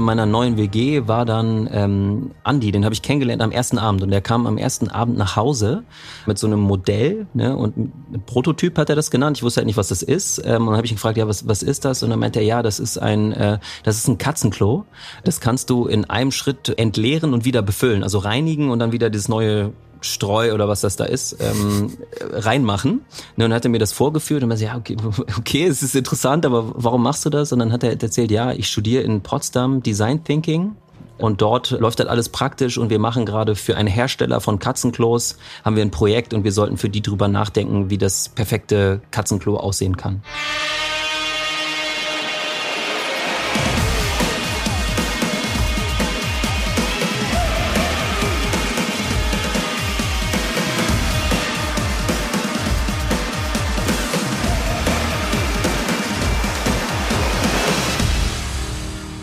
In 0.00 0.06
meiner 0.06 0.24
neuen 0.24 0.56
WG 0.56 1.08
war 1.08 1.26
dann 1.26 1.68
ähm, 1.70 2.30
Andi, 2.42 2.72
den 2.72 2.86
habe 2.86 2.94
ich 2.94 3.02
kennengelernt 3.02 3.42
am 3.42 3.52
ersten 3.52 3.76
Abend 3.76 4.02
und 4.02 4.10
der 4.10 4.22
kam 4.22 4.46
am 4.46 4.56
ersten 4.56 4.88
Abend 4.88 5.18
nach 5.18 5.36
Hause 5.36 5.82
mit 6.24 6.38
so 6.38 6.46
einem 6.46 6.60
Modell 6.60 7.26
ne, 7.34 7.54
und 7.54 7.76
ein 7.76 8.22
Prototyp 8.24 8.78
hat 8.78 8.88
er 8.88 8.96
das 8.96 9.10
genannt. 9.10 9.36
Ich 9.36 9.42
wusste 9.42 9.58
halt 9.58 9.66
nicht, 9.66 9.76
was 9.76 9.88
das 9.88 10.00
ist 10.00 10.38
ähm, 10.38 10.62
und 10.62 10.68
dann 10.68 10.76
habe 10.76 10.86
ich 10.86 10.92
ihn 10.92 10.94
gefragt, 10.94 11.18
ja, 11.18 11.28
was, 11.28 11.46
was 11.46 11.62
ist 11.62 11.84
das? 11.84 12.02
Und 12.02 12.08
dann 12.08 12.18
meinte 12.18 12.38
er, 12.38 12.46
ja, 12.46 12.62
das 12.62 12.80
ist 12.80 12.96
ein, 12.96 13.32
äh, 13.32 13.58
das 13.82 13.98
ist 13.98 14.08
ein 14.08 14.16
Katzenklo. 14.16 14.86
Das 15.22 15.42
kannst 15.42 15.68
du 15.68 15.84
in 15.84 16.06
einem 16.06 16.30
Schritt 16.30 16.78
entleeren 16.78 17.34
und 17.34 17.44
wieder 17.44 17.60
befüllen, 17.60 18.02
also 18.02 18.20
reinigen 18.20 18.70
und 18.70 18.78
dann 18.78 18.92
wieder 18.92 19.10
dieses 19.10 19.28
neue 19.28 19.74
Streu 20.00 20.54
oder 20.54 20.68
was 20.68 20.80
das 20.80 20.96
da 20.96 21.04
ist, 21.04 21.36
ähm, 21.40 21.96
reinmachen. 22.20 23.02
Ne, 23.36 23.44
und 23.44 23.50
dann 23.50 23.54
hat 23.54 23.64
er 23.64 23.70
mir 23.70 23.78
das 23.78 23.92
vorgeführt 23.92 24.42
und 24.42 24.56
so, 24.56 24.64
ja, 24.64 24.76
okay, 24.76 24.96
okay, 25.38 25.66
es 25.66 25.82
ist 25.82 25.94
interessant, 25.94 26.46
aber 26.46 26.72
warum 26.74 27.02
machst 27.02 27.24
du 27.24 27.30
das? 27.30 27.52
Und 27.52 27.58
dann 27.58 27.72
hat 27.72 27.82
er 27.82 28.00
erzählt, 28.00 28.30
ja, 28.30 28.52
ich 28.52 28.68
studiere 28.68 29.02
in 29.02 29.20
Potsdam 29.20 29.82
Design 29.82 30.24
Thinking 30.24 30.76
und 31.18 31.42
dort 31.42 31.70
läuft 31.72 32.00
halt 32.00 32.08
alles 32.08 32.30
praktisch 32.30 32.78
und 32.78 32.90
wir 32.90 32.98
machen 32.98 33.26
gerade 33.26 33.54
für 33.54 33.76
einen 33.76 33.88
Hersteller 33.88 34.40
von 34.40 34.58
Katzenklos 34.58 35.36
haben 35.64 35.76
wir 35.76 35.82
ein 35.82 35.90
Projekt 35.90 36.32
und 36.32 36.44
wir 36.44 36.52
sollten 36.52 36.78
für 36.78 36.88
die 36.88 37.02
drüber 37.02 37.28
nachdenken, 37.28 37.90
wie 37.90 37.98
das 37.98 38.30
perfekte 38.30 39.02
Katzenklo 39.10 39.56
aussehen 39.56 39.96
kann. 39.96 40.22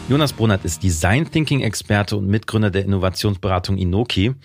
Jonas 0.09 0.31
Brunert 0.31 0.63
ist 0.63 0.83
Design 0.83 1.29
Thinking 1.29 1.59
Experte 1.59 2.15
und 2.15 2.27
Mitgründer 2.27 2.71
der 2.71 2.85
Innovationsberatung 2.85 3.77
Inoki. 3.77 4.35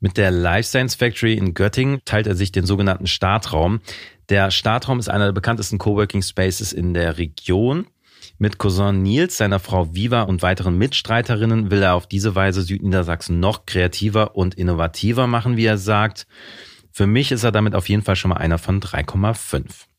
Mit 0.00 0.16
der 0.16 0.30
Life 0.30 0.70
Science 0.70 0.94
Factory 0.94 1.34
in 1.34 1.52
Göttingen 1.52 2.00
teilt 2.06 2.26
er 2.26 2.34
sich 2.34 2.50
den 2.50 2.64
sogenannten 2.64 3.06
Startraum. 3.06 3.80
Der 4.30 4.50
Startraum 4.50 4.98
ist 4.98 5.10
einer 5.10 5.26
der 5.26 5.32
bekanntesten 5.32 5.76
Coworking 5.76 6.22
Spaces 6.22 6.72
in 6.72 6.94
der 6.94 7.18
Region. 7.18 7.86
Mit 8.38 8.56
Cousin 8.56 9.02
Nils, 9.02 9.36
seiner 9.36 9.58
Frau 9.58 9.94
Viva 9.94 10.22
und 10.22 10.40
weiteren 10.40 10.78
Mitstreiterinnen 10.78 11.70
will 11.70 11.82
er 11.82 11.94
auf 11.94 12.06
diese 12.06 12.34
Weise 12.34 12.62
Südniedersachsen 12.62 13.38
noch 13.38 13.66
kreativer 13.66 14.34
und 14.34 14.54
innovativer 14.54 15.26
machen, 15.26 15.58
wie 15.58 15.66
er 15.66 15.76
sagt. 15.76 16.26
Für 16.90 17.06
mich 17.06 17.32
ist 17.32 17.44
er 17.44 17.52
damit 17.52 17.74
auf 17.74 17.90
jeden 17.90 18.02
Fall 18.02 18.16
schon 18.16 18.30
mal 18.30 18.38
einer 18.38 18.56
von 18.56 18.80
3,5. 18.80 19.91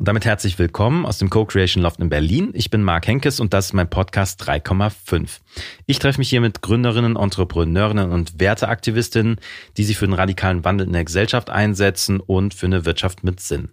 Und 0.00 0.08
damit 0.08 0.24
herzlich 0.24 0.58
willkommen 0.58 1.04
aus 1.04 1.18
dem 1.18 1.28
Co-Creation 1.28 1.82
Loft 1.82 2.00
in 2.00 2.08
Berlin. 2.08 2.52
Ich 2.54 2.70
bin 2.70 2.82
Marc 2.82 3.06
Henkes 3.06 3.38
und 3.38 3.52
das 3.52 3.66
ist 3.66 3.72
mein 3.74 3.90
Podcast 3.90 4.42
3,5. 4.42 5.40
Ich 5.84 5.98
treffe 5.98 6.18
mich 6.18 6.30
hier 6.30 6.40
mit 6.40 6.62
Gründerinnen, 6.62 7.16
Entrepreneurinnen 7.16 8.10
und 8.10 8.40
Werteaktivistinnen, 8.40 9.36
die 9.76 9.84
sich 9.84 9.98
für 9.98 10.06
den 10.06 10.14
radikalen 10.14 10.64
Wandel 10.64 10.86
in 10.86 10.94
der 10.94 11.04
Gesellschaft 11.04 11.50
einsetzen 11.50 12.18
und 12.18 12.54
für 12.54 12.64
eine 12.64 12.86
Wirtschaft 12.86 13.24
mit 13.24 13.40
Sinn. 13.40 13.72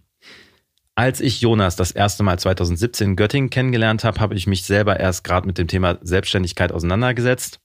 Als 0.96 1.22
ich 1.22 1.40
Jonas 1.40 1.78
das 1.78 1.92
erste 1.92 2.24
Mal 2.24 2.38
2017 2.38 3.12
in 3.12 3.16
Göttingen 3.16 3.50
kennengelernt 3.50 4.04
habe, 4.04 4.20
habe 4.20 4.36
ich 4.36 4.48
mich 4.48 4.66
selber 4.66 5.00
erst 5.00 5.24
gerade 5.24 5.48
mit 5.48 5.58
dem 5.58 5.70
Thema 5.70 5.98
Selbstständigkeit 6.02 6.74
auseinandergesetzt. 6.74 7.62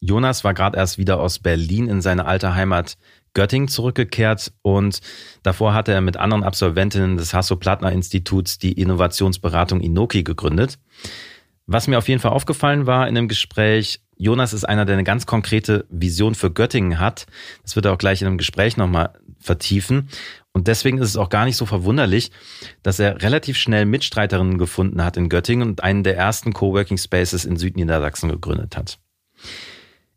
Jonas 0.00 0.44
war 0.44 0.54
gerade 0.54 0.78
erst 0.78 0.96
wieder 0.96 1.20
aus 1.20 1.40
Berlin 1.40 1.88
in 1.88 2.00
seine 2.00 2.24
alte 2.24 2.54
Heimat 2.54 2.96
Göttingen 3.34 3.68
zurückgekehrt 3.68 4.52
und 4.62 5.00
davor 5.42 5.74
hatte 5.74 5.92
er 5.92 6.00
mit 6.00 6.16
anderen 6.16 6.44
Absolventinnen 6.44 7.16
des 7.16 7.32
Hasso-Plattner-Instituts 7.32 8.58
die 8.58 8.72
Innovationsberatung 8.72 9.80
Inoki 9.80 10.22
gegründet. 10.22 10.78
Was 11.66 11.86
mir 11.86 11.98
auf 11.98 12.08
jeden 12.08 12.20
Fall 12.20 12.32
aufgefallen 12.32 12.86
war 12.86 13.08
in 13.08 13.14
dem 13.14 13.28
Gespräch, 13.28 14.00
Jonas 14.16 14.52
ist 14.52 14.64
einer, 14.64 14.84
der 14.84 14.94
eine 14.94 15.04
ganz 15.04 15.26
konkrete 15.26 15.86
Vision 15.90 16.34
für 16.34 16.50
Göttingen 16.50 17.00
hat. 17.00 17.26
Das 17.62 17.74
wird 17.74 17.86
er 17.86 17.92
auch 17.92 17.98
gleich 17.98 18.20
in 18.20 18.28
einem 18.28 18.38
Gespräch 18.38 18.76
nochmal 18.76 19.14
vertiefen. 19.40 20.08
Und 20.52 20.68
deswegen 20.68 20.98
ist 20.98 21.08
es 21.08 21.16
auch 21.16 21.28
gar 21.28 21.44
nicht 21.44 21.56
so 21.56 21.66
verwunderlich, 21.66 22.30
dass 22.82 22.98
er 22.98 23.22
relativ 23.22 23.56
schnell 23.56 23.86
Mitstreiterinnen 23.86 24.58
gefunden 24.58 25.02
hat 25.02 25.16
in 25.16 25.28
Göttingen 25.28 25.68
und 25.68 25.82
einen 25.82 26.04
der 26.04 26.16
ersten 26.16 26.52
Coworking 26.52 26.98
Spaces 26.98 27.44
in 27.44 27.56
Südniedersachsen 27.56 28.28
gegründet 28.28 28.76
hat. 28.76 28.98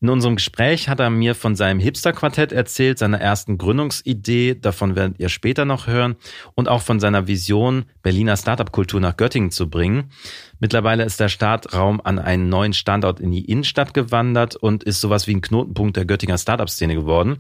In 0.02 0.10
unserem 0.10 0.36
Gespräch 0.36 0.90
hat 0.90 1.00
er 1.00 1.10
mir 1.10 1.36
von 1.36 1.56
seinem 1.56 1.80
Hipster-Quartett 1.80 2.52
erzählt, 2.52 3.00
seiner 3.00 3.22
ersten 3.22 3.58
Gründungsidee, 3.58 4.56
davon 4.56 4.96
werdet 4.96 5.20
ihr 5.20 5.30
später 5.30 5.64
noch 5.64 5.88
hören, 5.88 6.16
und 6.54 6.68
auch 6.68 6.82
von 6.82 7.00
seiner 7.00 7.28
Vision, 7.28 7.86
Berliner 8.04 8.36
Startup-Kultur 8.36 9.00
nach 9.00 9.16
Göttingen 9.16 9.52
zu 9.52 9.70
bringen. 9.70 10.12
Mittlerweile 10.60 11.06
ist 11.06 11.22
der 11.22 11.30
Startraum 11.30 12.02
an 12.04 12.20
einen 12.20 12.50
neuen 12.50 12.74
Standort 12.74 13.22
in 13.22 13.32
die 13.32 13.46
Innenstadt 13.46 13.94
gewandert 13.94 14.58
und 14.58 14.84
ist 14.84 15.00
sowas 15.00 15.28
wie 15.28 15.36
ein 15.36 15.42
Knotenpunkt 15.42 15.96
der 15.96 16.06
Göttinger 16.06 16.38
Startup-Szene 16.38 16.96
geworden. 16.96 17.38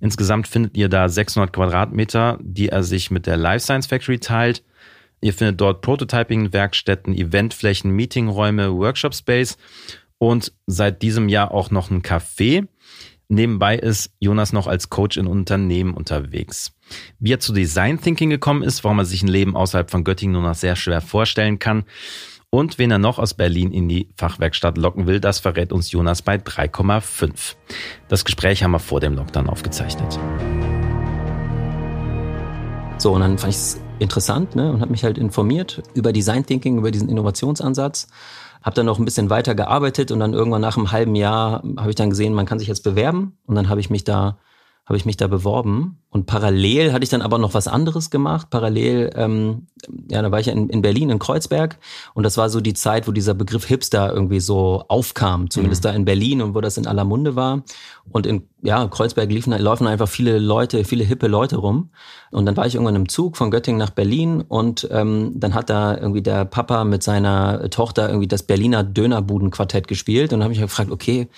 Insgesamt 0.00 0.48
findet 0.48 0.78
ihr 0.78 0.88
da 0.88 1.10
600 1.10 1.52
Quadratmeter, 1.52 2.38
die 2.40 2.70
er 2.70 2.84
sich 2.84 3.10
mit 3.10 3.26
der 3.26 3.36
Life 3.36 3.64
Science 3.64 3.86
Factory 3.86 4.18
teilt. 4.18 4.64
Ihr 5.20 5.34
findet 5.34 5.60
dort 5.60 5.82
Prototyping-Werkstätten, 5.82 7.14
Eventflächen, 7.14 7.90
Meetingräume, 7.90 8.72
Workshop-Space 8.72 9.58
und 10.18 10.52
seit 10.66 11.02
diesem 11.02 11.28
Jahr 11.28 11.52
auch 11.52 11.70
noch 11.70 11.90
ein 11.90 12.02
Café. 12.02 12.66
Nebenbei 13.28 13.76
ist 13.76 14.10
Jonas 14.20 14.52
noch 14.52 14.66
als 14.66 14.88
Coach 14.88 15.18
in 15.18 15.26
Unternehmen 15.26 15.94
unterwegs. 15.94 16.72
Wie 17.18 17.32
er 17.32 17.40
zu 17.40 17.52
Design 17.52 18.00
Thinking 18.00 18.30
gekommen 18.30 18.62
ist, 18.62 18.84
warum 18.84 18.98
er 18.98 19.04
sich 19.04 19.22
ein 19.22 19.28
Leben 19.28 19.54
außerhalb 19.54 19.90
von 19.90 20.02
Göttingen 20.02 20.32
nur 20.32 20.42
noch 20.42 20.54
sehr 20.54 20.76
schwer 20.76 21.02
vorstellen 21.02 21.58
kann 21.58 21.84
und 22.50 22.78
wen 22.78 22.90
er 22.90 22.98
noch 22.98 23.18
aus 23.18 23.34
Berlin 23.34 23.72
in 23.72 23.88
die 23.88 24.08
Fachwerkstatt 24.16 24.78
locken 24.78 25.06
will, 25.06 25.20
das 25.20 25.38
verrät 25.38 25.72
uns 25.72 25.90
Jonas 25.90 26.22
bei 26.22 26.36
3,5. 26.36 27.56
Das 28.08 28.24
Gespräch 28.24 28.62
haben 28.62 28.70
wir 28.70 28.78
vor 28.78 29.00
dem 29.00 29.14
Lockdown 29.14 29.50
aufgezeichnet. 29.50 30.18
So, 32.96 33.12
und 33.12 33.20
dann 33.20 33.36
fand 33.36 33.52
ich 33.52 33.58
es 33.58 33.80
interessant 33.98 34.56
ne, 34.56 34.72
und 34.72 34.80
habe 34.80 34.90
mich 34.90 35.04
halt 35.04 35.18
informiert 35.18 35.82
über 35.94 36.12
Design 36.12 36.46
Thinking, 36.46 36.78
über 36.78 36.90
diesen 36.90 37.08
Innovationsansatz 37.08 38.08
habe 38.62 38.74
dann 38.74 38.86
noch 38.86 38.98
ein 38.98 39.04
bisschen 39.04 39.30
weiter 39.30 39.54
gearbeitet 39.54 40.10
und 40.10 40.20
dann 40.20 40.34
irgendwann 40.34 40.60
nach 40.60 40.76
einem 40.76 40.92
halben 40.92 41.14
Jahr 41.14 41.62
habe 41.76 41.90
ich 41.90 41.96
dann 41.96 42.10
gesehen, 42.10 42.34
man 42.34 42.46
kann 42.46 42.58
sich 42.58 42.68
jetzt 42.68 42.84
bewerben. 42.84 43.38
Und 43.46 43.54
dann 43.54 43.68
habe 43.68 43.80
ich 43.80 43.90
mich 43.90 44.04
da 44.04 44.38
habe 44.88 44.96
ich 44.96 45.04
mich 45.04 45.18
da 45.18 45.26
beworben 45.26 45.98
und 46.10 46.24
parallel 46.24 46.92
hatte 46.92 47.04
ich 47.04 47.10
dann 47.10 47.20
aber 47.20 47.38
noch 47.38 47.52
was 47.52 47.68
anderes 47.68 48.08
gemacht. 48.10 48.48
Parallel, 48.48 49.10
ähm, 49.14 49.66
ja, 50.10 50.22
da 50.22 50.30
war 50.30 50.40
ich 50.40 50.48
in, 50.48 50.70
in 50.70 50.80
Berlin, 50.80 51.10
in 51.10 51.18
Kreuzberg 51.18 51.78
und 52.14 52.22
das 52.22 52.38
war 52.38 52.48
so 52.48 52.60
die 52.60 52.72
Zeit, 52.72 53.06
wo 53.06 53.12
dieser 53.12 53.34
Begriff 53.34 53.66
Hipster 53.66 54.12
irgendwie 54.12 54.40
so 54.40 54.84
aufkam, 54.88 55.50
zumindest 55.50 55.84
mhm. 55.84 55.88
da 55.88 55.94
in 55.94 56.04
Berlin 56.06 56.40
und 56.40 56.54
wo 56.54 56.60
das 56.62 56.78
in 56.78 56.86
aller 56.86 57.04
Munde 57.04 57.36
war. 57.36 57.62
Und 58.10 58.26
in 58.26 58.48
ja, 58.62 58.86
Kreuzberg 58.88 59.30
liefen, 59.30 59.52
laufen 59.52 59.86
einfach 59.86 60.08
viele 60.08 60.38
Leute, 60.38 60.84
viele 60.84 61.04
hippe 61.04 61.28
Leute 61.28 61.56
rum. 61.56 61.90
Und 62.30 62.46
dann 62.46 62.56
war 62.56 62.66
ich 62.66 62.74
irgendwann 62.74 62.96
im 62.96 63.08
Zug 63.08 63.36
von 63.36 63.50
Göttingen 63.50 63.78
nach 63.78 63.90
Berlin 63.90 64.40
und 64.40 64.88
ähm, 64.90 65.32
dann 65.36 65.54
hat 65.54 65.70
da 65.70 65.96
irgendwie 65.96 66.22
der 66.22 66.44
Papa 66.44 66.84
mit 66.84 67.02
seiner 67.02 67.70
Tochter 67.70 68.08
irgendwie 68.08 68.26
das 68.26 68.42
Berliner 68.42 68.82
Dönerbudenquartett 68.82 69.88
gespielt. 69.88 70.32
Und 70.32 70.40
dann 70.40 70.44
habe 70.44 70.54
ich 70.54 70.60
gefragt, 70.60 70.90
okay, 70.90 71.28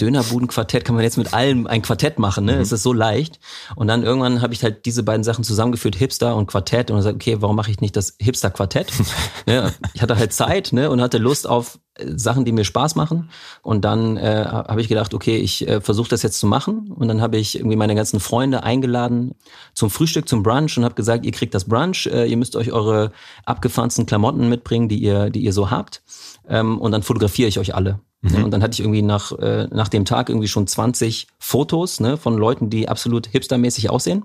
Dönerbudenquartett 0.00 0.84
kann 0.84 0.94
man 0.94 1.04
jetzt 1.04 1.18
mit 1.18 1.34
allem 1.34 1.66
ein 1.66 1.82
Quartett 1.82 2.18
machen, 2.18 2.44
ne? 2.46 2.54
Mhm. 2.54 2.60
Es 2.60 2.72
ist 2.72 2.82
so 2.82 2.92
leicht. 2.92 3.40
Und 3.76 3.88
dann 3.88 4.02
irgendwann 4.02 4.19
habe 4.22 4.52
ich 4.52 4.62
halt 4.62 4.86
diese 4.86 5.02
beiden 5.02 5.24
Sachen 5.24 5.44
zusammengeführt, 5.44 5.96
Hipster 5.96 6.36
und 6.36 6.46
Quartett. 6.46 6.90
Und 6.90 6.98
gesagt, 6.98 7.16
okay, 7.16 7.36
warum 7.40 7.56
mache 7.56 7.70
ich 7.70 7.80
nicht 7.80 7.96
das 7.96 8.16
Hipster-Quartett? 8.20 8.92
ja, 9.46 9.70
ich 9.94 10.02
hatte 10.02 10.16
halt 10.16 10.32
Zeit 10.32 10.72
ne, 10.72 10.90
und 10.90 11.00
hatte 11.00 11.18
Lust 11.18 11.48
auf 11.48 11.78
Sachen, 11.98 12.44
die 12.44 12.52
mir 12.52 12.64
Spaß 12.64 12.94
machen. 12.94 13.30
Und 13.62 13.84
dann 13.84 14.16
äh, 14.16 14.44
habe 14.46 14.80
ich 14.80 14.88
gedacht, 14.88 15.14
okay, 15.14 15.36
ich 15.36 15.66
äh, 15.66 15.80
versuche 15.80 16.08
das 16.08 16.22
jetzt 16.22 16.38
zu 16.38 16.46
machen. 16.46 16.92
Und 16.92 17.08
dann 17.08 17.20
habe 17.20 17.36
ich 17.36 17.56
irgendwie 17.56 17.76
meine 17.76 17.94
ganzen 17.94 18.20
Freunde 18.20 18.62
eingeladen 18.62 19.34
zum 19.74 19.90
Frühstück, 19.90 20.28
zum 20.28 20.42
Brunch 20.42 20.76
und 20.78 20.84
habe 20.84 20.94
gesagt, 20.94 21.24
ihr 21.24 21.32
kriegt 21.32 21.54
das 21.54 21.64
Brunch, 21.64 22.06
äh, 22.06 22.26
ihr 22.26 22.36
müsst 22.36 22.56
euch 22.56 22.72
eure 22.72 23.12
abgefahrensten 23.44 24.06
Klamotten 24.06 24.48
mitbringen, 24.48 24.88
die 24.88 24.98
ihr, 24.98 25.30
die 25.30 25.40
ihr 25.40 25.52
so 25.52 25.70
habt. 25.70 26.02
Ähm, 26.48 26.78
und 26.78 26.92
dann 26.92 27.02
fotografiere 27.02 27.48
ich 27.48 27.58
euch 27.58 27.74
alle. 27.74 28.00
Mhm. 28.22 28.44
Und 28.44 28.50
dann 28.50 28.62
hatte 28.62 28.74
ich 28.74 28.80
irgendwie 28.80 29.02
nach, 29.02 29.32
äh, 29.32 29.68
nach 29.70 29.88
dem 29.88 30.04
Tag 30.04 30.28
irgendwie 30.28 30.48
schon 30.48 30.66
20 30.66 31.26
Fotos 31.38 32.00
ne, 32.00 32.16
von 32.16 32.36
Leuten, 32.36 32.70
die 32.70 32.88
absolut 32.88 33.26
hipstermäßig 33.26 33.90
aussehen. 33.90 34.24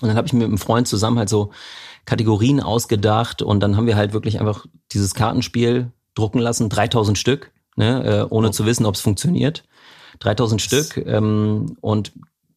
Und 0.00 0.08
dann 0.08 0.16
habe 0.16 0.26
ich 0.26 0.32
mir 0.32 0.40
mit 0.40 0.48
einem 0.48 0.58
Freund 0.58 0.88
zusammen 0.88 1.18
halt 1.18 1.28
so 1.28 1.50
Kategorien 2.04 2.60
ausgedacht 2.60 3.42
und 3.42 3.60
dann 3.60 3.76
haben 3.76 3.86
wir 3.86 3.96
halt 3.96 4.12
wirklich 4.12 4.40
einfach 4.40 4.66
dieses 4.92 5.14
Kartenspiel 5.14 5.92
drucken 6.14 6.40
lassen, 6.40 6.68
3000 6.68 7.16
Stück, 7.16 7.52
ne, 7.76 8.04
äh, 8.04 8.26
ohne 8.28 8.48
oh. 8.48 8.50
zu 8.50 8.66
wissen, 8.66 8.86
ob 8.86 8.94
es 8.94 9.00
funktioniert. 9.00 9.64
3000 10.18 10.60
das 10.60 10.66
Stück 10.66 11.06
ähm, 11.06 11.76
und 11.80 12.12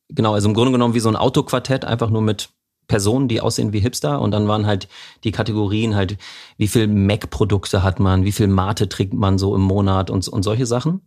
genau, 0.10 0.34
also 0.34 0.48
im 0.48 0.54
Grunde 0.54 0.72
genommen 0.72 0.94
wie 0.94 1.00
so 1.00 1.10
ein 1.10 1.16
Autoquartett, 1.16 1.86
einfach 1.86 2.10
nur 2.10 2.22
mit 2.22 2.50
Personen, 2.88 3.28
die 3.28 3.42
aussehen 3.42 3.74
wie 3.74 3.80
Hipster 3.80 4.22
und 4.22 4.32
dann 4.32 4.48
waren 4.48 4.66
halt 4.66 4.88
die 5.24 5.32
Kategorien 5.32 5.96
halt, 5.96 6.18
wie 6.58 6.68
viel 6.68 6.88
Mac-Produkte 6.88 7.84
hat 7.84 8.00
man, 8.00 8.26
wie 8.26 8.32
viel 8.32 8.48
Mate 8.48 8.90
trinkt 8.90 9.14
man 9.14 9.38
so 9.38 9.56
im 9.56 9.62
Monat 9.62 10.10
und, 10.10 10.28
und 10.28 10.44
solche 10.44 10.66
Sachen. 10.66 11.02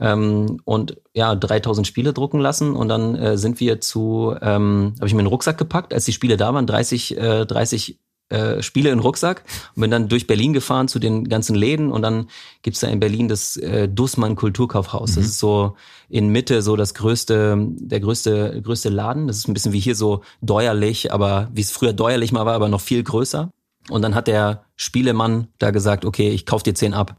Ähm, 0.00 0.60
und 0.64 0.96
ja, 1.12 1.34
3000 1.34 1.86
Spiele 1.86 2.12
drucken 2.12 2.40
lassen 2.40 2.74
und 2.74 2.88
dann 2.88 3.14
äh, 3.14 3.36
sind 3.36 3.60
wir 3.60 3.80
zu, 3.80 4.34
ähm, 4.40 4.94
habe 4.96 5.06
ich 5.06 5.14
mir 5.14 5.20
einen 5.20 5.28
Rucksack 5.28 5.58
gepackt, 5.58 5.92
als 5.92 6.06
die 6.06 6.12
Spiele 6.12 6.36
da 6.36 6.54
waren, 6.54 6.66
30, 6.66 7.18
äh, 7.18 7.44
30 7.44 7.98
äh, 8.28 8.62
Spiele 8.62 8.90
in 8.90 8.98
Rucksack 8.98 9.44
und 9.74 9.82
bin 9.82 9.90
dann 9.90 10.08
durch 10.08 10.26
Berlin 10.26 10.52
gefahren 10.52 10.88
zu 10.88 10.98
den 10.98 11.28
ganzen 11.28 11.54
Läden 11.54 11.92
und 11.92 12.02
dann 12.02 12.28
gibt's 12.62 12.80
da 12.80 12.88
in 12.88 13.00
Berlin 13.00 13.28
das 13.28 13.56
äh, 13.56 13.88
Dussmann 13.88 14.36
Kulturkaufhaus. 14.36 15.12
Mhm. 15.12 15.16
Das 15.16 15.24
ist 15.26 15.38
so 15.38 15.76
in 16.08 16.28
Mitte 16.28 16.62
so 16.62 16.76
das 16.76 16.94
größte, 16.94 17.56
der 17.58 18.00
größte, 18.00 18.60
größte 18.62 18.88
Laden. 18.88 19.26
Das 19.26 19.36
ist 19.36 19.48
ein 19.48 19.54
bisschen 19.54 19.72
wie 19.72 19.80
hier 19.80 19.96
so 19.96 20.22
deuerlich, 20.40 21.12
aber 21.12 21.50
wie 21.52 21.60
es 21.60 21.70
früher 21.70 21.92
deuerlich 21.92 22.32
mal 22.32 22.46
war, 22.46 22.54
aber 22.54 22.68
noch 22.68 22.80
viel 22.80 23.02
größer. 23.02 23.50
Und 23.90 24.02
dann 24.02 24.14
hat 24.14 24.28
der 24.28 24.64
Spielemann 24.76 25.48
da 25.58 25.70
gesagt, 25.70 26.04
okay, 26.04 26.30
ich 26.30 26.46
kauf 26.46 26.62
dir 26.62 26.74
zehn 26.74 26.94
ab. 26.94 27.16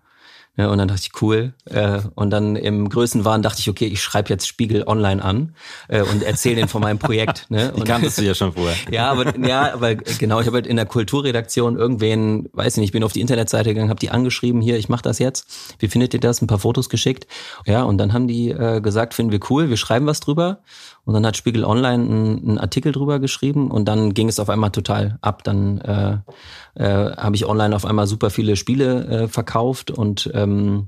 Ja, 0.56 0.68
und 0.68 0.78
dann 0.78 0.88
dachte 0.88 1.02
ich, 1.04 1.22
cool. 1.22 1.54
Äh, 1.66 2.02
und 2.14 2.30
dann 2.30 2.56
im 2.56 2.88
Größenwahn 2.88 3.42
dachte 3.42 3.60
ich, 3.60 3.70
okay, 3.70 3.88
ich 3.88 4.04
schreibe 4.04 4.30
jetzt 4.30 4.48
Spiegel 4.48 4.84
online 4.86 5.24
an 5.24 5.56
äh, 5.88 6.04
und 6.04 6.22
erzähle 6.22 6.58
den 6.58 6.68
von 6.68 6.82
meinem 6.82 7.00
Projekt. 7.00 7.50
Ne? 7.50 7.72
Und, 7.74 7.80
Die 7.80 7.84
kanntest 7.90 8.20
du 8.20 8.22
ja 8.22 8.36
schon 8.36 8.54
vorher. 8.54 8.76
ja, 8.92 9.10
aber 9.10 9.36
ja, 9.40 9.74
aber 9.74 9.96
genau, 9.96 10.40
ich 10.42 10.46
habe 10.46 10.58
halt 10.58 10.68
in 10.68 10.76
der 10.76 10.86
Kulturredaktion 10.86 11.76
irgendwen, 11.76 12.50
weiß 12.54 12.78
nicht, 12.78 12.86
ich 12.86 12.92
bin 12.92 13.04
auf 13.04 13.14
die 13.14 13.22
Internetseite 13.22 13.70
gegangen, 13.70 13.90
habe 13.90 14.00
die 14.00 14.12
angeschrieben, 14.12 14.62
hier, 14.62 14.78
ich 14.78 14.90
mache 14.90 15.02
das 15.02 15.18
jetzt. 15.18 15.76
Wie 15.80 15.88
findet 15.88 16.14
ihr 16.14 16.20
das? 16.20 16.42
Ein 16.42 16.48
paar 16.48 16.60
Fotos 16.60 16.88
geschickt. 16.88 17.26
Ja, 17.66 17.82
und 17.82 17.98
dann 17.98 18.14
haben 18.14 18.28
die 18.28 18.52
äh, 18.52 18.80
gesagt, 18.80 19.16
finden 19.16 19.32
wir 19.32 19.40
cool, 19.50 19.70
wir 19.70 19.78
schreiben 19.78 20.06
was 20.06 20.20
drüber. 20.20 20.60
Und 21.06 21.14
dann 21.14 21.26
hat 21.26 21.36
Spiegel 21.36 21.66
Online 21.66 22.04
einen, 22.04 22.58
Artikel 22.58 22.94
drüber 22.94 23.20
geschrieben 23.20 23.72
und 23.72 23.86
dann 23.86 24.14
ging 24.14 24.30
es 24.30 24.40
auf 24.40 24.50
einmal 24.50 24.72
total 24.72 25.18
ab. 25.22 25.44
Dann 25.44 25.82
äh, 25.82 26.18
äh, 26.76 27.16
habe 27.18 27.36
ich 27.36 27.46
online 27.46 27.76
auf 27.76 27.86
einmal 27.86 28.08
super 28.08 28.30
viele 28.30 28.56
Spiele 28.56 29.06
äh, 29.06 29.28
verkauft 29.28 29.92
und 29.92 30.32
ähm, 30.34 30.88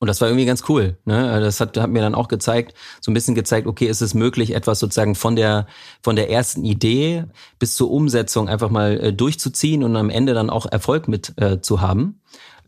und 0.00 0.08
das 0.08 0.20
war 0.20 0.26
irgendwie 0.26 0.46
ganz 0.46 0.64
cool. 0.68 0.96
Ne? 1.04 1.40
Das 1.40 1.60
hat, 1.60 1.76
hat 1.76 1.88
mir 1.88 2.02
dann 2.02 2.16
auch 2.16 2.26
gezeigt, 2.26 2.74
so 3.00 3.12
ein 3.12 3.14
bisschen 3.14 3.36
gezeigt, 3.36 3.68
okay, 3.68 3.86
ist 3.86 4.00
es 4.00 4.14
möglich, 4.14 4.52
etwas 4.52 4.80
sozusagen 4.80 5.14
von 5.14 5.36
der 5.36 5.68
von 6.02 6.16
der 6.16 6.28
ersten 6.28 6.64
Idee 6.64 7.26
bis 7.60 7.76
zur 7.76 7.88
Umsetzung 7.92 8.48
einfach 8.48 8.70
mal 8.70 8.98
äh, 8.98 9.12
durchzuziehen 9.12 9.84
und 9.84 9.94
am 9.94 10.10
Ende 10.10 10.34
dann 10.34 10.50
auch 10.50 10.66
Erfolg 10.66 11.06
mit 11.06 11.40
äh, 11.40 11.60
zu 11.60 11.80
haben. 11.80 12.20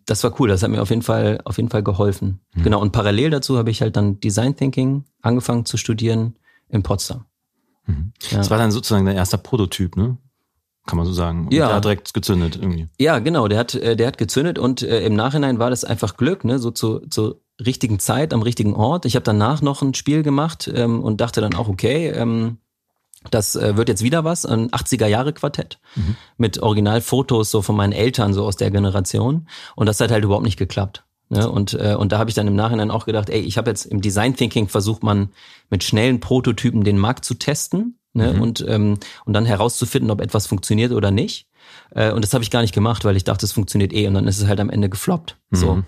Das 0.06 0.22
war 0.22 0.38
cool. 0.38 0.48
Das 0.48 0.62
hat 0.62 0.70
mir 0.70 0.80
auf 0.80 0.90
jeden 0.90 1.02
Fall 1.02 1.40
auf 1.44 1.56
jeden 1.56 1.70
Fall 1.70 1.82
geholfen. 1.82 2.38
Mhm. 2.54 2.62
Genau. 2.62 2.80
Und 2.80 2.92
parallel 2.92 3.30
dazu 3.30 3.58
habe 3.58 3.72
ich 3.72 3.82
halt 3.82 3.96
dann 3.96 4.20
Design 4.20 4.54
Thinking 4.54 5.02
angefangen 5.20 5.64
zu 5.64 5.76
studieren 5.76 6.36
in 6.75 6.82
Potsdam. 6.82 7.25
Mhm. 7.87 8.12
Ja. 8.31 8.38
Das 8.38 8.50
war 8.50 8.59
dann 8.59 8.71
sozusagen 8.71 9.05
der 9.06 9.15
erste 9.15 9.38
Prototyp, 9.38 9.97
ne? 9.97 10.19
Kann 10.87 10.99
man 10.99 11.06
so 11.06 11.15
sagen. 11.15 11.47
Und 11.47 11.55
ja. 11.55 11.69
Der 11.69 11.76
hat 11.76 11.85
direkt 11.85 12.12
gezündet 12.12 12.56
irgendwie. 12.56 12.88
Ja, 12.99 13.19
genau. 13.19 13.49
Der 13.49 13.59
hat, 13.59 13.75
äh, 13.75 13.97
der 13.97 14.06
hat 14.06 14.19
gezündet 14.19 14.59
und 14.59 14.82
äh, 14.82 15.00
im 15.06 15.15
Nachhinein 15.15 15.59
war 15.59 15.71
das 15.71 15.85
einfach 15.85 16.17
Glück, 16.17 16.44
ne? 16.44 16.59
So 16.59 16.71
zu, 16.71 17.00
zur 17.09 17.41
richtigen 17.65 17.99
Zeit 17.99 18.35
am 18.35 18.43
richtigen 18.43 18.75
Ort. 18.75 19.06
Ich 19.06 19.15
habe 19.15 19.25
danach 19.25 19.62
noch 19.62 19.81
ein 19.81 19.94
Spiel 19.94 20.23
gemacht 20.23 20.71
ähm, 20.75 21.03
und 21.03 21.21
dachte 21.21 21.41
dann 21.41 21.55
auch, 21.55 21.69
okay, 21.69 22.09
ähm, 22.09 22.59
das 23.31 23.56
äh, 23.56 23.76
wird 23.76 23.88
jetzt 23.88 24.03
wieder 24.03 24.25
was, 24.25 24.44
ein 24.44 24.71
80er 24.71 25.06
Jahre 25.06 25.32
Quartett 25.32 25.79
mhm. 25.94 26.17
mit 26.37 26.59
Originalfotos 26.59 27.50
so 27.50 27.62
von 27.62 27.76
meinen 27.76 27.93
Eltern 27.93 28.35
so 28.35 28.44
aus 28.44 28.56
der 28.56 28.71
Generation 28.71 29.49
und 29.76 29.87
das 29.87 30.00
hat 30.00 30.11
halt 30.11 30.25
überhaupt 30.25 30.44
nicht 30.44 30.59
geklappt. 30.59 31.03
Ne? 31.29 31.50
Und, 31.50 31.75
äh, 31.75 31.94
und 31.99 32.12
da 32.12 32.19
habe 32.19 32.31
ich 32.31 32.37
dann 32.37 32.47
im 32.47 32.56
Nachhinein 32.56 32.91
auch 32.91 33.06
gedacht, 33.06 33.31
ey, 33.31 33.41
ich 33.41 33.59
habe 33.59 33.71
jetzt 33.71 33.87
im 33.87 34.00
Design 34.00 34.37
Thinking 34.37 34.69
versucht 34.69 35.03
man 35.03 35.31
mit 35.71 35.82
schnellen 35.82 36.21
Prototypen 36.21 36.85
den 36.85 36.99
Markt 36.99 37.25
zu 37.25 37.35
testen 37.35 37.99
ne? 38.12 38.35
Mhm. 38.35 38.41
und, 38.41 38.65
ähm, 38.69 38.99
und 39.25 39.32
dann 39.32 39.47
herauszufinden, 39.47 40.11
ob 40.11 40.21
etwas 40.21 40.47
funktioniert 40.47 40.93
oder 40.93 41.11
nicht. 41.11 41.47
Äh, 41.91 42.12
und 42.12 42.23
das 42.23 42.35
habe 42.35 42.44
ich 42.44 42.50
gar 42.50 42.62
nicht 42.62 42.75
gemacht, 42.75 43.05
weil 43.05 43.17
ich 43.17 43.25
dachte, 43.25 43.47
es 43.47 43.53
funktioniert 43.53 43.93
eh 43.93 44.06
und 44.06 44.15
dann 44.15 44.26
ist 44.26 44.41
es 44.41 44.47
halt 44.47 44.61
am 44.61 44.71
Ende 44.71 44.88
gefloppt. 44.88 45.37
Mhm. 45.50 45.56
So. 45.56 45.82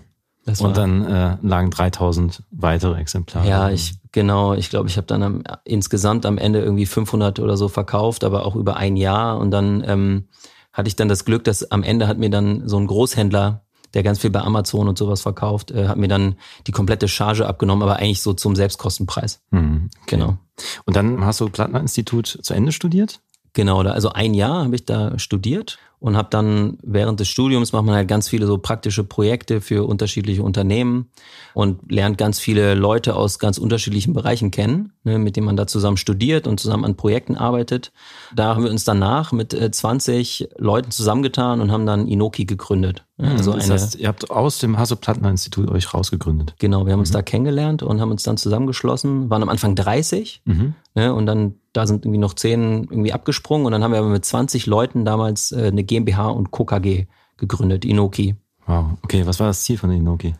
Das 0.45 0.61
und 0.61 0.77
dann 0.77 1.05
äh, 1.05 1.37
lagen 1.41 1.71
3000 1.71 2.43
weitere 2.51 2.97
Exemplare. 3.01 3.47
Ja, 3.47 3.69
ich 3.69 3.95
genau. 4.13 4.53
Ich 4.53 4.69
glaube, 4.69 4.87
ich 4.87 4.95
habe 4.95 5.05
dann 5.05 5.21
am, 5.21 5.43
insgesamt 5.65 6.25
am 6.25 6.37
Ende 6.37 6.61
irgendwie 6.61 6.85
500 6.85 7.41
oder 7.41 7.57
so 7.57 7.67
verkauft, 7.67 8.23
aber 8.23 8.45
auch 8.45 8.55
über 8.55 8.77
ein 8.77 8.95
Jahr. 8.95 9.39
Und 9.39 9.51
dann 9.51 9.83
ähm, 9.85 10.29
hatte 10.71 10.87
ich 10.87 10.95
dann 10.95 11.09
das 11.09 11.25
Glück, 11.25 11.43
dass 11.43 11.69
am 11.69 11.83
Ende 11.83 12.07
hat 12.07 12.17
mir 12.17 12.29
dann 12.29 12.65
so 12.65 12.77
ein 12.77 12.87
Großhändler 12.87 13.65
der 13.93 14.03
ganz 14.03 14.19
viel 14.19 14.29
bei 14.29 14.41
Amazon 14.41 14.87
und 14.87 14.97
sowas 14.97 15.21
verkauft, 15.21 15.71
äh, 15.71 15.87
hat 15.87 15.97
mir 15.97 16.07
dann 16.07 16.35
die 16.67 16.71
komplette 16.71 17.07
Charge 17.07 17.47
abgenommen, 17.47 17.83
aber 17.83 17.97
eigentlich 17.97 18.21
so 18.21 18.33
zum 18.33 18.55
Selbstkostenpreis. 18.55 19.41
Mhm, 19.51 19.89
okay. 20.03 20.17
Genau. 20.17 20.37
Und 20.85 20.95
dann 20.95 21.25
hast 21.25 21.39
du 21.39 21.49
Plattner 21.49 21.79
Institut 21.79 22.27
zu 22.27 22.53
Ende 22.53 22.71
studiert? 22.71 23.21
Genau, 23.53 23.81
also 23.81 24.09
ein 24.09 24.33
Jahr 24.33 24.65
habe 24.65 24.75
ich 24.75 24.85
da 24.85 25.17
studiert 25.17 25.79
und 25.99 26.15
habe 26.15 26.27
dann 26.29 26.77
während 26.83 27.19
des 27.19 27.27
Studiums 27.27 27.73
macht 27.73 27.85
man 27.85 27.95
halt 27.95 28.07
ganz 28.07 28.29
viele 28.29 28.45
so 28.45 28.59
praktische 28.59 29.03
Projekte 29.03 29.61
für 29.61 29.87
unterschiedliche 29.87 30.43
Unternehmen 30.43 31.09
und 31.55 31.91
lernt 31.91 32.19
ganz 32.19 32.39
viele 32.39 32.75
Leute 32.75 33.15
aus 33.15 33.39
ganz 33.39 33.57
unterschiedlichen 33.57 34.13
Bereichen 34.13 34.51
kennen, 34.51 34.93
ne, 35.03 35.17
mit 35.17 35.35
denen 35.35 35.47
man 35.47 35.57
da 35.57 35.65
zusammen 35.65 35.97
studiert 35.97 36.45
und 36.45 36.59
zusammen 36.59 36.85
an 36.85 36.95
Projekten 36.95 37.35
arbeitet. 37.35 37.91
Da 38.35 38.55
haben 38.55 38.63
wir 38.63 38.69
uns 38.69 38.83
danach 38.83 39.31
mit 39.31 39.53
20 39.53 40.41
äh, 40.41 40.47
Leuten 40.57 40.91
zusammengetan 40.91 41.61
und 41.61 41.71
haben 41.71 41.87
dann 41.87 42.07
Inoki 42.07 42.45
gegründet. 42.45 43.03
Mhm, 43.17 43.29
also 43.29 43.53
das 43.53 43.63
eine, 43.65 43.73
heißt, 43.73 43.95
ihr 43.95 44.07
habt 44.07 44.29
aus 44.29 44.59
dem 44.59 44.77
Hasso-Plattner-Institut 44.77 45.71
euch 45.71 45.91
rausgegründet. 45.95 46.53
Genau, 46.59 46.85
wir 46.85 46.93
haben 46.93 46.99
uns 46.99 47.09
mhm. 47.09 47.15
da 47.15 47.21
kennengelernt 47.23 47.81
und 47.81 47.99
haben 48.01 48.11
uns 48.11 48.21
dann 48.21 48.37
zusammengeschlossen, 48.37 49.31
waren 49.31 49.41
am 49.41 49.49
Anfang 49.49 49.73
30 49.73 50.43
mhm. 50.45 50.75
ne, 50.93 51.11
und 51.11 51.25
dann 51.25 51.55
da 51.77 51.85
sind 51.85 52.05
irgendwie 52.05 52.17
noch 52.17 52.33
10 52.33 52.87
irgendwie 52.89 53.13
abgesprungen 53.13 53.67
und 53.67 53.71
dann 53.71 53.83
haben 53.83 53.91
wir 53.91 53.99
aber 53.99 54.09
mit 54.09 54.25
20 54.25 54.65
Leuten 54.65 55.05
damals 55.05 55.51
äh, 55.51 55.67
eine 55.67 55.83
GmbH 55.83 56.29
und 56.29 56.51
KKG 56.51 57.05
gegründet, 57.37 57.85
Inoki. 57.85 58.35
Wow, 58.65 58.97
okay, 59.03 59.27
was 59.27 59.39
war 59.39 59.45
das 59.45 59.63
Ziel 59.63 59.77
von 59.77 59.91
Inoki? 59.91 60.33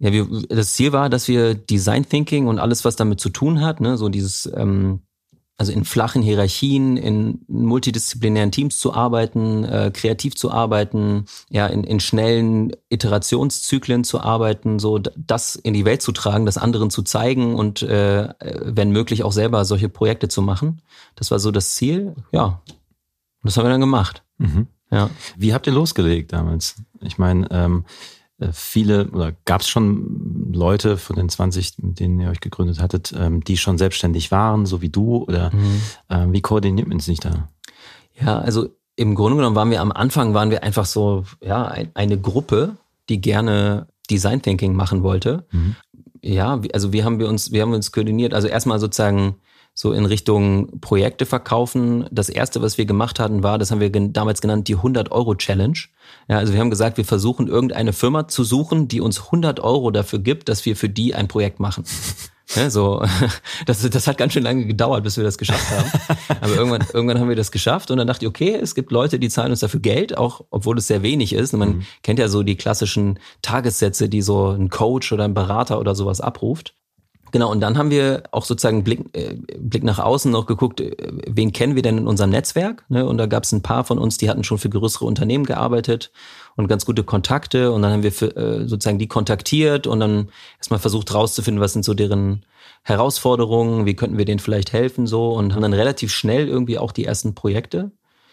Ja, 0.00 0.12
wir, 0.12 0.26
das 0.50 0.74
Ziel 0.74 0.92
war, 0.92 1.08
dass 1.08 1.28
wir 1.28 1.54
Design 1.54 2.06
Thinking 2.06 2.46
und 2.46 2.58
alles, 2.58 2.84
was 2.84 2.96
damit 2.96 3.20
zu 3.20 3.30
tun 3.30 3.62
hat, 3.62 3.80
ne, 3.80 3.96
so 3.96 4.10
dieses 4.10 4.52
ähm, 4.54 5.00
also 5.62 5.72
in 5.72 5.84
flachen 5.84 6.22
Hierarchien, 6.22 6.96
in 6.96 7.44
multidisziplinären 7.46 8.50
Teams 8.50 8.80
zu 8.80 8.94
arbeiten, 8.94 9.62
äh, 9.62 9.92
kreativ 9.94 10.34
zu 10.34 10.50
arbeiten, 10.50 11.26
ja, 11.50 11.68
in, 11.68 11.84
in 11.84 12.00
schnellen 12.00 12.72
Iterationszyklen 12.88 14.02
zu 14.02 14.20
arbeiten, 14.20 14.80
so 14.80 14.98
das 14.98 15.54
in 15.54 15.72
die 15.72 15.84
Welt 15.84 16.02
zu 16.02 16.10
tragen, 16.10 16.46
das 16.46 16.58
anderen 16.58 16.90
zu 16.90 17.02
zeigen 17.02 17.54
und 17.54 17.80
äh, 17.82 18.30
wenn 18.40 18.90
möglich 18.90 19.22
auch 19.22 19.30
selber 19.30 19.64
solche 19.64 19.88
Projekte 19.88 20.26
zu 20.26 20.42
machen. 20.42 20.82
Das 21.14 21.30
war 21.30 21.38
so 21.38 21.52
das 21.52 21.76
Ziel, 21.76 22.16
ja. 22.32 22.60
Und 22.66 23.44
das 23.44 23.56
haben 23.56 23.64
wir 23.64 23.70
dann 23.70 23.80
gemacht. 23.80 24.24
Mhm. 24.38 24.66
Ja. 24.90 25.10
Wie 25.36 25.54
habt 25.54 25.68
ihr 25.68 25.72
losgelegt 25.72 26.32
damals? 26.32 26.74
Ich 27.02 27.18
meine, 27.18 27.46
ähm, 27.52 27.84
äh, 27.84 27.90
viele 28.52 29.08
oder 29.10 29.32
gab 29.44 29.60
es 29.60 29.68
schon 29.68 30.52
Leute 30.52 30.96
von 30.96 31.16
den 31.16 31.28
20, 31.28 31.78
mit 31.78 32.00
denen 32.00 32.20
ihr 32.20 32.30
euch 32.30 32.40
gegründet 32.40 32.80
hattet, 32.80 33.14
ähm, 33.16 33.44
die 33.44 33.56
schon 33.56 33.78
selbstständig 33.78 34.30
waren, 34.30 34.66
so 34.66 34.80
wie 34.82 34.88
du? 34.88 35.24
Oder 35.24 35.50
mhm. 35.54 35.82
ähm, 36.10 36.32
wie 36.32 36.40
koordiniert 36.40 36.88
man 36.88 37.00
sich 37.00 37.20
da? 37.20 37.48
Ja, 38.20 38.38
also 38.38 38.68
im 38.96 39.14
Grunde 39.14 39.36
genommen 39.36 39.56
waren 39.56 39.70
wir 39.70 39.80
am 39.80 39.92
Anfang, 39.92 40.34
waren 40.34 40.50
wir 40.50 40.62
einfach 40.62 40.86
so, 40.86 41.24
ja, 41.40 41.66
ein, 41.66 41.90
eine 41.94 42.20
Gruppe, 42.20 42.76
die 43.08 43.20
gerne 43.20 43.86
Design 44.10 44.42
Thinking 44.42 44.74
machen 44.74 45.02
wollte. 45.02 45.46
Mhm. 45.50 45.76
Ja, 46.22 46.60
also 46.72 46.92
wir 46.92 47.04
haben 47.04 47.18
wir 47.18 47.28
uns, 47.28 47.52
wir 47.52 47.62
haben 47.62 47.72
uns 47.72 47.92
koordiniert. 47.92 48.34
Also 48.34 48.48
erstmal 48.48 48.78
sozusagen 48.78 49.36
so 49.82 49.92
in 49.92 50.06
Richtung 50.06 50.80
Projekte 50.80 51.26
verkaufen. 51.26 52.06
Das 52.12 52.28
erste, 52.28 52.62
was 52.62 52.78
wir 52.78 52.84
gemacht 52.84 53.18
hatten, 53.18 53.42
war, 53.42 53.58
das 53.58 53.72
haben 53.72 53.80
wir 53.80 53.90
damals 53.90 54.40
genannt, 54.40 54.68
die 54.68 54.76
100-Euro-Challenge. 54.76 55.76
Ja, 56.28 56.38
also 56.38 56.52
wir 56.52 56.60
haben 56.60 56.70
gesagt, 56.70 56.98
wir 56.98 57.04
versuchen 57.04 57.48
irgendeine 57.48 57.92
Firma 57.92 58.28
zu 58.28 58.44
suchen, 58.44 58.86
die 58.86 59.00
uns 59.00 59.24
100 59.24 59.58
Euro 59.58 59.90
dafür 59.90 60.20
gibt, 60.20 60.48
dass 60.48 60.64
wir 60.66 60.76
für 60.76 60.88
die 60.88 61.16
ein 61.16 61.28
Projekt 61.28 61.60
machen. 61.60 61.84
Ja, 62.54 62.68
so, 62.68 63.02
das, 63.66 63.88
das 63.88 64.06
hat 64.06 64.18
ganz 64.18 64.34
schön 64.34 64.42
lange 64.42 64.66
gedauert, 64.66 65.04
bis 65.04 65.16
wir 65.16 65.24
das 65.24 65.38
geschafft 65.38 65.70
haben. 65.70 65.90
Aber 66.42 66.54
irgendwann, 66.54 66.84
irgendwann 66.92 67.18
haben 67.18 67.30
wir 67.30 67.36
das 67.36 67.50
geschafft 67.50 67.90
und 67.90 67.96
dann 67.96 68.06
dachte 68.06 68.26
ich, 68.26 68.28
okay, 68.28 68.58
es 68.60 68.74
gibt 68.74 68.92
Leute, 68.92 69.18
die 69.18 69.30
zahlen 69.30 69.52
uns 69.52 69.60
dafür 69.60 69.80
Geld, 69.80 70.18
auch 70.18 70.44
obwohl 70.50 70.76
es 70.76 70.86
sehr 70.86 71.02
wenig 71.02 71.32
ist. 71.32 71.54
Und 71.54 71.60
man 71.60 71.68
mhm. 71.76 71.86
kennt 72.02 72.18
ja 72.18 72.28
so 72.28 72.42
die 72.42 72.56
klassischen 72.56 73.18
Tagessätze, 73.40 74.10
die 74.10 74.20
so 74.20 74.50
ein 74.50 74.68
Coach 74.68 75.12
oder 75.12 75.24
ein 75.24 75.32
Berater 75.32 75.80
oder 75.80 75.94
sowas 75.94 76.20
abruft. 76.20 76.74
Genau, 77.32 77.50
und 77.50 77.60
dann 77.60 77.78
haben 77.78 77.90
wir 77.90 78.24
auch 78.30 78.44
sozusagen 78.44 78.84
Blick, 78.84 79.00
äh, 79.14 79.34
Blick 79.58 79.82
nach 79.84 79.98
außen 79.98 80.30
noch 80.30 80.44
geguckt, 80.44 80.82
äh, 80.82 80.94
wen 81.26 81.52
kennen 81.52 81.74
wir 81.74 81.82
denn 81.82 81.98
in 81.98 82.06
unserem 82.06 82.30
Netzwerk? 82.30 82.84
Ne? 82.90 83.06
Und 83.06 83.16
da 83.16 83.26
gab 83.26 83.44
es 83.44 83.52
ein 83.52 83.62
paar 83.62 83.84
von 83.84 83.98
uns, 83.98 84.18
die 84.18 84.28
hatten 84.28 84.44
schon 84.44 84.58
für 84.58 84.68
größere 84.68 85.06
Unternehmen 85.06 85.44
gearbeitet 85.44 86.12
und 86.56 86.68
ganz 86.68 86.84
gute 86.84 87.04
Kontakte. 87.04 87.72
Und 87.72 87.80
dann 87.82 87.90
haben 87.90 88.02
wir 88.02 88.12
für, 88.12 88.36
äh, 88.36 88.68
sozusagen 88.68 88.98
die 88.98 89.08
kontaktiert 89.08 89.86
und 89.86 89.98
dann 89.98 90.28
erstmal 90.58 90.78
versucht 90.78 91.12
rauszufinden, 91.14 91.62
was 91.62 91.72
sind 91.72 91.86
so 91.86 91.94
deren 91.94 92.44
Herausforderungen, 92.82 93.86
wie 93.86 93.94
könnten 93.94 94.18
wir 94.18 94.26
denen 94.26 94.40
vielleicht 94.40 94.74
helfen 94.74 95.06
so 95.06 95.32
und 95.32 95.54
haben 95.54 95.62
dann 95.62 95.72
relativ 95.72 96.12
schnell 96.12 96.48
irgendwie 96.48 96.78
auch 96.78 96.92
die 96.92 97.06
ersten 97.06 97.34
Projekte 97.34 97.92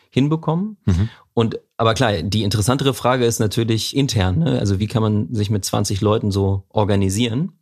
hinbekommen. 0.10 0.76
Mhm. 0.86 1.10
Und 1.34 1.60
aber 1.78 1.94
klar, 1.94 2.22
die 2.22 2.44
interessantere 2.44 2.94
Frage 2.94 3.26
ist 3.26 3.40
natürlich 3.40 3.96
intern. 3.96 4.40
Ne? 4.40 4.60
Also 4.60 4.80
wie 4.80 4.88
kann 4.88 5.04
man 5.04 5.34
sich 5.34 5.50
mit 5.50 5.64
20 5.64 6.02
Leuten 6.02 6.32
so 6.32 6.64
organisieren? 6.70 7.54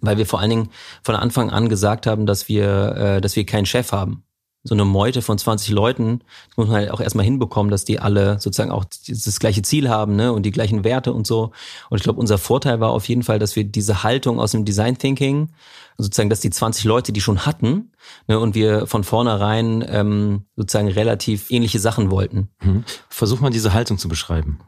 Weil 0.00 0.18
wir 0.18 0.26
vor 0.26 0.40
allen 0.40 0.50
Dingen 0.50 0.68
von 1.02 1.16
Anfang 1.16 1.50
an 1.50 1.68
gesagt 1.68 2.06
haben, 2.06 2.26
dass 2.26 2.48
wir, 2.48 2.96
äh, 2.96 3.20
dass 3.20 3.36
wir 3.36 3.46
keinen 3.46 3.66
Chef 3.66 3.92
haben. 3.92 4.24
so 4.66 4.74
eine 4.74 4.86
Meute 4.86 5.20
von 5.20 5.36
20 5.36 5.68
Leuten, 5.72 6.20
das 6.48 6.56
muss 6.56 6.68
man 6.68 6.76
halt 6.76 6.90
auch 6.90 7.00
erstmal 7.02 7.26
hinbekommen, 7.26 7.70
dass 7.70 7.84
die 7.84 8.00
alle 8.00 8.40
sozusagen 8.40 8.70
auch 8.70 8.86
das 8.86 9.38
gleiche 9.38 9.60
Ziel 9.60 9.90
haben 9.90 10.16
ne, 10.16 10.32
und 10.32 10.44
die 10.44 10.52
gleichen 10.52 10.84
Werte 10.84 11.12
und 11.12 11.26
so. 11.26 11.52
Und 11.90 11.98
ich 11.98 12.02
glaube, 12.02 12.18
unser 12.18 12.38
Vorteil 12.38 12.80
war 12.80 12.88
auf 12.88 13.06
jeden 13.06 13.22
Fall, 13.22 13.38
dass 13.38 13.56
wir 13.56 13.64
diese 13.64 14.02
Haltung 14.04 14.40
aus 14.40 14.52
dem 14.52 14.64
Design 14.64 14.96
Thinking, 14.96 15.50
sozusagen, 15.98 16.30
dass 16.30 16.40
die 16.40 16.48
20 16.48 16.84
Leute, 16.84 17.12
die 17.12 17.20
schon 17.20 17.44
hatten, 17.44 17.92
ne, 18.26 18.38
und 18.38 18.54
wir 18.54 18.86
von 18.86 19.04
vornherein 19.04 19.84
ähm, 19.86 20.46
sozusagen 20.56 20.88
relativ 20.88 21.50
ähnliche 21.50 21.78
Sachen 21.78 22.10
wollten. 22.10 22.48
Mhm. 22.62 22.84
Versuch 23.10 23.40
mal 23.40 23.50
diese 23.50 23.74
Haltung 23.74 23.98
zu 23.98 24.08
beschreiben. 24.08 24.60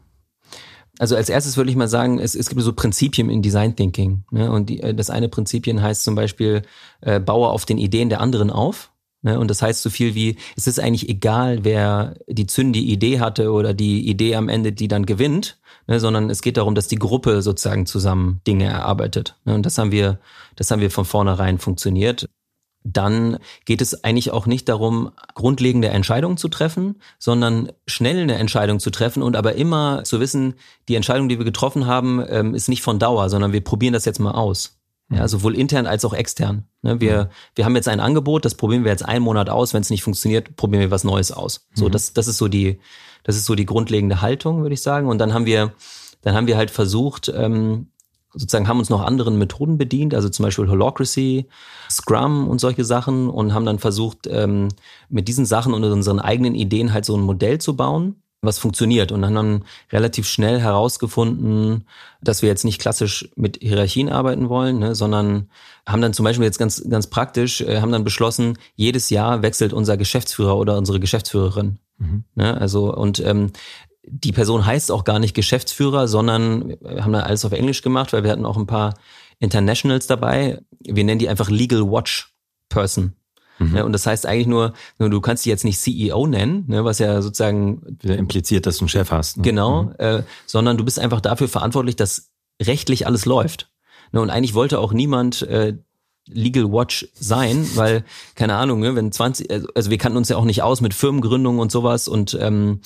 Also 0.98 1.16
als 1.16 1.28
erstes 1.28 1.56
würde 1.56 1.70
ich 1.70 1.76
mal 1.76 1.88
sagen, 1.88 2.18
es, 2.18 2.34
es 2.34 2.48
gibt 2.48 2.60
so 2.62 2.72
Prinzipien 2.72 3.28
in 3.30 3.42
Design 3.42 3.76
Thinking. 3.76 4.24
Ne? 4.30 4.50
Und 4.50 4.70
die, 4.70 4.80
äh, 4.80 4.94
das 4.94 5.10
eine 5.10 5.28
Prinzipien 5.28 5.82
heißt 5.82 6.04
zum 6.04 6.14
Beispiel, 6.14 6.62
äh, 7.00 7.20
baue 7.20 7.48
auf 7.48 7.66
den 7.66 7.78
Ideen 7.78 8.08
der 8.08 8.20
anderen 8.20 8.50
auf. 8.50 8.90
Ne? 9.22 9.38
Und 9.38 9.50
das 9.50 9.60
heißt 9.62 9.82
so 9.82 9.90
viel 9.90 10.14
wie, 10.14 10.36
es 10.56 10.66
ist 10.66 10.80
eigentlich 10.80 11.08
egal, 11.08 11.64
wer 11.64 12.14
die 12.28 12.46
zündige 12.46 12.86
Idee 12.86 13.20
hatte 13.20 13.52
oder 13.52 13.74
die 13.74 14.08
Idee 14.08 14.36
am 14.36 14.48
Ende, 14.48 14.72
die 14.72 14.88
dann 14.88 15.04
gewinnt, 15.04 15.58
ne? 15.86 16.00
sondern 16.00 16.30
es 16.30 16.40
geht 16.40 16.56
darum, 16.56 16.74
dass 16.74 16.88
die 16.88 16.98
Gruppe 16.98 17.42
sozusagen 17.42 17.86
zusammen 17.86 18.40
Dinge 18.46 18.66
erarbeitet. 18.66 19.36
Ne? 19.44 19.54
Und 19.54 19.66
das 19.66 19.76
haben 19.78 19.92
wir, 19.92 20.18
das 20.54 20.70
haben 20.70 20.80
wir 20.80 20.90
von 20.90 21.04
vornherein 21.04 21.58
funktioniert 21.58 22.26
dann 22.92 23.38
geht 23.64 23.80
es 23.80 24.04
eigentlich 24.04 24.30
auch 24.30 24.46
nicht 24.46 24.68
darum, 24.68 25.10
grundlegende 25.34 25.88
Entscheidungen 25.88 26.36
zu 26.36 26.48
treffen, 26.48 27.00
sondern 27.18 27.72
schnell 27.86 28.20
eine 28.20 28.36
Entscheidung 28.36 28.80
zu 28.80 28.90
treffen 28.90 29.22
und 29.22 29.36
aber 29.36 29.54
immer 29.54 30.04
zu 30.04 30.20
wissen, 30.20 30.54
die 30.88 30.94
Entscheidung, 30.94 31.28
die 31.28 31.38
wir 31.38 31.44
getroffen 31.44 31.86
haben, 31.86 32.24
ähm, 32.28 32.54
ist 32.54 32.68
nicht 32.68 32.82
von 32.82 32.98
Dauer, 32.98 33.28
sondern 33.28 33.52
wir 33.52 33.62
probieren 33.62 33.92
das 33.92 34.04
jetzt 34.04 34.20
mal 34.20 34.32
aus. 34.32 34.78
Ja, 35.08 35.22
mhm. 35.22 35.28
sowohl 35.28 35.54
intern 35.54 35.86
als 35.86 36.04
auch 36.04 36.12
extern. 36.12 36.64
Ne, 36.82 37.00
wir, 37.00 37.24
mhm. 37.24 37.28
wir 37.54 37.64
haben 37.64 37.76
jetzt 37.76 37.86
ein 37.86 38.00
Angebot, 38.00 38.44
das 38.44 38.56
probieren 38.56 38.82
wir 38.82 38.90
jetzt 38.90 39.04
einen 39.04 39.24
Monat 39.24 39.48
aus. 39.48 39.72
Wenn 39.72 39.82
es 39.82 39.90
nicht 39.90 40.02
funktioniert, 40.02 40.56
probieren 40.56 40.80
wir 40.80 40.90
was 40.90 41.04
Neues 41.04 41.30
aus. 41.30 41.68
So, 41.74 41.86
mhm. 41.86 41.92
das, 41.92 42.12
das 42.12 42.26
ist 42.26 42.38
so 42.38 42.48
die, 42.48 42.80
das 43.22 43.36
ist 43.36 43.44
so 43.44 43.54
die 43.54 43.66
grundlegende 43.66 44.20
Haltung, 44.20 44.62
würde 44.62 44.74
ich 44.74 44.82
sagen. 44.82 45.08
Und 45.08 45.18
dann 45.18 45.32
haben 45.32 45.46
wir, 45.46 45.72
dann 46.22 46.34
haben 46.34 46.48
wir 46.48 46.56
halt 46.56 46.72
versucht, 46.72 47.32
ähm, 47.34 47.88
sozusagen 48.36 48.68
haben 48.68 48.78
uns 48.78 48.90
noch 48.90 49.02
anderen 49.02 49.38
Methoden 49.38 49.78
bedient, 49.78 50.14
also 50.14 50.28
zum 50.28 50.44
Beispiel 50.44 50.68
Holocracy, 50.68 51.46
Scrum 51.90 52.48
und 52.48 52.60
solche 52.60 52.84
Sachen 52.84 53.28
und 53.28 53.54
haben 53.54 53.66
dann 53.66 53.78
versucht, 53.78 54.26
ähm, 54.30 54.68
mit 55.08 55.28
diesen 55.28 55.46
Sachen 55.46 55.74
und 55.74 55.82
unseren 55.84 56.20
eigenen 56.20 56.54
Ideen 56.54 56.92
halt 56.92 57.04
so 57.04 57.16
ein 57.16 57.22
Modell 57.22 57.58
zu 57.58 57.76
bauen, 57.76 58.16
was 58.42 58.58
funktioniert 58.58 59.12
und 59.12 59.24
haben 59.24 59.34
dann 59.34 59.64
relativ 59.90 60.26
schnell 60.28 60.60
herausgefunden, 60.60 61.86
dass 62.22 62.42
wir 62.42 62.48
jetzt 62.48 62.64
nicht 62.64 62.80
klassisch 62.80 63.28
mit 63.36 63.58
Hierarchien 63.62 64.08
arbeiten 64.08 64.48
wollen, 64.48 64.78
ne, 64.78 64.94
sondern 64.94 65.48
haben 65.86 66.02
dann 66.02 66.12
zum 66.12 66.24
Beispiel 66.24 66.44
jetzt 66.44 66.58
ganz, 66.58 66.82
ganz 66.88 67.08
praktisch, 67.08 67.60
äh, 67.60 67.80
haben 67.80 67.92
dann 67.92 68.04
beschlossen, 68.04 68.58
jedes 68.74 69.10
Jahr 69.10 69.42
wechselt 69.42 69.72
unser 69.72 69.96
Geschäftsführer 69.96 70.56
oder 70.56 70.76
unsere 70.76 71.00
Geschäftsführerin. 71.00 71.78
Mhm. 71.98 72.24
Ne, 72.34 72.56
also 72.58 72.94
und 72.94 73.20
ähm, 73.20 73.52
die 74.08 74.32
Person 74.32 74.64
heißt 74.64 74.90
auch 74.90 75.04
gar 75.04 75.18
nicht 75.18 75.34
Geschäftsführer, 75.34 76.08
sondern 76.08 76.76
wir 76.80 77.04
haben 77.04 77.12
da 77.12 77.20
alles 77.20 77.44
auf 77.44 77.52
Englisch 77.52 77.82
gemacht, 77.82 78.12
weil 78.12 78.24
wir 78.24 78.30
hatten 78.30 78.46
auch 78.46 78.56
ein 78.56 78.66
paar 78.66 78.94
Internationals 79.38 80.06
dabei. 80.06 80.60
Wir 80.80 81.04
nennen 81.04 81.18
die 81.18 81.28
einfach 81.28 81.50
Legal 81.50 81.90
Watch 81.90 82.32
Person. 82.68 83.14
Mhm. 83.58 83.76
Ja, 83.76 83.84
und 83.84 83.92
das 83.92 84.06
heißt 84.06 84.26
eigentlich 84.26 84.46
nur, 84.46 84.74
nur, 84.98 85.10
du 85.10 85.20
kannst 85.20 85.44
die 85.44 85.50
jetzt 85.50 85.64
nicht 85.64 85.80
CEO 85.80 86.26
nennen, 86.26 86.64
ne, 86.68 86.84
was 86.84 86.98
ja 86.98 87.22
sozusagen 87.22 87.98
Wieder 88.00 88.16
impliziert, 88.16 88.66
dass 88.66 88.78
du 88.78 88.82
einen 88.82 88.88
Chef 88.88 89.10
hast. 89.10 89.38
Ne? 89.38 89.42
Genau, 89.42 89.84
mhm. 89.84 89.94
äh, 89.98 90.22
sondern 90.46 90.76
du 90.76 90.84
bist 90.84 90.98
einfach 90.98 91.20
dafür 91.20 91.48
verantwortlich, 91.48 91.96
dass 91.96 92.30
rechtlich 92.62 93.06
alles 93.06 93.24
läuft. 93.24 93.70
Ne, 94.12 94.20
und 94.20 94.30
eigentlich 94.30 94.54
wollte 94.54 94.78
auch 94.78 94.92
niemand 94.92 95.42
äh, 95.42 95.74
Legal 96.28 96.72
Watch 96.72 97.08
sein, 97.14 97.68
weil, 97.74 98.04
keine 98.34 98.56
Ahnung, 98.56 98.80
ne, 98.80 98.94
wenn 98.96 99.12
20, 99.12 99.48
also 99.74 99.90
wir 99.90 99.98
kannten 99.98 100.18
uns 100.18 100.28
ja 100.28 100.36
auch 100.36 100.44
nicht 100.44 100.62
aus 100.62 100.80
mit 100.80 100.92
Firmengründung 100.92 101.58
und 101.60 101.70
sowas 101.70 102.08
und 102.08 102.36
ähm, 102.40 102.80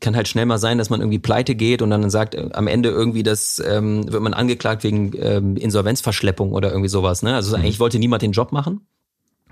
kann 0.00 0.16
halt 0.16 0.28
schnell 0.28 0.46
mal 0.46 0.58
sein, 0.58 0.78
dass 0.78 0.90
man 0.90 1.00
irgendwie 1.00 1.18
pleite 1.18 1.54
geht 1.54 1.82
und 1.82 1.90
dann 1.90 2.08
sagt 2.10 2.34
äh, 2.34 2.48
am 2.52 2.66
Ende 2.66 2.88
irgendwie, 2.88 3.22
das 3.22 3.62
ähm, 3.64 4.10
wird 4.10 4.22
man 4.22 4.34
angeklagt 4.34 4.84
wegen 4.84 5.12
ähm, 5.18 5.56
Insolvenzverschleppung 5.56 6.52
oder 6.52 6.70
irgendwie 6.70 6.88
sowas. 6.88 7.22
Ne? 7.22 7.34
Also 7.34 7.56
mhm. 7.56 7.62
eigentlich 7.62 7.80
wollte 7.80 7.98
niemand 7.98 8.22
den 8.22 8.32
Job 8.32 8.52
machen. 8.52 8.86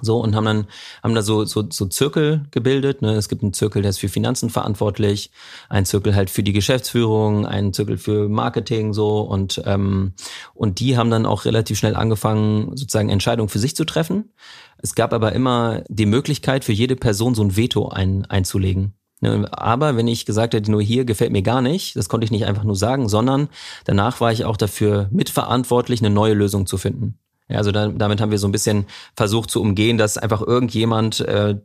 So 0.02 0.18
und 0.18 0.34
haben 0.34 0.46
dann 0.46 0.66
haben 1.02 1.14
da 1.14 1.20
so 1.20 1.44
so, 1.44 1.66
so 1.70 1.84
Zirkel 1.84 2.46
gebildet. 2.52 3.02
Ne? 3.02 3.12
Es 3.16 3.28
gibt 3.28 3.42
einen 3.42 3.52
Zirkel, 3.52 3.82
der 3.82 3.90
ist 3.90 3.98
für 3.98 4.08
Finanzen 4.08 4.48
verantwortlich, 4.48 5.30
ein 5.68 5.84
Zirkel 5.84 6.14
halt 6.14 6.30
für 6.30 6.42
die 6.42 6.54
Geschäftsführung, 6.54 7.44
einen 7.44 7.74
Zirkel 7.74 7.98
für 7.98 8.30
Marketing 8.30 8.94
so 8.94 9.20
und 9.20 9.60
ähm, 9.66 10.14
und 10.54 10.80
die 10.80 10.96
haben 10.96 11.10
dann 11.10 11.26
auch 11.26 11.44
relativ 11.44 11.78
schnell 11.78 11.96
angefangen 11.96 12.76
sozusagen 12.76 13.10
Entscheidungen 13.10 13.50
für 13.50 13.58
sich 13.58 13.76
zu 13.76 13.84
treffen. 13.84 14.32
Es 14.78 14.94
gab 14.94 15.12
aber 15.12 15.32
immer 15.32 15.82
die 15.88 16.06
Möglichkeit 16.06 16.64
für 16.64 16.72
jede 16.72 16.96
Person 16.96 17.34
so 17.34 17.42
ein 17.42 17.56
Veto 17.56 17.88
ein, 17.88 18.24
einzulegen. 18.24 18.94
Ne, 19.22 19.46
aber 19.52 19.96
wenn 19.96 20.08
ich 20.08 20.24
gesagt 20.24 20.54
hätte, 20.54 20.70
nur 20.70 20.80
hier 20.80 21.04
gefällt 21.04 21.30
mir 21.30 21.42
gar 21.42 21.60
nicht, 21.60 21.94
das 21.94 22.08
konnte 22.08 22.24
ich 22.24 22.30
nicht 22.30 22.46
einfach 22.46 22.64
nur 22.64 22.76
sagen, 22.76 23.06
sondern 23.08 23.48
danach 23.84 24.20
war 24.20 24.32
ich 24.32 24.46
auch 24.46 24.56
dafür 24.56 25.08
mitverantwortlich, 25.10 26.00
eine 26.00 26.08
neue 26.08 26.32
Lösung 26.32 26.66
zu 26.66 26.78
finden. 26.78 27.18
Ja, 27.46 27.58
also 27.58 27.70
da, 27.70 27.88
damit 27.88 28.20
haben 28.20 28.30
wir 28.30 28.38
so 28.38 28.48
ein 28.48 28.52
bisschen 28.52 28.86
versucht 29.16 29.50
zu 29.50 29.60
umgehen, 29.60 29.98
dass 29.98 30.16
einfach 30.16 30.40
irgendjemand 30.40 31.20
äh, 31.20 31.56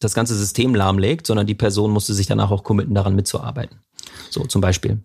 das 0.00 0.14
ganze 0.14 0.34
System 0.34 0.74
lahmlegt, 0.74 1.26
sondern 1.26 1.46
die 1.46 1.54
Person 1.54 1.92
musste 1.92 2.12
sich 2.12 2.26
danach 2.26 2.50
auch 2.50 2.64
committen, 2.64 2.94
daran 2.94 3.14
mitzuarbeiten. 3.14 3.78
So 4.30 4.44
zum 4.44 4.60
Beispiel. 4.60 5.00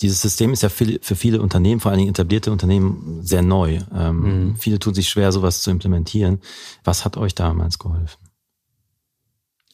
Dieses 0.00 0.22
System 0.22 0.52
ist 0.52 0.62
ja 0.62 0.68
für, 0.70 0.98
für 1.02 1.14
viele 1.14 1.42
Unternehmen, 1.42 1.80
vor 1.80 1.90
allen 1.90 1.98
Dingen 1.98 2.10
etablierte 2.10 2.50
Unternehmen, 2.50 3.20
sehr 3.22 3.42
neu. 3.42 3.80
Ähm, 3.94 4.46
mhm. 4.46 4.56
Viele 4.56 4.78
tun 4.78 4.94
sich 4.94 5.08
schwer, 5.08 5.30
sowas 5.30 5.62
zu 5.62 5.70
implementieren. 5.70 6.40
Was 6.82 7.04
hat 7.04 7.16
euch 7.18 7.34
damals 7.34 7.78
geholfen? 7.78 8.31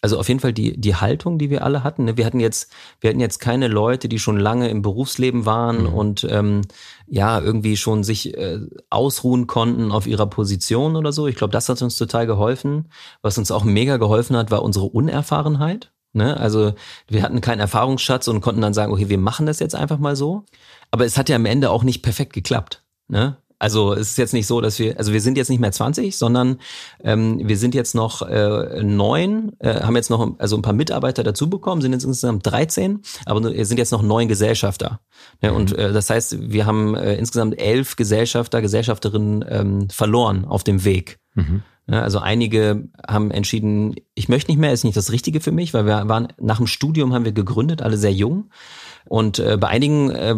Also 0.01 0.19
auf 0.19 0.29
jeden 0.29 0.41
Fall 0.41 0.53
die, 0.53 0.79
die 0.81 0.95
Haltung, 0.95 1.39
die 1.39 1.51
wir 1.51 1.65
alle 1.65 1.83
hatten. 1.83 2.05
Ne? 2.05 2.17
Wir 2.17 2.27
hatten 2.27 2.41
jetzt, 2.41 2.73
wir 3.01 3.11
hatten 3.11 3.21
jetzt 3.21 3.39
keine 3.39 3.69
Leute, 3.69 4.09
die 4.09 4.19
schon 4.19 4.39
lange 4.39 4.69
im 4.69 4.83
Berufsleben 4.83 5.45
waren 5.45 5.83
mhm. 5.83 5.95
und 5.95 6.27
ähm, 6.31 6.63
ja, 7.07 7.41
irgendwie 7.41 7.77
schon 7.77 8.05
sich 8.05 8.37
äh, 8.37 8.61
ausruhen 8.91 9.47
konnten 9.47 9.91
auf 9.91 10.07
ihrer 10.07 10.27
Position 10.27 10.97
oder 10.97 11.13
so. 11.13 11.27
Ich 11.27 11.37
glaube, 11.37 11.53
das 11.53 11.69
hat 11.69 11.83
uns 11.83 11.97
total 11.97 12.27
geholfen. 12.27 12.89
Was 13.23 13.39
uns 13.39 13.51
auch 13.51 13.65
mega 13.65 13.97
geholfen 13.97 14.37
hat, 14.37 14.51
war 14.51 14.63
unsere 14.63 14.87
Unerfahrenheit. 14.87 15.93
Ne? 16.13 16.39
Also 16.39 16.75
wir 17.09 17.23
hatten 17.23 17.41
keinen 17.41 17.61
Erfahrungsschatz 17.61 18.29
und 18.29 18.41
konnten 18.41 18.61
dann 18.61 18.75
sagen, 18.75 18.93
okay, 18.93 19.09
wir 19.09 19.19
machen 19.19 19.47
das 19.47 19.59
jetzt 19.59 19.75
einfach 19.75 19.99
mal 19.99 20.17
so. 20.17 20.45
Aber 20.91 21.05
es 21.05 21.19
hat 21.19 21.29
ja 21.29 21.37
am 21.37 21.47
Ende 21.47 21.71
auch 21.71 21.83
nicht 21.83 22.03
perfekt 22.03 22.33
geklappt. 22.33 22.85
Ne? 23.09 23.37
Also 23.59 23.93
es 23.93 24.11
ist 24.11 24.19
jetzt 24.19 24.35
nicht 24.35 24.47
so, 24.47 24.61
dass 24.61 24.79
wir, 24.79 24.99
also 24.99 25.13
wir 25.13 25.21
sind 25.21 25.37
jetzt 25.37 25.49
nicht 25.49 25.59
mehr 25.59 25.73
20, 25.73 26.17
sondern 26.17 26.59
ähm, 27.03 27.41
wir 27.43 27.57
sind 27.57 27.75
jetzt 27.75 27.95
noch 27.95 28.23
äh, 28.23 28.83
neun, 28.83 29.53
äh, 29.59 29.81
haben 29.83 29.97
jetzt 29.97 30.11
noch 30.11 30.39
also 30.39 30.57
ein 30.57 30.63
paar 30.63 30.73
Mitarbeiter 30.73 31.25
dazu 31.25 31.51
bekommen, 31.51 31.83
sind 31.83 31.93
jetzt 31.93 32.05
insgesamt 32.05 32.47
13, 32.47 33.01
aber 33.27 33.43
sind 33.65 33.79
jetzt 33.79 33.91
noch 33.91 34.03
neun 34.03 34.29
Gesellschafter. 34.29 35.01
Mhm. 35.43 35.51
Und 35.51 35.73
äh, 35.77 35.93
das 35.93 36.09
heißt, 36.09 36.51
wir 36.51 36.67
haben 36.67 36.95
äh, 36.95 37.17
insgesamt 37.17 37.61
elf 37.61 37.97
Gesellschafter, 37.97 38.63
Gesellschafterinnen 38.63 39.45
ähm, 39.49 39.91
verloren 39.91 40.45
auf 40.45 40.63
dem 40.63 40.85
Weg. 40.85 41.19
Mhm. 41.35 41.63
Ja, 41.91 42.03
also 42.03 42.19
einige 42.19 42.89
haben 43.07 43.31
entschieden, 43.31 43.95
ich 44.15 44.29
möchte 44.29 44.51
nicht 44.51 44.61
mehr, 44.61 44.73
ist 44.73 44.85
nicht 44.85 44.97
das 44.97 45.11
Richtige 45.11 45.41
für 45.41 45.53
mich, 45.53 45.73
weil 45.73 45.87
wir 45.87 46.07
waren 46.07 46.29
nach 46.39 46.59
dem 46.59 46.67
Studium 46.67 47.15
haben 47.15 47.25
wir 47.25 47.33
gegründet, 47.33 47.81
alle 47.81 47.97
sehr 47.97 48.13
jung. 48.13 48.51
Und 49.07 49.39
äh, 49.39 49.57
bei 49.59 49.69
einigen 49.69 50.11
äh, 50.11 50.35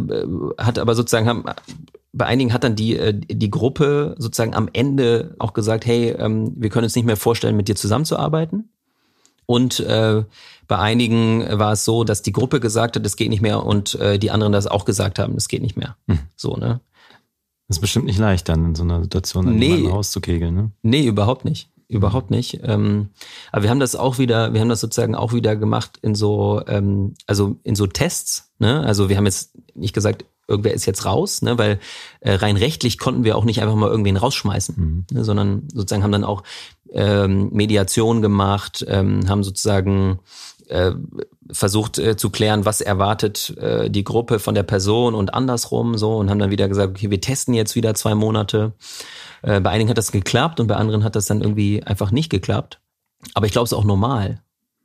hat 0.59 0.79
aber 0.79 0.95
sozusagen 0.95 1.29
haben 1.29 1.45
bei 2.13 2.27
einigen 2.27 2.53
hat 2.53 2.65
dann 2.65 2.77
die, 2.77 2.97
äh, 2.97 3.15
die 3.15 3.51
Gruppe 3.51 4.15
sozusagen 4.19 4.55
am 4.55 4.69
Ende 4.73 5.35
auch 5.39 5.53
gesagt, 5.53 5.87
hey, 5.87 6.11
ähm, 6.11 6.53
wir 6.57 6.71
können 6.71 6.85
uns 6.85 6.97
nicht 6.97 7.05
mehr 7.05 7.17
vorstellen, 7.17 7.57
mit 7.57 7.69
dir 7.69 7.77
zusammenzuarbeiten. 7.77 8.71
Und 9.47 9.81
äh, 9.81 10.25
bei 10.69 10.79
einigen 10.79 11.45
war 11.59 11.73
es 11.73 11.85
so, 11.85 12.05
dass 12.05 12.23
die 12.23 12.33
Gruppe 12.33 12.61
gesagt 12.61 12.97
hat, 12.97 13.05
es 13.05 13.17
geht 13.17 13.31
nicht 13.31 13.43
mehr 13.43 13.65
und 13.65 13.97
äh, 13.97 14.19
die 14.19 14.31
anderen 14.31 14.53
das 14.53 14.69
auch 14.69 14.85
gesagt 14.85 15.19
haben, 15.19 15.35
es 15.35 15.49
geht 15.49 15.63
nicht 15.63 15.77
mehr. 15.77 15.97
Hm. 16.09 16.21
So, 16.37 16.57
ne? 16.57 16.81
Das 17.67 17.79
ist 17.79 17.81
bestimmt 17.81 18.07
nicht 18.07 18.19
leicht, 18.19 18.49
dann 18.49 18.67
in 18.67 18.75
so 18.75 18.83
einer 18.83 19.03
Situation 19.03 19.57
nee, 19.57 19.87
rauszukegeln, 19.87 20.55
ne? 20.55 20.71
Nee, 20.83 21.07
überhaupt 21.07 21.45
nicht. 21.45 21.71
Überhaupt 21.91 22.31
nicht. 22.31 22.61
Ähm, 22.63 23.09
aber 23.51 23.65
wir 23.65 23.71
haben 23.71 23.81
das 23.81 23.97
auch 23.97 24.19
wieder, 24.19 24.55
wir 24.55 24.61
haben 24.61 24.69
das 24.69 24.81
sozusagen 24.81 25.17
auch 25.17 25.33
wieder 25.33 25.57
gemacht 25.57 25.99
in 26.03 26.15
so, 26.15 26.63
ähm, 26.69 27.15
also 27.27 27.57
in 27.65 27.75
so 27.75 27.89
Tests. 27.89 28.53
Ne? 28.61 28.81
Also 28.81 29.09
wir 29.09 29.17
haben 29.17 29.27
jetzt 29.27 29.59
nicht 29.75 29.93
gesagt, 29.93 30.25
irgendwer 30.51 30.75
ist 30.75 30.87
jetzt 30.87 31.05
raus, 31.05 31.43
ne, 31.43 31.57
weil 31.57 31.79
äh, 32.21 32.35
rein 32.35 32.57
rechtlich 32.57 32.99
konnten 32.99 33.25
wir 33.25 33.37
auch 33.37 33.45
nicht 33.45 33.63
einfach 33.63 33.75
mal 33.75 33.91
irgendwen 33.91 34.17
rausschmeißen, 34.17 34.75
mhm. 34.77 35.05
ne, 35.13 35.25
sondern 35.25 35.69
sozusagen 35.73 36.03
haben 36.03 36.13
dann 36.13 36.25
auch 36.25 36.43
ähm, 36.93 37.51
Mediation 37.53 38.21
gemacht, 38.21 38.85
ähm, 38.89 39.29
haben 39.29 39.45
sozusagen 39.45 40.19
äh, 40.69 40.93
versucht 41.51 41.99
äh, 41.99 42.17
zu 42.17 42.31
klären, 42.31 42.65
was 42.65 42.81
erwartet 42.81 43.57
äh, 43.59 43.91
die 43.91 44.05
Gruppe 44.05 44.39
von 44.39 44.55
der 44.55 44.63
Person 44.63 45.15
und 45.15 45.35
andersrum 45.35 45.99
so 45.99 46.17
und 46.17 46.31
haben 46.31 46.39
dann 46.39 46.51
wieder 46.51 46.69
gesagt, 46.69 46.91
okay, 46.97 47.11
wir 47.11 47.21
testen 47.21 47.55
jetzt 47.55 47.75
wieder 47.75 47.95
zwei 47.95 48.15
Monate. 48.15 48.73
Äh, 49.43 49.61
bei 49.61 49.71
einigen 49.71 49.91
hat 49.91 49.99
das 49.99 50.13
geklappt 50.13 50.61
und 50.61 50.67
bei 50.67 50.77
anderen 50.77 51.05
hat 51.05 51.17
das 51.17 51.27
dann 51.27 51.41
irgendwie 51.41 51.83
einfach 51.83 52.11
nicht 52.11 52.31
geklappt. 52.31 52.81
Aber 53.35 53.47
ich 53.47 53.53
glaube, 53.53 53.65
es 53.65 53.73
ist 53.73 53.79
auch 53.79 53.85
normal. 53.85 54.43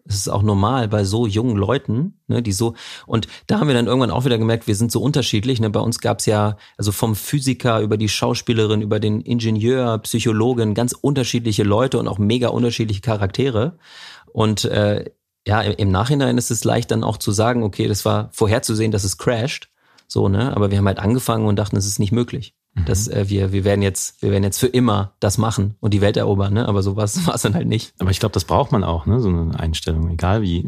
Es 0.07 0.15
ist 0.15 0.29
auch 0.29 0.43
normal 0.43 0.87
bei 0.87 1.03
so 1.03 1.25
jungen 1.25 1.57
Leuten, 1.57 2.19
ne, 2.27 2.43
die 2.43 2.51
so, 2.51 2.75
und 3.07 3.27
da 3.47 3.59
haben 3.59 3.67
wir 3.67 3.73
dann 3.73 3.87
irgendwann 3.87 4.11
auch 4.11 4.23
wieder 4.23 4.37
gemerkt, 4.37 4.67
wir 4.67 4.75
sind 4.75 4.91
so 4.91 5.01
unterschiedlich. 5.01 5.59
Ne? 5.59 5.71
Bei 5.71 5.79
uns 5.79 5.99
gab's 5.99 6.27
ja, 6.27 6.57
also 6.77 6.91
vom 6.91 7.15
Physiker 7.15 7.79
über 7.81 7.97
die 7.97 8.09
Schauspielerin, 8.09 8.81
über 8.81 8.99
den 8.99 9.21
Ingenieur, 9.21 9.97
Psychologen, 9.99 10.75
ganz 10.75 10.93
unterschiedliche 10.93 11.63
Leute 11.63 11.97
und 11.97 12.07
auch 12.07 12.19
mega 12.19 12.49
unterschiedliche 12.49 13.01
Charaktere. 13.01 13.77
Und 14.31 14.65
äh, 14.65 15.09
ja, 15.47 15.61
im 15.61 15.91
Nachhinein 15.91 16.37
ist 16.37 16.51
es 16.51 16.63
leicht 16.63 16.91
dann 16.91 17.03
auch 17.03 17.17
zu 17.17 17.31
sagen, 17.31 17.63
okay, 17.63 17.87
das 17.87 18.05
war 18.05 18.29
vorherzusehen, 18.31 18.91
dass 18.91 19.03
es 19.03 19.17
crasht. 19.17 19.69
So, 20.07 20.29
ne? 20.29 20.55
Aber 20.55 20.69
wir 20.69 20.77
haben 20.77 20.87
halt 20.87 20.99
angefangen 20.99 21.47
und 21.47 21.55
dachten, 21.55 21.77
es 21.77 21.87
ist 21.87 21.99
nicht 21.99 22.11
möglich. 22.11 22.53
Mhm. 22.75 22.85
Dass 22.85 23.07
äh, 23.07 23.25
wir, 23.27 23.51
wir 23.51 23.63
werden 23.63 23.81
jetzt, 23.81 24.21
wir 24.21 24.31
werden 24.31 24.43
jetzt 24.43 24.59
für 24.59 24.67
immer 24.67 25.13
das 25.19 25.37
machen 25.37 25.75
und 25.79 25.93
die 25.93 26.01
Welt 26.01 26.17
erobern, 26.17 26.53
ne? 26.53 26.67
Aber 26.67 26.83
so 26.83 26.95
war 26.97 27.05
es 27.05 27.41
dann 27.41 27.55
halt 27.55 27.67
nicht. 27.67 27.93
Aber 27.99 28.11
ich 28.11 28.19
glaube, 28.19 28.33
das 28.33 28.45
braucht 28.45 28.71
man 28.71 28.83
auch, 28.83 29.05
ne? 29.05 29.19
So 29.19 29.29
eine 29.29 29.59
Einstellung, 29.59 30.09
egal 30.09 30.41
wie, 30.41 30.63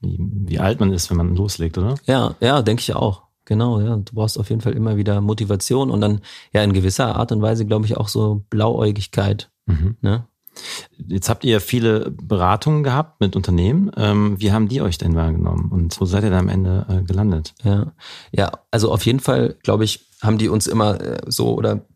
wie, 0.00 0.18
wie 0.18 0.58
alt 0.58 0.80
man 0.80 0.92
ist, 0.92 1.10
wenn 1.10 1.16
man 1.16 1.36
loslegt, 1.36 1.78
oder? 1.78 1.94
Ja, 2.06 2.34
ja, 2.40 2.62
denke 2.62 2.80
ich 2.80 2.94
auch. 2.94 3.22
Genau, 3.44 3.80
ja. 3.80 3.96
Du 3.96 4.14
brauchst 4.14 4.38
auf 4.38 4.48
jeden 4.48 4.62
Fall 4.62 4.72
immer 4.72 4.96
wieder 4.96 5.20
Motivation 5.20 5.90
und 5.90 6.00
dann 6.00 6.20
ja 6.52 6.62
in 6.62 6.72
gewisser 6.72 7.14
Art 7.16 7.30
und 7.30 7.42
Weise, 7.42 7.66
glaube 7.66 7.84
ich, 7.84 7.96
auch 7.96 8.08
so 8.08 8.42
Blauäugigkeit. 8.48 9.50
Mhm. 9.66 9.96
Ne? 10.00 10.24
Jetzt 11.08 11.28
habt 11.28 11.44
ihr 11.44 11.60
viele 11.60 12.10
Beratungen 12.10 12.84
gehabt 12.84 13.20
mit 13.20 13.36
Unternehmen. 13.36 13.90
Ähm, 13.96 14.40
wie 14.40 14.52
haben 14.52 14.68
die 14.68 14.80
euch 14.80 14.98
denn 14.98 15.14
wahrgenommen 15.14 15.70
und 15.70 16.00
wo 16.00 16.04
seid 16.04 16.24
ihr 16.24 16.30
da 16.30 16.38
am 16.38 16.48
Ende 16.48 16.86
äh, 16.88 17.02
gelandet? 17.02 17.54
Ja, 17.62 17.92
ja, 18.32 18.52
also 18.70 18.92
auf 18.92 19.04
jeden 19.04 19.20
Fall, 19.20 19.56
glaube 19.62 19.84
ich, 19.84 20.06
haben 20.24 20.38
die 20.38 20.48
uns 20.48 20.66
immer 20.66 21.00
äh, 21.00 21.20
so 21.26 21.54
oder 21.54 21.86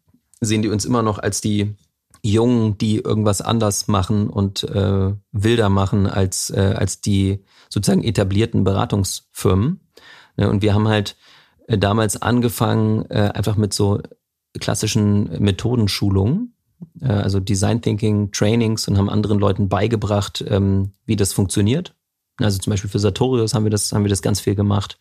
sehen 0.41 0.63
die 0.63 0.69
uns 0.69 0.85
immer 0.85 1.03
noch 1.03 1.19
als 1.19 1.41
die 1.41 1.75
Jungen, 2.23 2.79
die 2.79 2.99
irgendwas 2.99 3.41
anders 3.41 3.89
machen 3.89 4.29
und 4.29 4.65
äh, 4.65 5.15
wilder 5.33 5.69
machen 5.69 6.07
als, 6.07 6.51
äh, 6.51 6.75
als 6.77 7.01
die 7.01 7.45
sozusagen 7.69 8.03
etablierten 8.05 8.65
Beratungsfirmen. 8.65 9.81
Ne, 10.37 10.51
und 10.51 10.63
wir 10.63 10.75
haben 10.75 10.89
halt 10.89 11.17
äh, 11.67 11.79
damals 11.79 12.21
angefangen, 12.21 13.05
äh, 13.11 13.31
einfach 13.35 13.57
mit 13.57 13.73
so 13.73 14.01
klassischen 14.59 15.43
Methodenschulungen 15.43 16.55
äh, 17.01 17.07
also 17.07 17.41
Design 17.41 17.83
Thinking 17.83 18.33
Trainings 18.33 18.89
und 18.89 18.99
haben 18.99 19.11
anderen 19.11 19.39
Leuten 19.39 19.69
beigebracht, 19.69 20.45
ähm, 20.47 20.93
wie 21.07 21.17
das 21.17 21.33
funktioniert. 21.33 21.95
Also 22.39 22.59
zum 22.59 22.71
Beispiel 22.71 22.91
für 22.91 22.99
Sartorius 22.99 23.55
haben 23.55 23.65
wir 23.65 23.71
das, 23.71 23.93
haben 23.93 24.05
wir 24.05 24.11
das 24.11 24.23
ganz 24.23 24.41
viel 24.41 24.55
gemacht. 24.55 24.99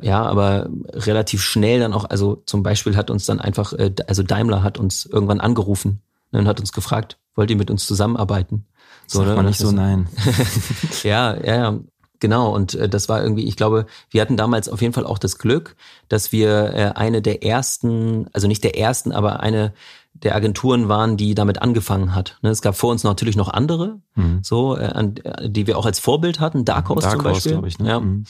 Ja, 0.00 0.22
aber 0.22 0.68
relativ 0.92 1.42
schnell 1.42 1.80
dann 1.80 1.92
auch, 1.92 2.04
also 2.04 2.42
zum 2.46 2.62
Beispiel 2.62 2.96
hat 2.96 3.10
uns 3.10 3.26
dann 3.26 3.40
einfach, 3.40 3.72
äh, 3.74 3.92
also 4.06 4.22
Daimler 4.22 4.62
hat 4.62 4.78
uns 4.78 5.06
irgendwann 5.06 5.40
angerufen 5.40 6.00
ne, 6.32 6.40
und 6.40 6.48
hat 6.48 6.60
uns 6.60 6.72
gefragt, 6.72 7.18
wollt 7.34 7.50
ihr 7.50 7.56
mit 7.56 7.70
uns 7.70 7.86
zusammenarbeiten? 7.86 8.66
So, 9.06 9.18
Sagt 9.18 9.30
ne? 9.30 9.36
man 9.36 9.46
nicht 9.46 9.58
so, 9.58 9.70
nein. 9.70 10.08
ja, 11.02 11.36
ja, 11.36 11.54
ja. 11.56 11.78
Genau, 12.20 12.54
und 12.54 12.74
äh, 12.74 12.88
das 12.88 13.08
war 13.08 13.22
irgendwie, 13.22 13.44
ich 13.44 13.56
glaube, 13.56 13.86
wir 14.10 14.22
hatten 14.22 14.36
damals 14.36 14.68
auf 14.68 14.80
jeden 14.80 14.94
Fall 14.94 15.04
auch 15.04 15.18
das 15.18 15.38
Glück, 15.38 15.76
dass 16.08 16.32
wir 16.32 16.74
äh, 16.74 16.92
eine 16.94 17.20
der 17.20 17.44
ersten, 17.44 18.28
also 18.32 18.48
nicht 18.48 18.64
der 18.64 18.78
ersten, 18.78 19.12
aber 19.12 19.40
eine 19.40 19.74
der 20.14 20.34
Agenturen 20.34 20.88
waren, 20.88 21.16
die 21.16 21.34
damit 21.34 21.60
angefangen 21.60 22.14
hat. 22.14 22.38
Ne, 22.40 22.50
es 22.50 22.62
gab 22.62 22.76
vor 22.76 22.90
uns 22.90 23.04
natürlich 23.04 23.36
noch 23.36 23.48
andere, 23.48 24.00
mhm. 24.14 24.40
so, 24.42 24.76
äh, 24.76 24.86
äh, 24.86 25.50
die 25.50 25.66
wir 25.66 25.76
auch 25.76 25.86
als 25.86 25.98
Vorbild 25.98 26.40
hatten, 26.40 26.64
Dark 26.64 26.88
Horse 26.88 27.02
Dark 27.02 27.16
zum 27.16 27.24
Beispiel. 27.24 27.56
Horse, 27.56 27.66
ich, 27.66 27.78
ne? 27.78 27.88
ja. 27.88 28.00
Mhm. 28.00 28.24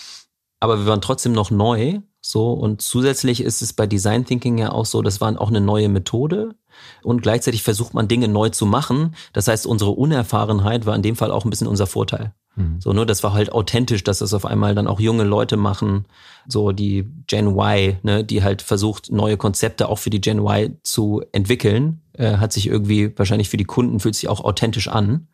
Aber 0.60 0.78
wir 0.78 0.86
waren 0.86 1.00
trotzdem 1.00 1.32
noch 1.32 1.50
neu, 1.50 2.00
so 2.20 2.52
und 2.52 2.80
zusätzlich 2.80 3.42
ist 3.42 3.60
es 3.60 3.74
bei 3.74 3.86
Design 3.86 4.24
Thinking 4.24 4.56
ja 4.56 4.72
auch 4.72 4.86
so, 4.86 5.02
das 5.02 5.20
war 5.20 5.38
auch 5.40 5.48
eine 5.48 5.60
neue 5.60 5.88
Methode 5.88 6.54
und 7.02 7.22
gleichzeitig 7.22 7.62
versucht 7.62 7.92
man 7.92 8.08
Dinge 8.08 8.28
neu 8.28 8.48
zu 8.48 8.64
machen. 8.66 9.14
Das 9.32 9.48
heißt, 9.48 9.66
unsere 9.66 9.90
Unerfahrenheit 9.90 10.86
war 10.86 10.96
in 10.96 11.02
dem 11.02 11.16
Fall 11.16 11.30
auch 11.30 11.44
ein 11.44 11.50
bisschen 11.50 11.66
unser 11.66 11.86
Vorteil. 11.86 12.32
Mhm. 12.56 12.80
So, 12.80 12.92
ne, 12.92 13.04
das 13.06 13.22
war 13.22 13.32
halt 13.32 13.52
authentisch, 13.52 14.04
dass 14.04 14.18
das 14.18 14.34
auf 14.34 14.46
einmal 14.46 14.74
dann 14.74 14.86
auch 14.86 15.00
junge 15.00 15.24
Leute 15.24 15.56
machen, 15.56 16.06
so 16.46 16.72
die 16.72 17.10
Gen 17.26 17.58
Y, 17.58 17.96
ne, 18.02 18.24
die 18.24 18.42
halt 18.42 18.62
versucht, 18.62 19.10
neue 19.10 19.36
Konzepte 19.36 19.88
auch 19.88 19.98
für 19.98 20.10
die 20.10 20.20
Gen 20.20 20.38
Y 20.38 20.78
zu 20.82 21.22
entwickeln, 21.32 22.02
äh, 22.12 22.36
hat 22.36 22.52
sich 22.52 22.66
irgendwie 22.66 23.16
wahrscheinlich 23.16 23.48
für 23.48 23.56
die 23.56 23.64
Kunden 23.64 24.00
fühlt 24.00 24.14
sich 24.14 24.28
auch 24.28 24.40
authentisch 24.42 24.88
an. 24.88 25.28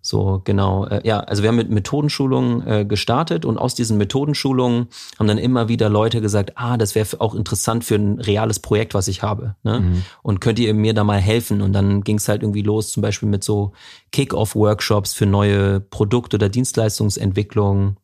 So, 0.00 0.40
genau. 0.44 0.86
Äh, 0.86 1.06
ja, 1.06 1.20
also 1.20 1.42
wir 1.42 1.48
haben 1.48 1.56
mit 1.56 1.70
Methodenschulungen 1.70 2.66
äh, 2.66 2.84
gestartet 2.84 3.44
und 3.44 3.58
aus 3.58 3.74
diesen 3.74 3.98
Methodenschulungen 3.98 4.88
haben 5.18 5.26
dann 5.26 5.38
immer 5.38 5.68
wieder 5.68 5.88
Leute 5.88 6.20
gesagt, 6.20 6.52
ah, 6.54 6.76
das 6.76 6.94
wäre 6.94 7.20
auch 7.20 7.34
interessant 7.34 7.84
für 7.84 7.96
ein 7.96 8.20
reales 8.20 8.60
Projekt, 8.60 8.94
was 8.94 9.08
ich 9.08 9.22
habe. 9.22 9.56
Ne? 9.64 9.80
Mhm. 9.80 10.02
Und 10.22 10.40
könnt 10.40 10.58
ihr 10.58 10.72
mir 10.72 10.94
da 10.94 11.04
mal 11.04 11.20
helfen? 11.20 11.62
Und 11.62 11.72
dann 11.72 12.02
ging 12.02 12.18
es 12.18 12.28
halt 12.28 12.42
irgendwie 12.42 12.62
los, 12.62 12.90
zum 12.90 13.02
Beispiel 13.02 13.28
mit 13.28 13.42
so 13.42 13.72
Kick-Off-Workshops 14.12 15.14
für 15.14 15.26
neue 15.26 15.80
Produkt- 15.80 16.34
oder 16.34 16.48
Dienstleistungsentwicklung. 16.48 17.96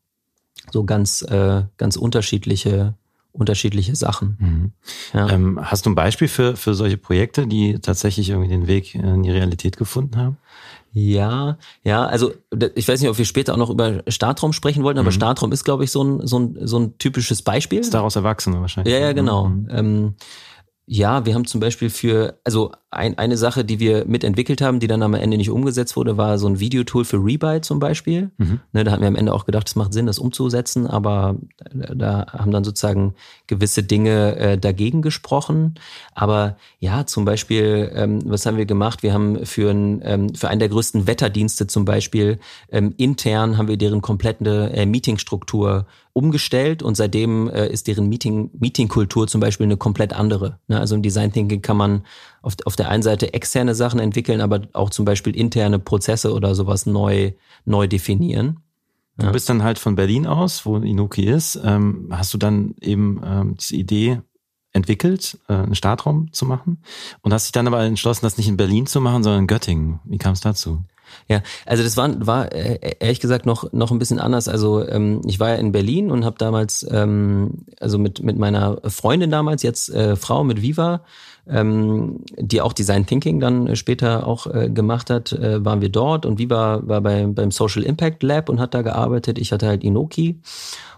So 0.72 0.84
ganz, 0.84 1.22
äh, 1.22 1.62
ganz 1.76 1.96
unterschiedliche 1.96 2.94
unterschiedliche 3.34 3.96
Sachen. 3.96 4.36
Mhm. 4.38 4.72
Ja. 5.12 5.28
Ähm, 5.28 5.58
hast 5.60 5.86
du 5.86 5.90
ein 5.90 5.96
Beispiel 5.96 6.28
für, 6.28 6.56
für 6.56 6.74
solche 6.74 6.96
Projekte, 6.96 7.48
die 7.48 7.80
tatsächlich 7.80 8.30
irgendwie 8.30 8.48
den 8.48 8.68
Weg 8.68 8.94
in 8.94 9.24
die 9.24 9.30
Realität 9.30 9.76
gefunden 9.76 10.16
haben? 10.16 10.36
Ja, 10.94 11.58
ja, 11.82 12.06
also 12.06 12.32
ich 12.76 12.86
weiß 12.86 13.00
nicht, 13.00 13.10
ob 13.10 13.18
wir 13.18 13.24
später 13.24 13.52
auch 13.52 13.58
noch 13.58 13.68
über 13.68 14.04
Startraum 14.06 14.52
sprechen 14.52 14.84
wollten, 14.84 15.00
aber 15.00 15.10
mhm. 15.10 15.14
Startraum 15.14 15.50
ist, 15.50 15.64
glaube 15.64 15.82
ich, 15.82 15.90
so 15.90 16.04
ein, 16.04 16.24
so, 16.24 16.38
ein, 16.38 16.56
so 16.60 16.78
ein 16.78 16.98
typisches 16.98 17.42
Beispiel. 17.42 17.80
Ist 17.80 17.94
daraus 17.94 18.14
erwachsen 18.14 18.54
wahrscheinlich. 18.60 18.94
Ja, 18.94 19.00
ja, 19.00 19.12
genau. 19.12 19.48
Mhm. 19.48 19.68
Ähm, 19.70 20.14
ja, 20.86 21.26
wir 21.26 21.34
haben 21.34 21.46
zum 21.46 21.60
Beispiel 21.60 21.90
für, 21.90 22.38
also 22.44 22.70
ein, 22.94 23.18
eine 23.18 23.36
Sache, 23.36 23.64
die 23.64 23.80
wir 23.80 24.04
mitentwickelt 24.06 24.60
haben, 24.60 24.80
die 24.80 24.86
dann 24.86 25.02
am 25.02 25.14
Ende 25.14 25.36
nicht 25.36 25.50
umgesetzt 25.50 25.96
wurde, 25.96 26.16
war 26.16 26.38
so 26.38 26.46
ein 26.46 26.60
Videotool 26.60 27.04
für 27.04 27.16
Rebuy 27.16 27.60
zum 27.60 27.78
Beispiel. 27.78 28.30
Mhm. 28.38 28.60
Ne, 28.72 28.84
da 28.84 28.92
hatten 28.92 29.02
wir 29.02 29.08
am 29.08 29.16
Ende 29.16 29.32
auch 29.32 29.46
gedacht, 29.46 29.68
es 29.68 29.76
macht 29.76 29.92
Sinn, 29.92 30.06
das 30.06 30.18
umzusetzen, 30.18 30.86
aber 30.86 31.36
da 31.72 32.26
haben 32.32 32.50
dann 32.50 32.64
sozusagen 32.64 33.14
gewisse 33.46 33.82
Dinge 33.82 34.36
äh, 34.36 34.58
dagegen 34.58 35.02
gesprochen. 35.02 35.74
Aber 36.14 36.56
ja, 36.78 37.06
zum 37.06 37.24
Beispiel, 37.24 37.90
ähm, 37.94 38.22
was 38.24 38.46
haben 38.46 38.56
wir 38.56 38.66
gemacht? 38.66 39.02
Wir 39.02 39.12
haben 39.12 39.44
für, 39.44 39.70
ein, 39.70 40.00
ähm, 40.04 40.34
für 40.34 40.48
einen 40.48 40.60
der 40.60 40.68
größten 40.68 41.06
Wetterdienste 41.06 41.66
zum 41.66 41.84
Beispiel 41.84 42.38
ähm, 42.70 42.94
intern 42.96 43.58
haben 43.58 43.68
wir 43.68 43.76
deren 43.76 44.02
komplette 44.02 44.70
äh, 44.72 44.86
Meetingstruktur 44.86 45.86
umgestellt 46.14 46.82
und 46.82 46.96
seitdem 46.96 47.50
äh, 47.50 47.66
ist 47.68 47.88
deren 47.88 48.08
Meeting, 48.08 48.50
Meetingkultur 48.58 49.26
zum 49.26 49.40
Beispiel 49.40 49.64
eine 49.64 49.76
komplett 49.76 50.12
andere. 50.12 50.58
Ne? 50.68 50.78
Also 50.78 50.94
im 50.94 51.02
Design 51.02 51.32
Thinking 51.32 51.60
kann 51.60 51.76
man 51.76 52.04
auf, 52.44 52.54
auf 52.64 52.76
der 52.76 52.88
einen 52.88 53.02
Seite 53.02 53.32
externe 53.32 53.74
Sachen 53.74 54.00
entwickeln, 54.00 54.40
aber 54.40 54.62
auch 54.72 54.90
zum 54.90 55.04
Beispiel 55.04 55.34
interne 55.34 55.78
Prozesse 55.78 56.32
oder 56.32 56.54
sowas 56.54 56.86
neu, 56.86 57.32
neu 57.64 57.86
definieren. 57.86 58.60
Ja. 59.18 59.26
Du 59.26 59.32
bist 59.32 59.48
dann 59.48 59.62
halt 59.62 59.78
von 59.78 59.96
Berlin 59.96 60.26
aus, 60.26 60.66
wo 60.66 60.76
Inoki 60.76 61.24
ist, 61.24 61.58
ähm, 61.64 62.08
hast 62.10 62.34
du 62.34 62.38
dann 62.38 62.74
eben 62.80 63.20
ähm, 63.24 63.56
diese 63.56 63.76
Idee 63.76 64.20
entwickelt, 64.72 65.38
äh, 65.48 65.54
einen 65.54 65.74
Startraum 65.74 66.32
zu 66.32 66.44
machen 66.46 66.82
und 67.22 67.32
hast 67.32 67.46
dich 67.46 67.52
dann 67.52 67.66
aber 67.66 67.82
entschlossen, 67.82 68.26
das 68.26 68.36
nicht 68.36 68.48
in 68.48 68.56
Berlin 68.56 68.86
zu 68.86 69.00
machen, 69.00 69.22
sondern 69.22 69.42
in 69.42 69.46
Göttingen. 69.46 70.00
Wie 70.04 70.18
kam 70.18 70.32
es 70.32 70.40
dazu? 70.40 70.82
Ja, 71.28 71.42
also 71.64 71.82
das 71.82 71.96
war, 71.96 72.26
war 72.26 72.52
äh, 72.52 72.96
ehrlich 72.98 73.20
gesagt 73.20 73.46
noch, 73.46 73.72
noch 73.72 73.92
ein 73.92 73.98
bisschen 73.98 74.18
anders. 74.18 74.48
Also 74.48 74.86
ähm, 74.86 75.22
ich 75.26 75.38
war 75.38 75.50
ja 75.50 75.54
in 75.56 75.70
Berlin 75.70 76.10
und 76.10 76.24
habe 76.24 76.36
damals, 76.38 76.84
ähm, 76.90 77.66
also 77.78 77.98
mit, 77.98 78.22
mit 78.22 78.36
meiner 78.36 78.80
Freundin 78.90 79.30
damals, 79.30 79.62
jetzt 79.62 79.90
äh, 79.90 80.16
Frau 80.16 80.42
mit 80.42 80.60
Viva, 80.60 81.02
ähm, 81.48 82.20
die 82.36 82.60
auch 82.60 82.72
Design 82.72 83.06
Thinking 83.06 83.40
dann 83.40 83.76
später 83.76 84.26
auch 84.26 84.46
äh, 84.46 84.70
gemacht 84.70 85.10
hat, 85.10 85.32
äh, 85.32 85.64
waren 85.64 85.80
wir 85.80 85.90
dort. 85.90 86.26
Und 86.26 86.38
Viva 86.38 86.80
war 86.84 87.00
bei, 87.00 87.26
beim 87.26 87.50
Social 87.50 87.82
Impact 87.82 88.22
Lab 88.22 88.48
und 88.48 88.60
hat 88.60 88.74
da 88.74 88.82
gearbeitet. 88.82 89.38
Ich 89.38 89.52
hatte 89.52 89.66
halt 89.66 89.84
Inoki. 89.84 90.40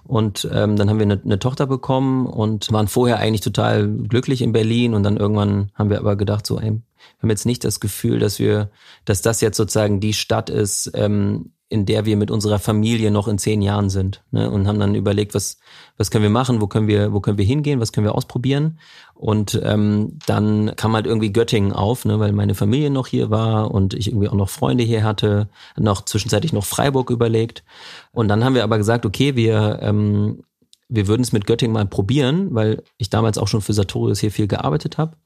Und 0.04 0.48
ähm, 0.52 0.76
dann 0.76 0.88
haben 0.88 0.98
wir 0.98 1.06
eine, 1.06 1.20
eine 1.24 1.38
Tochter 1.40 1.66
bekommen 1.66 2.26
und 2.26 2.70
waren 2.72 2.86
vorher 2.86 3.18
eigentlich 3.18 3.40
total 3.40 3.88
glücklich 3.88 4.40
in 4.40 4.52
Berlin. 4.52 4.94
Und 4.94 5.02
dann 5.02 5.16
irgendwann 5.16 5.70
haben 5.74 5.90
wir 5.90 5.98
aber 5.98 6.14
gedacht 6.16 6.46
so, 6.46 6.60
ey, 6.60 6.70
wir 6.70 7.22
haben 7.22 7.30
jetzt 7.30 7.46
nicht 7.46 7.64
das 7.64 7.80
Gefühl, 7.80 8.20
dass 8.20 8.38
wir, 8.38 8.70
dass 9.04 9.22
das 9.22 9.40
jetzt 9.40 9.56
sozusagen 9.56 10.00
die 10.00 10.12
Stadt 10.12 10.48
ist, 10.48 10.92
ähm, 10.94 11.50
in 11.68 11.84
der 11.84 12.04
wir 12.04 12.16
mit 12.16 12.30
unserer 12.30 12.60
Familie 12.60 13.10
noch 13.10 13.26
in 13.26 13.38
zehn 13.38 13.60
Jahren 13.60 13.90
sind. 13.90 14.22
Ne? 14.30 14.48
Und 14.48 14.68
haben 14.68 14.78
dann 14.78 14.94
überlegt, 14.94 15.34
was, 15.34 15.58
was 15.96 16.10
können 16.10 16.22
wir 16.22 16.30
machen, 16.30 16.60
wo 16.60 16.68
können 16.68 16.86
wir, 16.86 17.12
wo 17.12 17.20
können 17.20 17.38
wir 17.38 17.44
hingehen, 17.44 17.80
was 17.80 17.92
können 17.92 18.06
wir 18.06 18.14
ausprobieren. 18.14 18.78
Und 19.14 19.60
ähm, 19.64 20.18
dann 20.26 20.76
kam 20.76 20.94
halt 20.94 21.06
irgendwie 21.06 21.32
Göttingen 21.32 21.72
auf, 21.72 22.04
ne, 22.04 22.20
weil 22.20 22.32
meine 22.32 22.54
Familie 22.54 22.90
noch 22.90 23.08
hier 23.08 23.30
war 23.30 23.72
und 23.72 23.94
ich 23.94 24.08
irgendwie 24.08 24.28
auch 24.28 24.34
noch 24.34 24.48
Freunde 24.48 24.84
hier 24.84 25.02
hatte, 25.02 25.48
noch 25.76 26.04
zwischenzeitlich 26.04 26.52
noch 26.52 26.64
Freiburg 26.64 27.10
überlegt. 27.10 27.64
Und 28.12 28.28
dann 28.28 28.44
haben 28.44 28.54
wir 28.54 28.62
aber 28.62 28.78
gesagt, 28.78 29.04
okay, 29.04 29.34
wir, 29.34 29.80
ähm, 29.82 30.44
wir 30.88 31.08
würden 31.08 31.22
es 31.22 31.32
mit 31.32 31.46
Göttingen 31.46 31.72
mal 31.72 31.86
probieren, 31.86 32.54
weil 32.54 32.82
ich 32.96 33.10
damals 33.10 33.38
auch 33.38 33.48
schon 33.48 33.62
für 33.62 33.72
Sartorius 33.72 34.20
hier 34.20 34.30
viel 34.30 34.46
gearbeitet 34.46 34.98
habe 34.98 35.16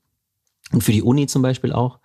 und 0.72 0.83
für 0.83 0.92
die 0.92 1.03
Uni 1.03 1.26
zum 1.26 1.42
Beispiel 1.42 1.72
auch. 1.72 1.98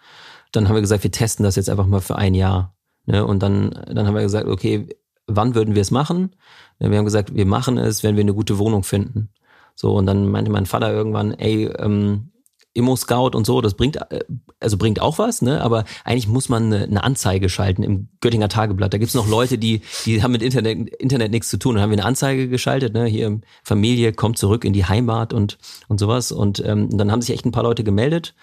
Dann 0.51 0.67
haben 0.67 0.75
wir 0.75 0.81
gesagt, 0.81 1.03
wir 1.03 1.11
testen 1.11 1.43
das 1.43 1.55
jetzt 1.55 1.69
einfach 1.69 1.85
mal 1.85 2.01
für 2.01 2.17
ein 2.17 2.33
Jahr. 2.33 2.75
Ne? 3.05 3.25
Und 3.25 3.41
dann, 3.43 3.71
dann 3.87 4.07
haben 4.07 4.15
wir 4.15 4.21
gesagt, 4.21 4.47
okay, 4.47 4.87
wann 5.27 5.55
würden 5.55 5.75
wir 5.75 5.81
es 5.81 5.91
machen? 5.91 6.35
Wir 6.79 6.97
haben 6.97 7.05
gesagt, 7.05 7.35
wir 7.35 7.45
machen 7.45 7.77
es, 7.77 8.03
wenn 8.03 8.15
wir 8.15 8.21
eine 8.21 8.33
gute 8.33 8.57
Wohnung 8.57 8.83
finden. 8.83 9.29
So, 9.75 9.93
und 9.95 10.05
dann 10.05 10.29
meinte 10.29 10.51
mein 10.51 10.65
Vater 10.65 10.91
irgendwann, 10.91 11.33
ey, 11.33 11.65
ähm, 11.65 12.31
Immo-Scout 12.75 13.31
und 13.35 13.45
so, 13.45 13.61
das 13.61 13.73
bringt, 13.73 13.95
äh, 13.95 14.19
also 14.59 14.77
bringt 14.77 15.01
auch 15.01 15.17
was, 15.17 15.41
ne? 15.41 15.61
Aber 15.61 15.85
eigentlich 16.03 16.27
muss 16.27 16.49
man 16.49 16.65
eine, 16.65 16.83
eine 16.83 17.03
Anzeige 17.03 17.49
schalten 17.49 17.83
im 17.83 18.09
Göttinger 18.19 18.49
Tageblatt. 18.49 18.93
Da 18.93 18.97
gibt's 18.97 19.15
noch 19.15 19.27
Leute, 19.27 19.57
die, 19.57 19.81
die 20.05 20.21
haben 20.21 20.33
mit 20.33 20.43
Internet, 20.43 20.89
Internet 20.95 21.31
nichts 21.31 21.49
zu 21.49 21.57
tun. 21.57 21.75
Dann 21.75 21.83
haben 21.83 21.89
wir 21.89 21.97
eine 21.97 22.05
Anzeige 22.05 22.49
geschaltet, 22.49 22.93
ne? 22.93 23.05
Hier 23.05 23.39
Familie 23.63 24.11
kommt 24.11 24.37
zurück 24.37 24.65
in 24.65 24.73
die 24.73 24.85
Heimat 24.85 25.31
und, 25.33 25.57
und 25.87 25.99
sowas. 25.99 26.33
Und 26.33 26.63
ähm, 26.65 26.95
dann 26.97 27.11
haben 27.11 27.21
sich 27.21 27.33
echt 27.33 27.45
ein 27.45 27.53
paar 27.53 27.63
Leute 27.63 27.85
gemeldet. 27.85 28.35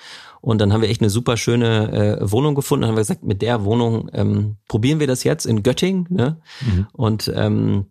Und 0.42 0.60
dann 0.60 0.72
haben 0.72 0.82
wir 0.82 0.90
echt 0.90 1.00
eine 1.00 1.08
super 1.08 1.38
schöne 1.38 2.18
äh, 2.20 2.30
Wohnung 2.30 2.54
gefunden. 2.54 2.82
Dann 2.82 2.90
haben 2.90 2.96
wir 2.96 3.02
gesagt, 3.02 3.22
mit 3.22 3.40
der 3.40 3.64
Wohnung 3.64 4.10
ähm, 4.12 4.56
probieren 4.68 5.00
wir 5.00 5.06
das 5.06 5.24
jetzt 5.24 5.46
in 5.46 5.62
Göttingen. 5.62 6.06
Ne? 6.10 6.36
Mhm. 6.60 6.86
Und 6.92 7.32
ähm, 7.34 7.86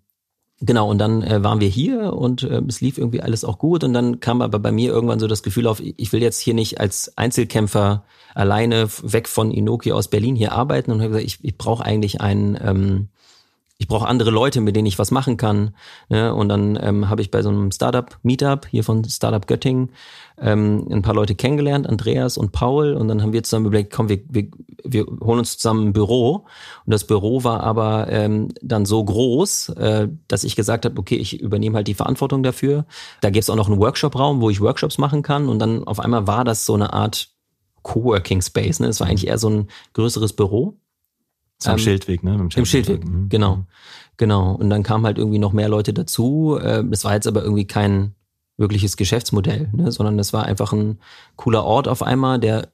Genau, 0.64 0.92
und 0.92 1.00
dann 1.00 1.24
äh, 1.24 1.44
waren 1.44 1.60
wir 1.60 1.68
hier 1.68 2.14
und 2.14 2.44
äh, 2.44 2.62
es 2.68 2.82
lief 2.82 3.00
irgendwie 3.00 3.22
alles 3.22 3.44
auch 3.44 3.58
gut. 3.58 3.84
Und 3.84 3.94
dann 3.94 4.20
kam 4.20 4.44
aber 4.44 4.60
bei 4.60 4.72
mir 4.72 4.92
irgendwann 4.92 5.20
so 5.20 5.26
das 5.26 5.42
Gefühl 5.42 5.66
auf, 5.66 5.82
ich 5.82 6.14
will 6.14 6.22
jetzt 6.22 6.40
hier 6.40 6.54
nicht 6.54 6.80
als 6.80 7.18
Einzelkämpfer 7.18 8.04
alleine 8.36 8.88
weg 9.02 9.28
von 9.28 9.50
Inoki 9.50 9.92
aus 9.92 10.08
Berlin 10.08 10.36
hier 10.36 10.52
arbeiten 10.52 10.92
und 10.92 11.00
habe 11.00 11.10
gesagt, 11.10 11.26
ich, 11.26 11.44
ich 11.44 11.58
brauche 11.58 11.84
eigentlich 11.84 12.22
einen, 12.22 12.60
ähm, 12.62 13.08
ich 13.82 13.88
brauche 13.88 14.08
andere 14.08 14.30
Leute, 14.30 14.62
mit 14.62 14.76
denen 14.76 14.86
ich 14.86 15.00
was 15.00 15.10
machen 15.10 15.38
kann. 15.38 15.74
Ne? 16.08 16.36
Und 16.36 16.50
dann 16.50 16.78
ähm, 16.80 17.10
habe 17.10 17.24
ich 17.24 17.32
bei 17.32 17.42
so 17.42 17.50
einem 17.50 17.72
Startup-Meetup 17.72 18.68
hier 18.68 18.84
von 18.84 19.04
Startup 19.06 19.48
Göttingen 19.48 19.90
ähm, 20.40 20.88
ein 20.92 21.02
paar 21.02 21.16
Leute 21.16 21.34
kennengelernt, 21.34 21.90
Andreas 21.90 22.38
und 22.38 22.52
Paul. 22.52 22.94
Und 22.94 23.08
dann 23.08 23.24
haben 23.24 23.34
wir 23.34 23.42
zusammen 23.42 23.66
überlegt, 23.66 23.92
komm, 23.92 24.08
wir, 24.08 24.20
wir, 24.30 24.50
wir 24.84 25.08
holen 25.20 25.40
uns 25.40 25.58
zusammen 25.58 25.88
ein 25.88 25.94
Büro. 25.94 26.46
Und 26.86 26.94
das 26.94 27.06
Büro 27.06 27.44
war 27.44 27.64
aber 27.64 28.06
ähm, 28.12 28.50
dann 28.62 28.86
so 28.86 29.04
groß, 29.04 29.70
äh, 29.70 30.10
dass 30.28 30.44
ich 30.44 30.56
gesagt 30.56 30.86
habe, 30.86 31.00
okay, 31.00 31.16
ich 31.16 31.42
übernehme 31.42 31.78
halt 31.78 31.88
die 31.88 31.96
Verantwortung 31.96 32.44
dafür. 32.44 32.86
Da 33.22 33.32
gibt 33.32 33.42
es 33.42 33.50
auch 33.50 33.56
noch 33.56 33.68
einen 33.68 33.80
Workshop-Raum, 33.80 34.42
wo 34.42 34.52
ich 34.52 34.62
Workshops 34.62 35.00
machen 35.00 35.24
kann. 35.24 35.50
Und 35.50 35.58
dann 35.58 35.86
auf 35.86 36.00
einmal 36.00 36.28
war 36.28 36.44
das 36.44 36.68
so 36.68 36.76
eine 36.76 36.94
Art 36.94 37.30
Coworking 37.82 38.44
Space. 38.44 38.80
Ne? 38.80 38.90
Es 38.90 39.00
war 39.00 39.08
eigentlich 39.08 39.26
eher 39.26 39.40
so 39.40 39.50
ein 39.50 39.70
größeres 39.94 40.34
Büro. 40.34 40.78
Am 41.66 41.74
ähm, 41.74 41.78
Schildweg, 41.80 42.24
ne? 42.24 42.50
Im 42.56 42.66
Schildweg, 42.66 43.06
mhm. 43.06 43.30
genau. 43.30 43.66
Genau. 44.18 44.54
Und 44.54 44.70
dann 44.70 44.84
kamen 44.84 45.06
halt 45.06 45.18
irgendwie 45.18 45.40
noch 45.40 45.54
mehr 45.54 45.70
Leute 45.70 45.94
dazu. 45.94 46.58
Äh, 46.62 46.84
das 46.86 47.04
war 47.06 47.14
jetzt 47.14 47.28
aber 47.28 47.44
irgendwie 47.44 47.66
kein 47.66 48.14
wirkliches 48.58 48.96
Geschäftsmodell, 48.96 49.70
ne? 49.74 49.92
sondern 49.92 50.18
das 50.18 50.34
war 50.34 50.46
einfach 50.46 50.72
ein 50.74 51.00
cooler 51.36 51.64
Ort 51.64 51.88
auf 51.88 52.04
einmal, 52.04 52.40
der 52.40 52.70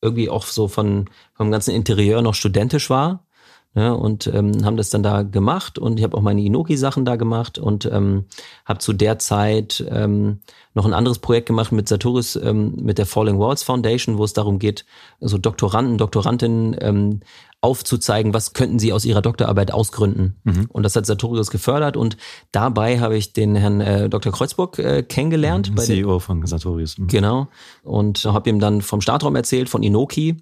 irgendwie 0.00 0.30
auch 0.30 0.44
so 0.44 0.68
von 0.68 1.10
vom 1.34 1.50
ganzen 1.50 1.74
Interieur 1.74 2.22
noch 2.22 2.34
studentisch 2.34 2.90
war. 2.90 3.26
Ne? 3.74 3.94
und 3.94 4.26
ähm, 4.28 4.64
haben 4.64 4.78
das 4.78 4.88
dann 4.88 5.02
da 5.02 5.20
gemacht 5.20 5.78
und 5.78 5.98
ich 5.98 6.04
habe 6.04 6.16
auch 6.16 6.22
meine 6.22 6.40
Inoki-Sachen 6.40 7.04
da 7.04 7.16
gemacht 7.16 7.58
und 7.58 7.84
ähm, 7.84 8.24
habe 8.64 8.78
zu 8.78 8.94
der 8.94 9.18
Zeit 9.18 9.84
ähm, 9.90 10.40
noch 10.72 10.86
ein 10.86 10.94
anderes 10.94 11.18
Projekt 11.18 11.48
gemacht 11.48 11.72
mit 11.72 11.86
Saturis, 11.86 12.36
ähm, 12.36 12.74
mit 12.80 12.96
der 12.96 13.04
Falling 13.04 13.38
Walls 13.38 13.64
Foundation, 13.64 14.16
wo 14.16 14.24
es 14.24 14.32
darum 14.32 14.58
geht, 14.58 14.86
so 15.20 15.36
Doktoranden, 15.36 15.98
Doktorandinnen 15.98 16.74
ähm, 16.80 17.20
aufzuzeigen, 17.66 18.32
was 18.32 18.52
könnten 18.52 18.78
sie 18.78 18.92
aus 18.92 19.04
ihrer 19.04 19.22
Doktorarbeit 19.22 19.72
ausgründen. 19.72 20.36
Mhm. 20.44 20.66
Und 20.68 20.84
das 20.84 20.94
hat 20.94 21.04
Sartorius 21.04 21.50
gefördert 21.50 21.96
und 21.96 22.16
dabei 22.52 23.00
habe 23.00 23.16
ich 23.16 23.32
den 23.32 23.56
Herrn 23.56 23.80
äh, 23.80 24.08
Dr. 24.08 24.32
Kreuzburg 24.32 24.78
äh, 24.78 25.02
kennengelernt. 25.02 25.72
Mhm, 25.72 25.78
CEO 25.78 26.20
von 26.20 26.46
Sartorius. 26.46 26.96
Mhm. 26.96 27.08
Genau. 27.08 27.48
Und 27.82 28.24
habe 28.24 28.48
ihm 28.48 28.60
dann 28.60 28.82
vom 28.82 29.00
Startraum 29.00 29.34
erzählt, 29.34 29.68
von 29.68 29.82
Inoki. 29.82 30.36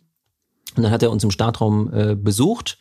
Und 0.76 0.82
dann 0.82 0.92
hat 0.92 1.02
er 1.02 1.10
uns 1.10 1.24
im 1.24 1.30
Startraum 1.30 1.90
äh, 1.94 2.14
besucht. 2.14 2.78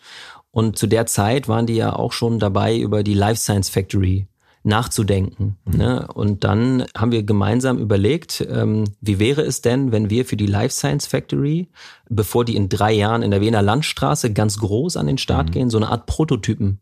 Und 0.52 0.78
zu 0.78 0.88
der 0.88 1.06
Zeit 1.06 1.48
waren 1.48 1.66
die 1.66 1.76
ja 1.76 1.96
auch 1.96 2.12
schon 2.12 2.38
dabei, 2.38 2.78
über 2.78 3.02
die 3.02 3.14
Life 3.14 3.40
Science 3.40 3.70
Factory 3.70 4.28
nachzudenken. 4.64 5.58
Mhm. 5.66 5.78
Ne? 5.78 6.08
Und 6.14 6.44
dann 6.44 6.86
haben 6.98 7.12
wir 7.12 7.24
gemeinsam 7.24 7.78
überlegt, 7.78 8.46
ähm, 8.50 8.86
wie 9.02 9.20
wäre 9.20 9.42
es 9.42 9.62
denn, 9.62 9.92
wenn 9.92 10.10
wir 10.10 10.26
für 10.26 10.38
die 10.38 10.48
Life 10.48 10.74
Science 10.74 11.06
Factory, 11.06 11.70
bevor 12.10 12.46
die 12.46 12.56
in 12.56 12.70
drei 12.70 12.94
Jahren 12.94 13.22
in 13.22 13.32
der 13.32 13.42
Wiener 13.42 13.62
Landstraße 13.62 14.32
ganz 14.34 14.58
groß 14.58 14.98
an 14.98 15.08
den 15.08 15.18
Start 15.18 15.50
mhm. 15.50 15.52
gehen, 15.52 15.70
so 15.70 15.78
eine 15.78 15.90
Art 15.90 16.06
Prototypen 16.06 16.80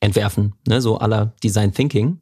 entwerfen, 0.00 0.54
ne, 0.66 0.80
so 0.80 0.98
aller 0.98 1.34
Design 1.44 1.72
Thinking. 1.74 2.20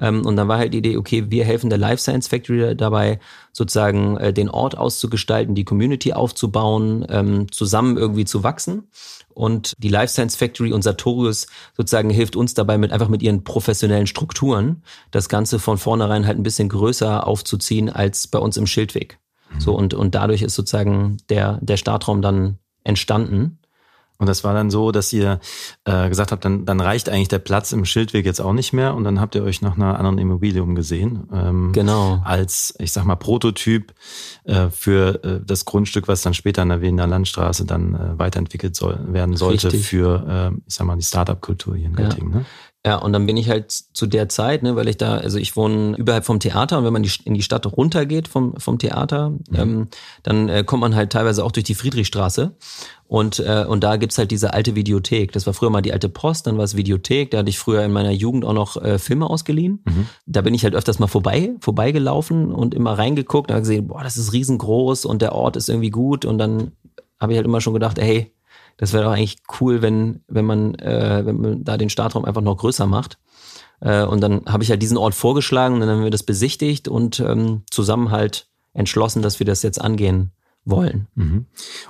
Ähm, 0.00 0.24
und 0.24 0.36
dann 0.36 0.48
war 0.48 0.58
halt 0.58 0.72
die 0.72 0.78
Idee, 0.78 0.96
okay, 0.96 1.30
wir 1.30 1.44
helfen 1.44 1.68
der 1.68 1.78
Life 1.78 2.02
Science 2.02 2.26
Factory 2.26 2.74
dabei, 2.74 3.20
sozusagen 3.52 4.16
äh, 4.16 4.32
den 4.32 4.48
Ort 4.48 4.76
auszugestalten, 4.78 5.54
die 5.54 5.64
Community 5.64 6.14
aufzubauen, 6.14 7.06
ähm, 7.10 7.52
zusammen 7.52 7.98
irgendwie 7.98 8.24
zu 8.24 8.42
wachsen. 8.42 8.88
Und 9.34 9.74
die 9.78 9.90
Life 9.90 10.12
Science 10.12 10.36
Factory 10.36 10.72
und 10.72 10.82
Sartorius 10.82 11.46
sozusagen 11.76 12.10
hilft 12.10 12.34
uns 12.34 12.54
dabei 12.54 12.78
mit 12.78 12.92
einfach 12.92 13.08
mit 13.08 13.22
ihren 13.22 13.44
professionellen 13.44 14.06
Strukturen 14.06 14.82
das 15.10 15.28
Ganze 15.28 15.58
von 15.58 15.78
vornherein 15.78 16.26
halt 16.26 16.38
ein 16.38 16.42
bisschen 16.42 16.68
größer 16.70 17.26
aufzuziehen 17.26 17.90
als 17.90 18.26
bei 18.26 18.38
uns 18.38 18.56
im 18.56 18.66
Schildweg. 18.66 19.20
Mhm. 19.52 19.60
So 19.60 19.76
und, 19.76 19.94
und 19.94 20.14
dadurch 20.14 20.42
ist 20.42 20.54
sozusagen 20.54 21.18
der, 21.28 21.58
der 21.62 21.76
Startraum 21.76 22.22
dann 22.22 22.58
entstanden. 22.84 23.58
Und 24.18 24.26
das 24.26 24.42
war 24.42 24.52
dann 24.52 24.68
so, 24.68 24.90
dass 24.90 25.12
ihr 25.12 25.38
äh, 25.84 26.08
gesagt 26.08 26.32
habt, 26.32 26.44
dann, 26.44 26.64
dann 26.64 26.80
reicht 26.80 27.08
eigentlich 27.08 27.28
der 27.28 27.38
Platz 27.38 27.70
im 27.70 27.84
Schildweg 27.84 28.26
jetzt 28.26 28.40
auch 28.40 28.52
nicht 28.52 28.72
mehr 28.72 28.94
und 28.94 29.04
dann 29.04 29.20
habt 29.20 29.36
ihr 29.36 29.44
euch 29.44 29.62
nach 29.62 29.76
einer 29.76 29.96
anderen 29.96 30.18
Immobilie 30.18 30.60
umgesehen. 30.60 31.28
Ähm, 31.32 31.72
genau. 31.72 32.20
Als, 32.24 32.74
ich 32.80 32.92
sag 32.92 33.04
mal, 33.04 33.14
Prototyp 33.14 33.94
äh, 34.42 34.70
für 34.70 35.22
äh, 35.22 35.40
das 35.46 35.64
Grundstück, 35.64 36.08
was 36.08 36.22
dann 36.22 36.34
später 36.34 36.62
an 36.62 36.70
der 36.70 36.80
Wiener 36.80 37.06
Landstraße 37.06 37.64
dann 37.64 37.94
äh, 37.94 38.18
weiterentwickelt 38.18 38.74
soll, 38.74 38.98
werden 39.12 39.36
sollte 39.36 39.68
Richtig. 39.68 39.86
für, 39.86 40.52
äh, 40.52 40.60
ich 40.66 40.74
sag 40.74 40.88
mal, 40.88 40.96
die 40.96 41.04
Startup-Kultur 41.04 41.76
hier 41.76 41.86
in 41.86 41.94
Göttingen. 41.94 42.32
Ja. 42.32 42.38
Ne? 42.40 42.44
Ja, 42.86 42.96
und 42.96 43.12
dann 43.12 43.26
bin 43.26 43.36
ich 43.36 43.48
halt 43.50 43.72
zu 43.72 44.06
der 44.06 44.28
Zeit, 44.28 44.62
ne, 44.62 44.76
weil 44.76 44.88
ich 44.88 44.96
da, 44.96 45.16
also 45.16 45.36
ich 45.38 45.56
wohne 45.56 45.96
überhalb 45.96 46.24
vom 46.24 46.38
Theater 46.38 46.78
und 46.78 46.84
wenn 46.84 46.92
man 46.92 47.02
die, 47.02 47.10
in 47.24 47.34
die 47.34 47.42
Stadt 47.42 47.66
runtergeht 47.66 48.28
vom, 48.28 48.54
vom 48.56 48.78
Theater, 48.78 49.30
mhm. 49.30 49.56
ähm, 49.56 49.88
dann 50.22 50.48
äh, 50.48 50.62
kommt 50.64 50.82
man 50.82 50.94
halt 50.94 51.10
teilweise 51.10 51.44
auch 51.44 51.50
durch 51.50 51.64
die 51.64 51.74
Friedrichstraße. 51.74 52.56
Und, 53.08 53.40
äh, 53.40 53.64
und 53.66 53.82
da 53.82 53.96
gibt's 53.96 54.16
halt 54.16 54.30
diese 54.30 54.52
alte 54.52 54.76
Videothek. 54.76 55.32
Das 55.32 55.46
war 55.46 55.54
früher 55.54 55.70
mal 55.70 55.82
die 55.82 55.92
alte 55.92 56.08
Post, 56.08 56.46
dann 56.46 56.56
war 56.56 56.64
es 56.64 56.76
Videothek. 56.76 57.32
Da 57.32 57.38
hatte 57.38 57.48
ich 57.48 57.58
früher 57.58 57.82
in 57.82 57.90
meiner 57.90 58.12
Jugend 58.12 58.44
auch 58.44 58.52
noch 58.52 58.76
äh, 58.76 58.98
Filme 58.98 59.28
ausgeliehen. 59.28 59.82
Mhm. 59.84 60.06
Da 60.26 60.42
bin 60.42 60.54
ich 60.54 60.62
halt 60.62 60.74
öfters 60.74 61.00
mal 61.00 61.08
vorbei, 61.08 61.50
vorbeigelaufen 61.60 62.52
und 62.52 62.74
immer 62.74 62.96
reingeguckt 62.96 63.50
und 63.50 63.54
habe 63.54 63.62
gesehen, 63.62 63.88
boah, 63.88 64.04
das 64.04 64.16
ist 64.16 64.32
riesengroß 64.32 65.04
und 65.04 65.20
der 65.20 65.34
Ort 65.34 65.56
ist 65.56 65.68
irgendwie 65.68 65.90
gut. 65.90 66.24
Und 66.24 66.38
dann 66.38 66.72
habe 67.18 67.32
ich 67.32 67.38
halt 67.38 67.46
immer 67.46 67.60
schon 67.60 67.74
gedacht, 67.74 67.98
hey, 67.98 68.32
das 68.78 68.92
wäre 68.92 69.04
doch 69.04 69.12
eigentlich 69.12 69.38
cool, 69.60 69.82
wenn, 69.82 70.22
wenn 70.28 70.46
man, 70.46 70.74
äh, 70.76 71.22
wenn 71.26 71.40
man 71.40 71.64
da 71.64 71.76
den 71.76 71.90
Startraum 71.90 72.24
einfach 72.24 72.40
noch 72.40 72.56
größer 72.56 72.86
macht. 72.86 73.18
Äh, 73.80 74.04
und 74.04 74.20
dann 74.20 74.46
habe 74.46 74.62
ich 74.62 74.70
halt 74.70 74.80
diesen 74.80 74.96
Ort 74.96 75.14
vorgeschlagen 75.14 75.74
und 75.74 75.80
dann 75.80 75.90
haben 75.90 76.04
wir 76.04 76.10
das 76.10 76.22
besichtigt 76.22 76.88
und 76.88 77.20
ähm, 77.20 77.62
zusammen 77.70 78.10
halt 78.10 78.48
entschlossen, 78.72 79.20
dass 79.20 79.40
wir 79.40 79.46
das 79.46 79.62
jetzt 79.62 79.80
angehen 79.80 80.30
wollen. 80.64 81.08
Mhm. 81.16 81.46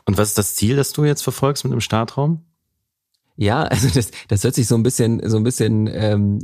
Und 0.07 0.18
was 0.18 0.29
ist 0.29 0.38
das 0.38 0.55
Ziel, 0.55 0.77
das 0.77 0.92
du 0.92 1.05
jetzt 1.05 1.22
verfolgst 1.22 1.64
mit 1.64 1.72
dem 1.72 1.81
Startraum? 1.81 2.44
Ja, 3.37 3.62
also 3.64 3.88
das, 3.88 4.11
das 4.29 4.42
hört 4.44 4.55
sich 4.55 4.66
so 4.66 4.74
ein 4.74 4.83
bisschen, 4.83 5.29
so 5.29 5.37
ein 5.37 5.44
bisschen, 5.44 5.88
ähm, 5.92 6.38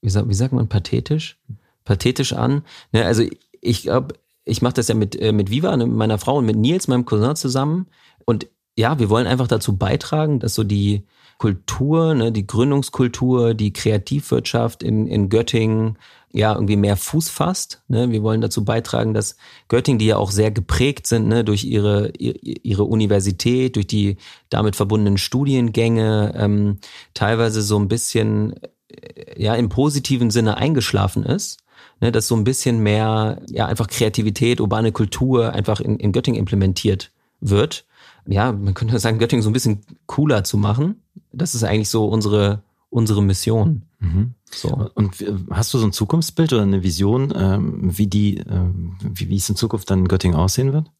wie, 0.00 0.10
sagt, 0.10 0.28
wie 0.28 0.34
sagt 0.34 0.54
man, 0.54 0.68
pathetisch? 0.68 1.38
Pathetisch 1.84 2.32
an. 2.32 2.62
Ne, 2.92 3.04
also 3.04 3.22
ich 3.60 3.82
glaube, 3.82 4.14
ich 4.46 4.62
mache 4.62 4.74
das 4.74 4.88
ja 4.88 4.94
mit, 4.94 5.14
äh, 5.20 5.32
mit 5.32 5.50
Viva, 5.50 5.76
ne, 5.76 5.86
meiner 5.86 6.18
Frau 6.18 6.38
und 6.38 6.46
mit 6.46 6.56
Nils, 6.56 6.88
meinem 6.88 7.04
Cousin 7.04 7.36
zusammen. 7.36 7.86
Und 8.24 8.46
ja, 8.80 8.98
wir 8.98 9.10
wollen 9.10 9.26
einfach 9.26 9.46
dazu 9.46 9.76
beitragen, 9.76 10.40
dass 10.40 10.54
so 10.54 10.64
die 10.64 11.04
Kultur, 11.38 12.14
ne, 12.14 12.32
die 12.32 12.46
Gründungskultur, 12.46 13.54
die 13.54 13.72
Kreativwirtschaft 13.72 14.82
in, 14.82 15.06
in 15.06 15.28
Göttingen 15.28 15.96
ja 16.32 16.54
irgendwie 16.54 16.76
mehr 16.76 16.96
Fuß 16.96 17.28
fasst. 17.28 17.82
Ne? 17.88 18.10
Wir 18.10 18.22
wollen 18.22 18.40
dazu 18.40 18.64
beitragen, 18.64 19.14
dass 19.14 19.36
Göttingen, 19.68 19.98
die 19.98 20.06
ja 20.06 20.16
auch 20.16 20.30
sehr 20.30 20.50
geprägt 20.50 21.06
sind 21.06 21.28
ne, 21.28 21.44
durch 21.44 21.64
ihre, 21.64 22.10
ihre 22.18 22.84
Universität, 22.84 23.76
durch 23.76 23.86
die 23.86 24.16
damit 24.48 24.76
verbundenen 24.76 25.18
Studiengänge, 25.18 26.34
ähm, 26.36 26.78
teilweise 27.14 27.62
so 27.62 27.78
ein 27.78 27.88
bisschen 27.88 28.54
äh, 28.88 29.42
ja 29.42 29.54
im 29.54 29.68
positiven 29.68 30.30
Sinne 30.30 30.56
eingeschlafen 30.56 31.24
ist. 31.24 31.58
Ne, 32.00 32.12
dass 32.12 32.28
so 32.28 32.36
ein 32.36 32.44
bisschen 32.44 32.80
mehr 32.82 33.42
ja 33.50 33.66
einfach 33.66 33.88
Kreativität, 33.88 34.60
urbane 34.60 34.92
Kultur 34.92 35.52
einfach 35.52 35.80
in, 35.80 35.98
in 35.98 36.12
Göttingen 36.12 36.38
implementiert 36.38 37.10
wird 37.40 37.84
ja, 38.26 38.52
man 38.52 38.74
könnte 38.74 38.98
sagen, 38.98 39.18
Göttingen 39.18 39.42
so 39.42 39.50
ein 39.50 39.54
bisschen 39.54 39.82
cooler 40.06 40.44
zu 40.44 40.58
machen. 40.58 41.02
Das 41.32 41.54
ist 41.54 41.64
eigentlich 41.64 41.88
so 41.88 42.06
unsere, 42.06 42.62
unsere 42.88 43.22
Mission. 43.22 43.82
Mhm. 43.98 44.34
So. 44.50 44.90
Und 44.94 45.24
hast 45.50 45.72
du 45.72 45.78
so 45.78 45.86
ein 45.86 45.92
Zukunftsbild 45.92 46.52
oder 46.52 46.62
eine 46.62 46.82
Vision, 46.82 47.32
ähm, 47.36 47.96
wie 47.96 48.06
die, 48.06 48.38
ähm, 48.38 48.96
wie, 49.00 49.28
wie 49.28 49.36
es 49.36 49.48
in 49.48 49.56
Zukunft 49.56 49.90
dann 49.90 50.00
in 50.00 50.08
Göttingen 50.08 50.36
aussehen 50.36 50.72
wird? 50.72 50.90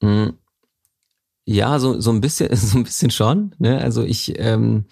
Mm. 0.00 0.34
Ja, 1.44 1.78
so, 1.78 1.98
so 1.98 2.10
ein 2.10 2.20
bisschen, 2.20 2.54
so 2.56 2.78
ein 2.78 2.84
bisschen 2.84 3.10
schon. 3.10 3.54
Ne? 3.58 3.80
Also 3.80 4.02
ich, 4.02 4.38
ähm, 4.38 4.84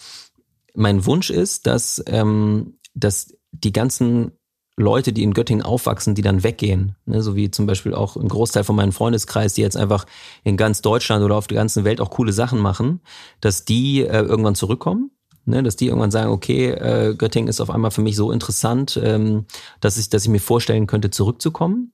mein 0.74 1.07
Wunsch 1.07 1.31
ist, 1.31 1.66
dass, 1.66 2.02
ähm, 2.07 2.79
dass 2.94 3.37
die 3.52 3.72
ganzen 3.72 4.33
Leute, 4.76 5.12
die 5.12 5.22
in 5.22 5.32
Göttingen 5.32 5.64
aufwachsen, 5.64 6.14
die 6.14 6.22
dann 6.22 6.42
weggehen. 6.42 6.96
Ne, 7.06 7.22
so 7.22 7.34
wie 7.34 7.50
zum 7.50 7.66
Beispiel 7.66 7.94
auch 7.94 8.16
ein 8.16 8.28
Großteil 8.28 8.62
von 8.62 8.76
meinem 8.76 8.92
Freundeskreis, 8.92 9.54
die 9.54 9.62
jetzt 9.62 9.76
einfach 9.76 10.04
in 10.44 10.56
ganz 10.56 10.82
Deutschland 10.82 11.24
oder 11.24 11.36
auf 11.36 11.46
der 11.46 11.56
ganzen 11.56 11.84
Welt 11.84 12.00
auch 12.00 12.10
coole 12.10 12.32
Sachen 12.32 12.60
machen, 12.60 13.00
dass 13.40 13.64
die 13.64 14.02
äh, 14.02 14.20
irgendwann 14.20 14.54
zurückkommen. 14.54 15.10
Ne, 15.48 15.62
dass 15.62 15.76
die 15.76 15.86
irgendwann 15.86 16.10
sagen, 16.10 16.32
okay, 16.32 16.70
äh, 16.70 17.14
Göttingen 17.14 17.48
ist 17.48 17.60
auf 17.60 17.70
einmal 17.70 17.92
für 17.92 18.00
mich 18.00 18.16
so 18.16 18.32
interessant, 18.32 19.00
ähm, 19.00 19.46
dass 19.80 19.96
ich, 19.96 20.10
dass 20.10 20.24
ich 20.24 20.28
mir 20.28 20.40
vorstellen 20.40 20.88
könnte, 20.88 21.10
zurückzukommen. 21.10 21.92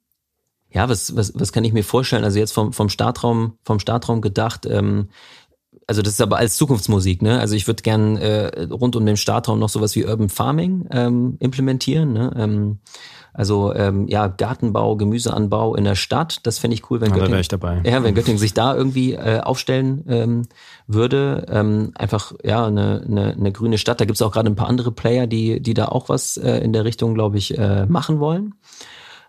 Ja, 0.71 0.89
was, 0.89 1.15
was, 1.17 1.33
was 1.35 1.53
kann 1.53 1.65
ich 1.65 1.75
mir 1.75 1.85
vorstellen? 1.85 2.25
Also 2.25 2.39
jetzt 2.39 2.53
vom, 2.53 2.73
vom 2.73 2.89
Startraum, 2.89 3.59
vom 3.63 3.79
Startraum 3.79 4.23
gedacht, 4.23 4.65
ähm, 4.65 5.09
also 5.93 6.01
das 6.01 6.15
ist 6.15 6.23
aber 6.23 6.39
als 6.39 6.57
Zukunftsmusik, 6.57 7.21
ne? 7.21 7.39
Also 7.39 7.55
ich 7.55 7.67
würde 7.67 7.83
gern 7.83 8.17
äh, 8.17 8.63
rund 8.71 8.97
um 8.97 9.05
den 9.05 9.19
Startraum 9.19 9.59
noch 9.59 9.69
sowas 9.69 9.95
wie 9.95 10.07
Urban 10.07 10.31
Farming 10.31 10.87
ähm, 10.91 11.37
implementieren, 11.39 12.15
ne? 12.15 12.33
Ähm, 12.35 12.79
also 13.35 13.75
ähm, 13.75 14.09
ja, 14.09 14.29
Gartenbau, 14.29 14.97
Gemüseanbau 14.97 15.75
in 15.75 15.85
der 15.85 15.95
Stadt, 15.95 16.41
das 16.45 16.59
fände 16.59 16.77
ich 16.77 16.91
cool, 16.91 17.03
wenn 17.03 17.09
Ja, 17.11 17.17
da 17.17 17.19
Göttingen, 17.19 17.33
wäre 17.33 17.41
ich 17.43 17.49
dabei. 17.49 17.83
ja, 17.85 18.03
wenn 18.03 18.15
Göttingen 18.15 18.39
sich 18.39 18.55
da 18.55 18.75
irgendwie 18.75 19.13
äh, 19.13 19.41
aufstellen 19.41 20.03
ähm, 20.09 20.43
würde. 20.87 21.45
Ähm, 21.51 21.93
einfach 21.95 22.33
ja, 22.43 22.65
eine, 22.65 23.05
eine, 23.07 23.35
eine 23.35 23.53
grüne 23.53 23.77
Stadt. 23.77 24.01
Da 24.01 24.07
gibt 24.07 24.17
es 24.17 24.23
auch 24.23 24.33
gerade 24.33 24.49
ein 24.49 24.57
paar 24.57 24.69
andere 24.69 24.93
Player, 24.93 25.27
die, 25.27 25.61
die 25.61 25.75
da 25.75 25.89
auch 25.89 26.09
was 26.09 26.39
äh, 26.39 26.57
in 26.61 26.73
der 26.73 26.87
Richtung, 26.87 27.13
glaube 27.13 27.37
ich, 27.37 27.59
äh, 27.59 27.85
machen 27.85 28.19
wollen. 28.19 28.55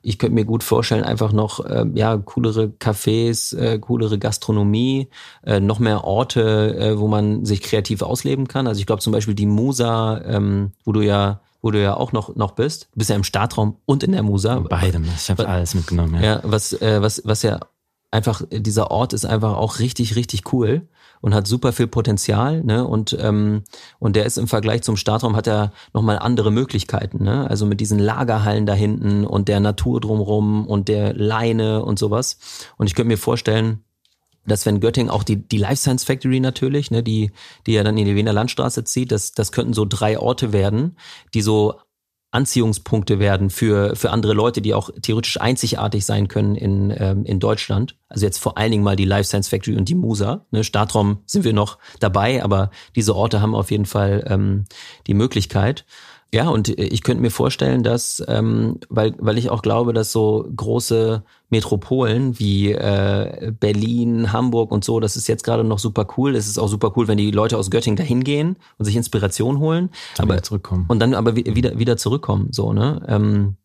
Ich 0.03 0.19
könnte 0.19 0.35
mir 0.35 0.45
gut 0.45 0.63
vorstellen, 0.63 1.03
einfach 1.03 1.31
noch 1.31 1.65
äh, 1.65 1.85
ja 1.95 2.17
coolere 2.17 2.65
Cafés, 2.79 3.57
äh, 3.57 3.79
coolere 3.79 4.19
Gastronomie, 4.19 5.07
äh, 5.43 5.59
noch 5.59 5.79
mehr 5.79 6.03
Orte, 6.03 6.77
äh, 6.77 6.99
wo 6.99 7.07
man 7.07 7.45
sich 7.45 7.61
kreativ 7.61 8.01
ausleben 8.01 8.47
kann. 8.47 8.67
Also 8.67 8.79
ich 8.79 8.85
glaube 8.85 9.01
zum 9.01 9.13
Beispiel 9.13 9.33
die 9.33 9.45
Musa, 9.45 10.21
ähm, 10.25 10.73
wo 10.83 10.91
du 10.91 11.01
ja 11.01 11.39
wo 11.61 11.71
du 11.71 11.81
ja 11.81 11.95
auch 11.95 12.11
noch 12.11 12.35
noch 12.35 12.51
bist. 12.51 12.89
Du 12.91 12.99
bist 12.99 13.09
ja 13.09 13.15
im 13.15 13.23
Startraum 13.23 13.77
und 13.85 14.03
in 14.03 14.11
der 14.11 14.21
Musa. 14.21 14.59
Beidem. 14.59 15.05
Ich 15.15 15.29
habe 15.29 15.47
alles 15.47 15.73
mitgenommen. 15.73 16.15
Ja. 16.15 16.21
Ja, 16.21 16.39
was, 16.43 16.73
äh, 16.73 17.01
was, 17.01 17.21
was 17.23 17.41
ja 17.41 17.61
einfach, 18.13 18.43
dieser 18.52 18.91
Ort 18.91 19.13
ist 19.13 19.26
einfach 19.26 19.58
auch 19.58 19.80
richtig, 19.80 20.15
richtig 20.15 20.54
cool 20.54 20.88
und 21.19 21.34
hat 21.34 21.47
super 21.47 21.73
viel 21.73 21.88
Potenzial, 21.88 22.63
ne? 22.63 22.86
Und, 22.86 23.17
ähm, 23.19 23.63
und 23.97 24.15
der 24.15 24.26
ist 24.26 24.38
im 24.38 24.47
Vergleich 24.47 24.84
zum 24.84 24.97
Startraum 24.97 25.36
hat 25.36 25.47
er 25.47 25.73
nochmal 25.93 26.19
andere 26.19 26.52
Möglichkeiten, 26.52 27.23
ne? 27.23 27.49
Also 27.49 27.65
mit 27.65 27.80
diesen 27.80 27.97
Lagerhallen 27.97 28.65
da 28.65 28.73
hinten 28.73 29.26
und 29.26 29.47
der 29.47 29.60
Natur 29.60 29.99
drumrum 29.99 30.67
und 30.67 30.89
der 30.89 31.13
Leine 31.13 31.84
und 31.84 31.97
sowas. 31.97 32.38
Und 32.78 32.88
ich 32.88 32.93
könnte 32.93 33.08
mir 33.08 33.17
vorstellen, 33.17 33.84
dass 34.45 34.65
wenn 34.65 34.80
Göttingen 34.80 35.10
auch 35.10 35.23
die, 35.23 35.38
die 35.38 35.58
Life 35.58 35.78
Science 35.78 36.04
Factory 36.04 36.39
natürlich, 36.39 36.91
ne, 36.91 37.02
die, 37.02 37.32
die 37.65 37.73
ja 37.73 37.84
dann 37.84 37.97
in 37.97 38.06
die 38.06 38.15
Wiener 38.15 38.34
Landstraße 38.34 38.84
zieht, 38.84 39.12
das, 39.12 39.32
das 39.32 39.52
könnten 39.52 39.73
so 39.73 39.86
drei 39.86 40.19
Orte 40.19 40.54
werden, 40.54 40.97
die 41.34 41.41
so 41.41 41.76
Anziehungspunkte 42.34 43.19
werden 43.19 43.50
für, 43.50 43.96
für 43.96 44.10
andere 44.10 44.34
Leute, 44.34 44.62
die 44.62 44.74
auch 44.74 44.89
theoretisch 45.02 45.39
einzigartig 45.39 46.06
sein 46.06 46.28
können 46.28 46.56
in, 46.56 46.93
ähm, 46.98 47.26
in 47.26 47.39
Deutschland. 47.39 47.96
Also 48.10 48.26
jetzt 48.26 48.39
vor 48.39 48.58
allen 48.58 48.72
Dingen 48.72 48.84
mal 48.84 48.96
die 48.96 49.06
Life 49.06 49.26
Science 49.26 49.50
Factory 49.50 49.78
und 49.78 49.88
die 49.88 49.96
Musa. 49.96 50.46
Ne, 50.52 50.63
Startraum 50.63 51.19
sind 51.26 51.43
wir 51.43 51.54
noch 51.54 51.78
dabei, 52.00 52.43
aber 52.43 52.72
diese 52.96 53.15
Orte 53.15 53.41
haben 53.41 53.54
auf 53.54 53.72
jeden 53.72 53.86
Fall 53.86 54.26
ähm, 54.28 54.65
die 55.08 55.13
Möglichkeit. 55.13 55.86
Ja, 56.34 56.50
und 56.50 56.67
ich 56.67 57.04
könnte 57.04 57.22
mir 57.22 57.30
vorstellen, 57.30 57.84
dass, 57.84 58.24
ähm, 58.28 58.80
weil, 58.89 59.13
weil 59.19 59.38
ich 59.38 59.52
auch 59.52 59.62
glaube, 59.62 59.93
dass 59.93 60.12
so 60.12 60.50
große 60.56 61.24
Metropolen 61.52 62.39
wie 62.39 62.72
äh, 62.72 63.52
Berlin, 63.60 64.34
Hamburg 64.34 64.72
und 64.72 64.84
so, 64.84 65.00
das 65.00 65.15
ist 65.15 65.28
jetzt 65.28 65.43
gerade 65.43 65.63
noch 65.63 65.78
super 65.78 66.08
cool. 66.17 66.36
Es 66.36 66.48
ist 66.48 66.58
auch 66.58 66.67
super 66.67 66.91
cool, 66.96 67.08
wenn 67.08 67.19
die 67.19 67.30
Leute 67.30 67.56
aus 67.58 67.69
Göttingen 67.69 67.98
dahin 67.98 68.24
gehen 68.24 68.58
und 68.80 68.86
sich 68.86 68.96
Inspiration 68.96 69.60
holen. 69.60 69.89
Dann 70.17 70.32
aber 70.32 70.41
zurückkommen. 70.41 70.86
und 70.88 71.00
dann 71.00 71.13
aber 71.13 71.36
wi- 71.36 71.56
wieder 71.56 71.78
wieder 71.78 71.98
zurückkommen 71.98 72.48
so 72.52 72.74
ne 72.74 73.06
ähm, 73.08 73.56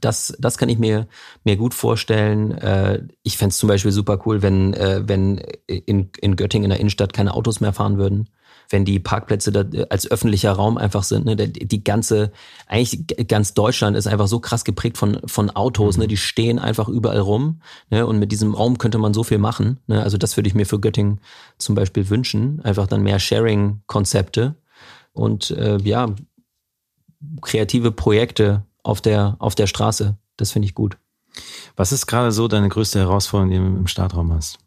das 0.00 0.34
das 0.38 0.56
kann 0.56 0.68
ich 0.70 0.78
mir 0.78 1.06
mir 1.44 1.56
gut 1.56 1.74
vorstellen 1.74 2.52
äh, 2.52 3.02
ich 3.22 3.36
fänd's 3.36 3.58
zum 3.58 3.68
Beispiel 3.68 3.92
super 3.92 4.18
cool 4.24 4.40
wenn 4.40 4.72
äh, 4.72 5.02
wenn 5.06 5.38
in 5.66 6.10
in 6.20 6.36
Göttingen 6.36 6.64
in 6.64 6.70
der 6.70 6.80
Innenstadt 6.80 7.12
keine 7.12 7.34
Autos 7.34 7.60
mehr 7.60 7.72
fahren 7.74 7.98
würden 7.98 8.28
wenn 8.70 8.84
die 8.84 8.98
Parkplätze 8.98 9.52
da 9.52 9.60
äh, 9.60 9.86
als 9.90 10.10
öffentlicher 10.10 10.52
Raum 10.52 10.78
einfach 10.78 11.02
sind 11.02 11.26
ne 11.26 11.36
die 11.36 11.84
ganze 11.84 12.32
eigentlich 12.66 13.06
ganz 13.28 13.54
Deutschland 13.54 13.96
ist 13.96 14.06
einfach 14.06 14.28
so 14.28 14.40
krass 14.40 14.64
geprägt 14.64 14.96
von 14.96 15.20
von 15.26 15.50
Autos 15.50 15.96
ne 15.96 16.06
die 16.06 16.16
stehen 16.16 16.58
einfach 16.58 16.88
überall 16.88 17.20
rum 17.20 17.60
ne 17.90 18.06
und 18.06 18.18
mit 18.18 18.32
diesem 18.32 18.54
Raum 18.54 18.78
könnte 18.78 18.98
man 18.98 19.14
so 19.14 19.24
viel 19.24 19.38
machen 19.38 19.78
ne 19.86 20.02
also 20.02 20.18
das 20.18 20.36
würde 20.36 20.48
ich 20.48 20.54
mir 20.54 20.66
für 20.66 20.80
Göttingen 20.80 21.20
zum 21.58 21.74
Beispiel 21.74 22.08
wünschen 22.08 22.60
einfach 22.62 22.86
dann 22.86 23.02
mehr 23.02 23.18
Sharing 23.18 23.82
Konzepte 23.86 24.56
und 25.12 25.50
äh, 25.50 25.78
ja, 25.82 26.14
kreative 27.40 27.92
Projekte 27.92 28.64
auf 28.82 29.00
der, 29.00 29.36
auf 29.38 29.54
der 29.54 29.66
Straße. 29.66 30.16
Das 30.36 30.52
finde 30.52 30.66
ich 30.66 30.74
gut. 30.74 30.96
Was 31.76 31.92
ist 31.92 32.06
gerade 32.06 32.32
so 32.32 32.48
deine 32.48 32.68
größte 32.68 32.98
Herausforderung, 32.98 33.50
die 33.50 33.58
du 33.58 33.64
im 33.64 33.86
Startraum 33.86 34.32
hast? 34.32 34.58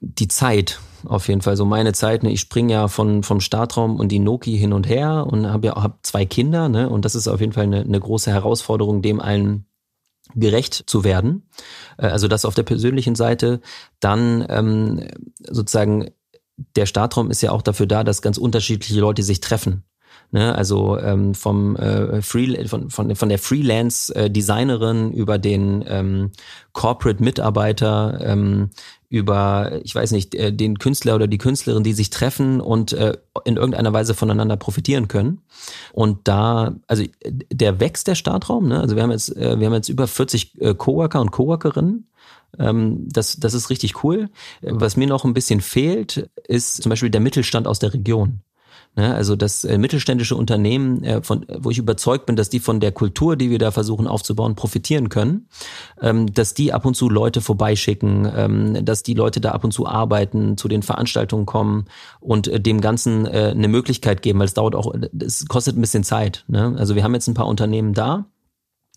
Die 0.00 0.28
Zeit, 0.28 0.78
auf 1.04 1.28
jeden 1.28 1.42
Fall. 1.42 1.56
So 1.56 1.64
meine 1.64 1.92
Zeit, 1.92 2.22
ne? 2.22 2.30
ich 2.30 2.40
springe 2.40 2.72
ja 2.72 2.88
von, 2.88 3.22
vom 3.22 3.40
Startraum 3.40 3.96
und 3.96 4.10
die 4.10 4.18
Noki 4.18 4.56
hin 4.56 4.72
und 4.72 4.88
her 4.88 5.26
und 5.28 5.46
habe 5.46 5.68
ja 5.68 5.74
hab 5.74 6.04
zwei 6.04 6.24
Kinder, 6.24 6.68
ne? 6.68 6.88
Und 6.88 7.04
das 7.04 7.14
ist 7.14 7.28
auf 7.28 7.40
jeden 7.40 7.52
Fall 7.52 7.64
eine, 7.64 7.80
eine 7.80 8.00
große 8.00 8.30
Herausforderung, 8.30 9.02
dem 9.02 9.20
allen 9.20 9.66
gerecht 10.34 10.74
zu 10.86 11.04
werden. 11.04 11.48
Äh, 11.96 12.08
Also 12.08 12.28
das 12.28 12.44
auf 12.44 12.54
der 12.54 12.62
persönlichen 12.62 13.14
Seite. 13.14 13.60
Dann 14.00 14.44
ähm, 14.48 15.08
sozusagen, 15.48 16.10
der 16.76 16.86
Startraum 16.86 17.30
ist 17.30 17.42
ja 17.42 17.52
auch 17.52 17.62
dafür 17.62 17.86
da, 17.86 18.04
dass 18.04 18.22
ganz 18.22 18.38
unterschiedliche 18.38 19.00
Leute 19.00 19.22
sich 19.22 19.40
treffen. 19.40 19.84
Ne, 20.30 20.54
also 20.54 20.98
ähm, 20.98 21.34
vom 21.34 21.74
äh, 21.76 22.20
Free, 22.20 22.66
von, 22.66 22.90
von, 22.90 23.16
von 23.16 23.28
der 23.30 23.38
Freelance-Designerin 23.38 25.10
über 25.12 25.38
den 25.38 25.82
ähm, 25.88 26.32
Corporate-Mitarbeiter, 26.74 28.18
ähm, 28.22 28.68
über, 29.08 29.80
ich 29.84 29.94
weiß 29.94 30.12
nicht, 30.12 30.34
äh, 30.34 30.52
den 30.52 30.78
Künstler 30.78 31.14
oder 31.14 31.26
die 31.26 31.38
Künstlerin, 31.38 31.82
die 31.82 31.94
sich 31.94 32.10
treffen 32.10 32.60
und 32.60 32.92
äh, 32.92 33.16
in 33.44 33.56
irgendeiner 33.56 33.92
Weise 33.94 34.12
voneinander 34.14 34.58
profitieren 34.58 35.08
können. 35.08 35.40
Und 35.92 36.28
da, 36.28 36.74
also 36.86 37.04
äh, 37.04 37.32
der 37.50 37.80
wächst 37.80 38.06
der 38.06 38.14
Startraum, 38.14 38.68
ne? 38.68 38.80
Also 38.80 38.96
wir 38.96 39.02
haben 39.02 39.10
jetzt, 39.10 39.34
äh, 39.34 39.58
wir 39.58 39.66
haben 39.66 39.74
jetzt 39.74 39.88
über 39.88 40.06
40 40.06 40.60
äh, 40.60 40.74
Coworker 40.74 41.22
und 41.22 41.30
Coworkerinnen. 41.30 42.06
Ähm, 42.58 43.08
das, 43.08 43.36
das 43.36 43.54
ist 43.54 43.70
richtig 43.70 44.04
cool. 44.04 44.28
Äh, 44.60 44.72
Was 44.72 44.96
mir 44.96 45.06
noch 45.06 45.24
ein 45.24 45.34
bisschen 45.34 45.62
fehlt, 45.62 46.28
ist 46.46 46.82
zum 46.82 46.90
Beispiel 46.90 47.10
der 47.10 47.22
Mittelstand 47.22 47.66
aus 47.66 47.78
der 47.78 47.94
Region. 47.94 48.42
Ne, 48.96 49.14
also 49.14 49.36
das 49.36 49.62
äh, 49.62 49.78
mittelständische 49.78 50.34
Unternehmen, 50.34 51.04
äh, 51.04 51.22
von, 51.22 51.46
wo 51.58 51.70
ich 51.70 51.78
überzeugt 51.78 52.26
bin, 52.26 52.34
dass 52.34 52.48
die 52.48 52.58
von 52.58 52.80
der 52.80 52.90
Kultur, 52.90 53.36
die 53.36 53.48
wir 53.48 53.58
da 53.58 53.70
versuchen 53.70 54.08
aufzubauen, 54.08 54.56
profitieren 54.56 55.08
können, 55.08 55.48
ähm, 56.00 56.32
dass 56.32 56.54
die 56.54 56.72
ab 56.72 56.84
und 56.84 56.94
zu 56.94 57.08
Leute 57.08 57.40
vorbeischicken, 57.40 58.28
ähm, 58.34 58.84
dass 58.84 59.04
die 59.04 59.14
Leute 59.14 59.40
da 59.40 59.52
ab 59.52 59.62
und 59.62 59.72
zu 59.72 59.86
arbeiten, 59.86 60.56
zu 60.56 60.66
den 60.66 60.82
Veranstaltungen 60.82 61.46
kommen 61.46 61.84
und 62.18 62.48
äh, 62.48 62.60
dem 62.60 62.80
Ganzen 62.80 63.24
äh, 63.26 63.52
eine 63.54 63.68
Möglichkeit 63.68 64.20
geben, 64.22 64.40
weil 64.40 64.46
es 64.46 64.54
dauert 64.54 64.74
auch, 64.74 64.92
es 65.20 65.46
kostet 65.46 65.76
ein 65.76 65.80
bisschen 65.80 66.02
Zeit. 66.02 66.44
Ne? 66.48 66.74
Also 66.76 66.96
wir 66.96 67.04
haben 67.04 67.14
jetzt 67.14 67.28
ein 67.28 67.34
paar 67.34 67.46
Unternehmen 67.46 67.94
da, 67.94 68.26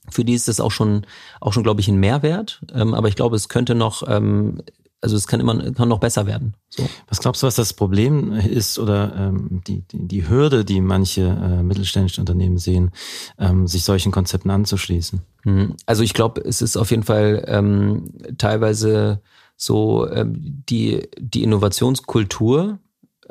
für 0.10 0.26
die 0.26 0.34
ist 0.34 0.48
das 0.48 0.60
auch 0.60 0.72
schon, 0.72 1.06
auch 1.40 1.54
schon, 1.54 1.64
glaube 1.64 1.82
ich, 1.82 1.88
ein 1.88 2.00
Mehrwert. 2.00 2.62
Ähm, 2.74 2.94
aber 2.94 3.08
ich 3.08 3.16
glaube, 3.16 3.36
es 3.36 3.50
könnte 3.50 3.76
noch, 3.76 4.04
ähm, 4.08 4.62
also 5.02 5.16
es 5.16 5.28
kann 5.28 5.40
immer, 5.40 5.72
kann 5.72 5.90
noch 5.90 6.00
besser 6.00 6.28
werden. 6.28 6.54
So. 6.70 6.88
Was 7.08 7.20
glaubst 7.20 7.42
du, 7.42 7.48
was 7.48 7.56
das 7.56 7.74
Problem 7.74 8.32
ist 8.34 8.78
oder 8.80 9.14
ähm, 9.16 9.62
die, 9.68 9.82
die, 9.82 10.08
die 10.08 10.30
Hürde, 10.30 10.64
die 10.64 10.80
manche 10.80 11.22
äh, 11.22 11.64
mittelständische 11.64 12.22
Unternehmen 12.22 12.60
sehen, 12.60 12.92
ähm, 13.40 13.68
sich 13.68 13.84
solchen 13.84 14.12
Konzepten 14.12 14.52
anzuschließen? 14.52 15.22
Mhm. 15.44 15.76
Also 15.88 16.04
ich 16.04 16.14
glaube, 16.14 16.42
es 16.42 16.62
ist 16.62 16.78
auf 16.78 16.92
jeden 16.92 17.04
Fall 17.04 17.44
ähm, 17.48 18.14
teilweise 18.38 19.22
so 19.58 20.08
ähm, 20.10 20.64
die, 20.70 21.10
die 21.18 21.44
Innovationskultur. 21.44 22.80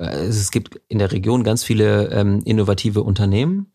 Äh, 0.00 0.26
es 0.26 0.50
gibt 0.50 0.80
in 0.88 0.98
der 0.98 1.12
Region 1.12 1.44
ganz 1.44 1.62
viele 1.62 2.08
ähm, 2.10 2.42
innovative 2.44 3.02
Unternehmen, 3.02 3.72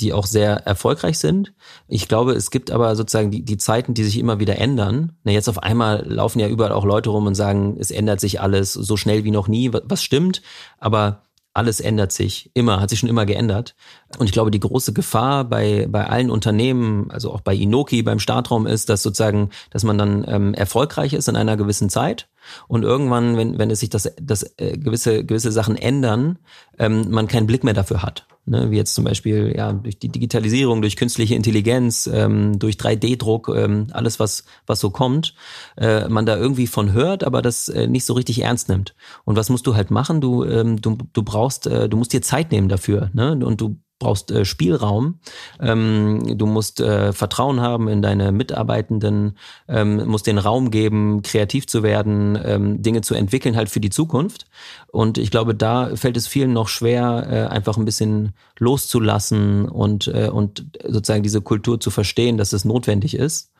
die 0.00 0.12
auch 0.12 0.26
sehr 0.26 0.66
erfolgreich 0.66 1.18
sind. 1.18 1.52
Ich 1.88 2.08
glaube, 2.08 2.32
es 2.32 2.50
gibt 2.50 2.70
aber 2.70 2.94
sozusagen 2.96 3.30
die, 3.30 3.44
die 3.44 3.58
Zeiten, 3.58 3.94
die 3.94 4.04
sich 4.04 4.18
immer 4.18 4.38
wieder 4.38 4.58
ändern. 4.58 5.12
Na, 5.24 5.32
jetzt 5.32 5.48
auf 5.48 5.62
einmal 5.62 6.04
laufen 6.06 6.38
ja 6.38 6.48
überall 6.48 6.72
auch 6.72 6.84
Leute 6.84 7.10
rum 7.10 7.26
und 7.26 7.34
sagen, 7.34 7.76
es 7.78 7.90
ändert 7.90 8.20
sich 8.20 8.40
alles 8.40 8.72
so 8.72 8.96
schnell 8.96 9.24
wie 9.24 9.30
noch 9.30 9.48
nie, 9.48 9.72
wa- 9.72 9.82
was 9.84 10.02
stimmt. 10.02 10.42
Aber 10.78 11.22
alles 11.54 11.80
ändert 11.80 12.12
sich 12.12 12.50
immer, 12.54 12.80
hat 12.80 12.88
sich 12.88 13.00
schon 13.00 13.10
immer 13.10 13.26
geändert. 13.26 13.74
Und 14.16 14.24
ich 14.24 14.32
glaube, 14.32 14.50
die 14.50 14.60
große 14.60 14.94
Gefahr 14.94 15.44
bei, 15.44 15.86
bei 15.86 16.06
allen 16.06 16.30
Unternehmen, 16.30 17.10
also 17.10 17.30
auch 17.30 17.42
bei 17.42 17.54
Inoki, 17.54 18.02
beim 18.02 18.18
Startraum 18.20 18.66
ist, 18.66 18.88
dass 18.88 19.02
sozusagen, 19.02 19.50
dass 19.68 19.84
man 19.84 19.98
dann 19.98 20.24
ähm, 20.26 20.54
erfolgreich 20.54 21.12
ist 21.12 21.28
in 21.28 21.36
einer 21.36 21.58
gewissen 21.58 21.90
Zeit 21.90 22.28
und 22.68 22.82
irgendwann, 22.82 23.36
wenn, 23.36 23.58
wenn 23.58 23.70
es 23.70 23.80
sich 23.80 23.90
das, 23.90 24.12
das 24.20 24.54
äh, 24.58 24.76
gewisse, 24.78 25.24
gewisse 25.24 25.52
Sachen 25.52 25.76
ändern, 25.76 26.38
ähm, 26.78 27.10
man 27.10 27.28
keinen 27.28 27.46
Blick 27.46 27.64
mehr 27.64 27.74
dafür 27.74 28.02
hat. 28.02 28.26
Ne, 28.44 28.72
wie 28.72 28.76
jetzt 28.76 28.96
zum 28.96 29.04
Beispiel 29.04 29.54
ja 29.56 29.72
durch 29.72 30.00
die 30.00 30.08
Digitalisierung, 30.08 30.82
durch 30.82 30.96
künstliche 30.96 31.36
Intelligenz, 31.36 32.10
ähm, 32.12 32.58
durch 32.58 32.74
3D-Druck, 32.74 33.48
ähm, 33.54 33.86
alles 33.92 34.18
was 34.18 34.42
was 34.66 34.80
so 34.80 34.90
kommt, 34.90 35.36
äh, 35.76 36.08
man 36.08 36.26
da 36.26 36.36
irgendwie 36.36 36.66
von 36.66 36.92
hört, 36.92 37.22
aber 37.22 37.40
das 37.40 37.68
äh, 37.68 37.86
nicht 37.86 38.04
so 38.04 38.14
richtig 38.14 38.42
ernst 38.42 38.68
nimmt. 38.68 38.96
Und 39.24 39.36
was 39.36 39.48
musst 39.48 39.68
du 39.68 39.76
halt 39.76 39.92
machen? 39.92 40.20
Du 40.20 40.42
ähm, 40.42 40.80
du 40.80 40.98
du 41.12 41.22
brauchst, 41.22 41.68
äh, 41.68 41.88
du 41.88 41.96
musst 41.96 42.12
dir 42.12 42.20
Zeit 42.20 42.50
nehmen 42.50 42.68
dafür, 42.68 43.10
ne? 43.12 43.30
Und 43.30 43.60
du 43.60 43.76
brauchst 44.02 44.30
äh, 44.32 44.44
Spielraum, 44.44 45.20
ähm, 45.60 46.36
du 46.36 46.46
musst 46.46 46.80
äh, 46.80 47.12
Vertrauen 47.12 47.60
haben 47.60 47.88
in 47.88 48.02
deine 48.02 48.32
Mitarbeitenden, 48.32 49.38
ähm, 49.68 50.06
musst 50.06 50.26
den 50.26 50.38
Raum 50.38 50.70
geben, 50.70 51.22
kreativ 51.22 51.66
zu 51.66 51.82
werden, 51.82 52.38
ähm, 52.44 52.82
Dinge 52.82 53.02
zu 53.02 53.14
entwickeln 53.14 53.56
halt 53.56 53.68
für 53.68 53.80
die 53.80 53.90
Zukunft. 53.90 54.46
Und 54.88 55.18
ich 55.18 55.30
glaube, 55.30 55.54
da 55.54 55.94
fällt 55.94 56.16
es 56.16 56.26
vielen 56.26 56.52
noch 56.52 56.68
schwer, 56.68 57.26
äh, 57.30 57.52
einfach 57.52 57.76
ein 57.76 57.84
bisschen 57.84 58.32
loszulassen 58.58 59.68
und, 59.68 60.08
äh, 60.08 60.28
und 60.28 60.66
sozusagen 60.84 61.22
diese 61.22 61.40
Kultur 61.40 61.80
zu 61.80 61.90
verstehen, 61.90 62.36
dass 62.36 62.52
es 62.52 62.64
notwendig 62.64 63.14
ist. 63.14 63.52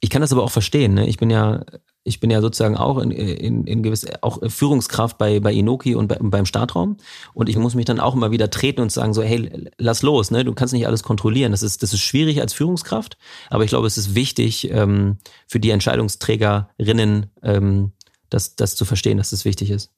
Ich 0.00 0.10
kann 0.10 0.22
das 0.22 0.32
aber 0.32 0.44
auch 0.44 0.52
verstehen. 0.52 0.94
Ne? 0.94 1.08
Ich 1.08 1.16
bin 1.16 1.28
ja 1.28 1.62
ich 2.04 2.20
bin 2.20 2.30
ja 2.30 2.40
sozusagen 2.40 2.76
auch 2.76 2.98
in, 2.98 3.10
in, 3.10 3.64
in 3.64 3.82
gewiss 3.82 4.06
auch 4.22 4.38
Führungskraft 4.48 5.18
bei, 5.18 5.40
bei 5.40 5.52
Inoki 5.52 5.94
und 5.94 6.08
bei, 6.08 6.16
beim 6.20 6.46
Startraum. 6.46 6.96
Und 7.34 7.48
ich 7.48 7.56
muss 7.56 7.74
mich 7.74 7.84
dann 7.84 8.00
auch 8.00 8.14
immer 8.14 8.30
wieder 8.30 8.50
treten 8.50 8.80
und 8.80 8.90
sagen 8.90 9.14
so, 9.14 9.22
hey, 9.22 9.68
lass 9.78 10.02
los, 10.02 10.30
ne? 10.30 10.44
Du 10.44 10.54
kannst 10.54 10.74
nicht 10.74 10.86
alles 10.86 11.02
kontrollieren. 11.02 11.52
Das 11.52 11.62
ist, 11.62 11.82
das 11.82 11.92
ist 11.92 12.00
schwierig 12.00 12.40
als 12.40 12.52
Führungskraft, 12.52 13.18
aber 13.50 13.64
ich 13.64 13.70
glaube, 13.70 13.86
es 13.86 13.98
ist 13.98 14.14
wichtig 14.14 14.70
ähm, 14.70 15.18
für 15.46 15.60
die 15.60 15.70
Entscheidungsträgerinnen, 15.70 17.26
ähm, 17.42 17.92
das, 18.30 18.56
das 18.56 18.76
zu 18.76 18.84
verstehen, 18.84 19.18
dass 19.18 19.30
das 19.30 19.44
wichtig 19.44 19.70
ist. 19.70 19.90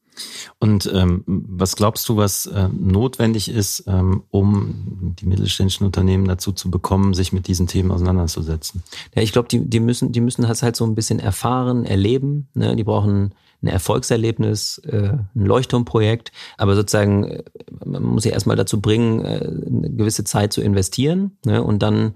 Und 0.59 0.91
ähm, 0.93 1.25
was 1.27 1.77
glaubst 1.77 2.09
du, 2.09 2.17
was 2.17 2.47
äh, 2.47 2.69
notwendig 2.69 3.49
ist, 3.49 3.85
ähm, 3.87 4.25
um 4.31 5.15
die 5.19 5.27
mittelständischen 5.27 5.87
Unternehmen 5.87 6.27
dazu 6.27 6.53
zu 6.53 6.71
bekommen, 6.71 7.15
sich 7.15 7.33
mit 7.33 7.47
diesen 7.47 7.67
Themen 7.67 7.91
auseinanderzusetzen? 7.91 8.83
Ja, 9.15 9.23
ich 9.23 9.33
glaube, 9.33 9.49
die, 9.49 9.61
die 9.61 9.81
müssen, 9.81 10.13
die 10.13 10.21
müssen 10.21 10.43
das 10.43 10.63
halt 10.63 10.77
so 10.77 10.85
ein 10.85 10.95
bisschen 10.95 11.19
erfahren, 11.19 11.85
erleben. 11.85 12.49
Ne? 12.55 12.77
Die 12.77 12.85
brauchen 12.85 13.35
ein 13.63 13.67
Erfolgserlebnis, 13.67 14.79
äh, 14.87 15.13
ein 15.13 15.29
Leuchtturmprojekt, 15.35 16.33
aber 16.57 16.75
sozusagen, 16.75 17.25
äh, 17.25 17.43
man 17.85 18.03
muss 18.03 18.23
sie 18.23 18.31
erstmal 18.31 18.57
dazu 18.57 18.81
bringen, 18.81 19.25
äh, 19.25 19.47
eine 19.47 19.91
gewisse 19.91 20.25
Zeit 20.25 20.53
zu 20.53 20.63
investieren 20.63 21.33
ne? 21.45 21.63
und 21.63 21.83
dann 21.83 22.15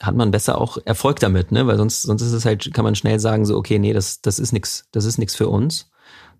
hat 0.00 0.16
man 0.16 0.30
besser 0.30 0.60
auch 0.60 0.78
Erfolg 0.84 1.20
damit, 1.20 1.52
ne? 1.52 1.66
Weil 1.66 1.76
sonst, 1.76 2.02
sonst 2.02 2.22
ist 2.22 2.32
es 2.32 2.44
halt, 2.44 2.72
kann 2.74 2.84
man 2.84 2.96
schnell 2.96 3.20
sagen, 3.20 3.44
so, 3.44 3.56
okay, 3.56 3.78
nee, 3.78 3.92
das, 3.92 4.20
das 4.20 4.38
ist 4.38 4.52
nichts, 4.52 4.86
das 4.90 5.04
ist 5.04 5.18
nichts 5.18 5.36
für 5.36 5.48
uns. 5.48 5.88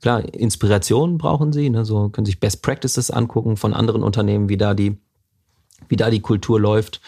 Klar, 0.05 0.23
Inspiration 0.35 1.17
brauchen 1.17 1.55
sie, 1.55 1.71
ne? 1.71 1.87
so 1.87 2.11
können 2.11 2.27
sich 2.27 2.39
Best 2.39 2.61
Practices 2.61 3.11
angucken 3.11 3.57
von 3.57 3.73
anderen 3.73 4.03
Unternehmen, 4.03 4.51
wie 4.51 4.59
da 4.59 4.75
die, 4.75 4.99
wie 5.89 5.97
da 5.97 6.11
die 6.11 6.21
Kultur 6.21 6.61
läuft. 6.61 7.01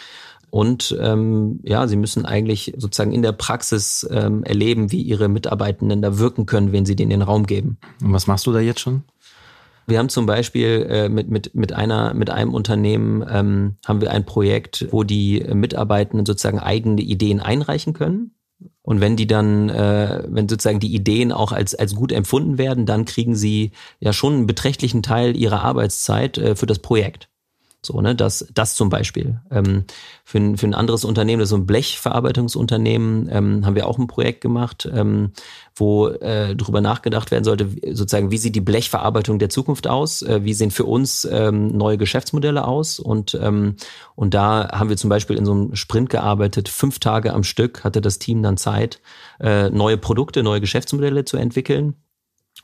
Und 0.49 0.97
ähm, 0.99 1.61
ja, 1.63 1.89
sie 1.89 1.97
müssen 1.97 2.25
eigentlich 2.25 2.73
sozusagen 2.79 3.13
in 3.13 3.21
der 3.21 3.33
Praxis 3.33 4.09
ähm, 4.11 4.45
erleben, 4.45 4.93
wie 4.93 5.03
ihre 5.03 5.29
Mitarbeitenden 5.29 6.01
da 6.01 6.17
wirken 6.17 6.47
können, 6.47 6.73
wenn 6.73 6.87
sie 6.87 6.97
denen 6.97 7.11
den 7.11 7.21
Raum 7.21 7.45
geben. 7.45 7.77
Und 8.03 8.15
was 8.15 8.27
machst 8.27 8.47
du 8.47 8.53
da 8.53 8.61
jetzt 8.61 8.81
schon? 8.81 9.03
Wir 9.87 9.99
haben 9.99 10.09
zum 10.09 10.25
Beispiel 10.25 10.87
äh, 10.89 11.11
mit, 11.11 11.29
mit, 11.29 11.55
mit, 11.55 11.75
einer, 11.75 12.15
mit 12.15 12.31
einem 12.31 12.55
Unternehmen 12.55 13.23
ähm, 13.29 13.77
haben 13.87 14.01
wir 14.01 14.11
ein 14.11 14.25
Projekt, 14.25 14.87
wo 14.91 15.03
die 15.03 15.45
Mitarbeitenden 15.53 16.25
sozusagen 16.25 16.61
eigene 16.61 17.03
Ideen 17.03 17.41
einreichen 17.41 17.93
können. 17.93 18.31
Und 18.83 19.01
wenn 19.01 19.17
die 19.17 19.27
dann, 19.27 19.69
äh, 19.69 20.23
wenn 20.29 20.49
sozusagen 20.49 20.81
die 20.81 20.95
Ideen 20.95 21.33
auch 21.33 21.53
als, 21.53 21.75
als 21.75 21.95
gut 21.95 22.13
empfunden 22.13 22.57
werden, 22.57 22.87
dann 22.87 23.05
kriegen 23.05 23.35
sie 23.35 23.73
ja 24.01 24.13
schon 24.13 24.35
einen 24.35 24.47
beträchtlichen 24.47 25.03
Teil 25.03 25.37
ihrer 25.37 25.63
Arbeitszeit 25.63 26.39
äh, 26.39 26.57
für 26.57 26.67
das 26.67 26.79
Projekt. 26.79 27.29
So, 27.87 28.01
ne, 28.01 28.15
das, 28.15 28.47
das 28.53 28.75
zum 28.75 28.89
Beispiel. 28.89 29.41
Ähm, 29.51 29.85
für, 30.25 30.39
ein, 30.39 30.57
für 30.57 30.67
ein 30.67 30.75
anderes 30.75 31.05
Unternehmen, 31.05 31.39
das 31.39 31.47
ist 31.47 31.51
so 31.51 31.57
ein 31.57 31.67
Blechverarbeitungsunternehmen, 31.67 33.29
ähm, 33.31 33.65
haben 33.65 33.77
wir 33.77 33.87
auch 33.87 33.99
ein 33.99 34.09
Projekt 34.09 34.41
gemacht, 34.41 34.89
ähm, 34.93 35.31
wo 35.77 36.09
äh, 36.09 36.57
darüber 36.57 36.81
nachgedacht 36.81 37.31
werden 37.31 37.45
sollte, 37.45 37.69
sozusagen, 37.93 38.33
wie 38.33 38.39
sieht 38.39 38.57
die 38.57 38.61
Blechverarbeitung 38.61 39.39
der 39.39 39.51
Zukunft 39.51 39.87
aus? 39.87 40.23
Äh, 40.23 40.43
wie 40.43 40.53
sehen 40.53 40.73
für 40.73 40.85
uns 40.85 41.25
ähm, 41.31 41.69
neue 41.77 41.97
Geschäftsmodelle 41.97 42.67
aus? 42.67 42.99
Und, 42.99 43.39
ähm, 43.41 43.77
und 44.17 44.35
da 44.35 44.71
haben 44.73 44.89
wir 44.89 44.97
zum 44.97 45.11
Beispiel 45.11 45.37
in 45.37 45.47
so 45.47 45.53
einem 45.53 45.77
Sprint 45.77 46.11
gearbeitet, 46.11 46.69
fünf 46.69 46.99
Tage 46.99 47.33
am 47.33 47.45
Stück 47.45 47.85
hatte 47.85 48.01
das 48.01 48.19
Team 48.19 48.43
dann 48.43 48.57
Zeit, 48.57 49.01
äh, 49.39 49.71
neue 49.71 49.97
Produkte, 49.97 50.43
neue 50.43 50.61
Geschäftsmodelle 50.61 51.25
zu 51.25 51.37
entwickeln 51.37 51.95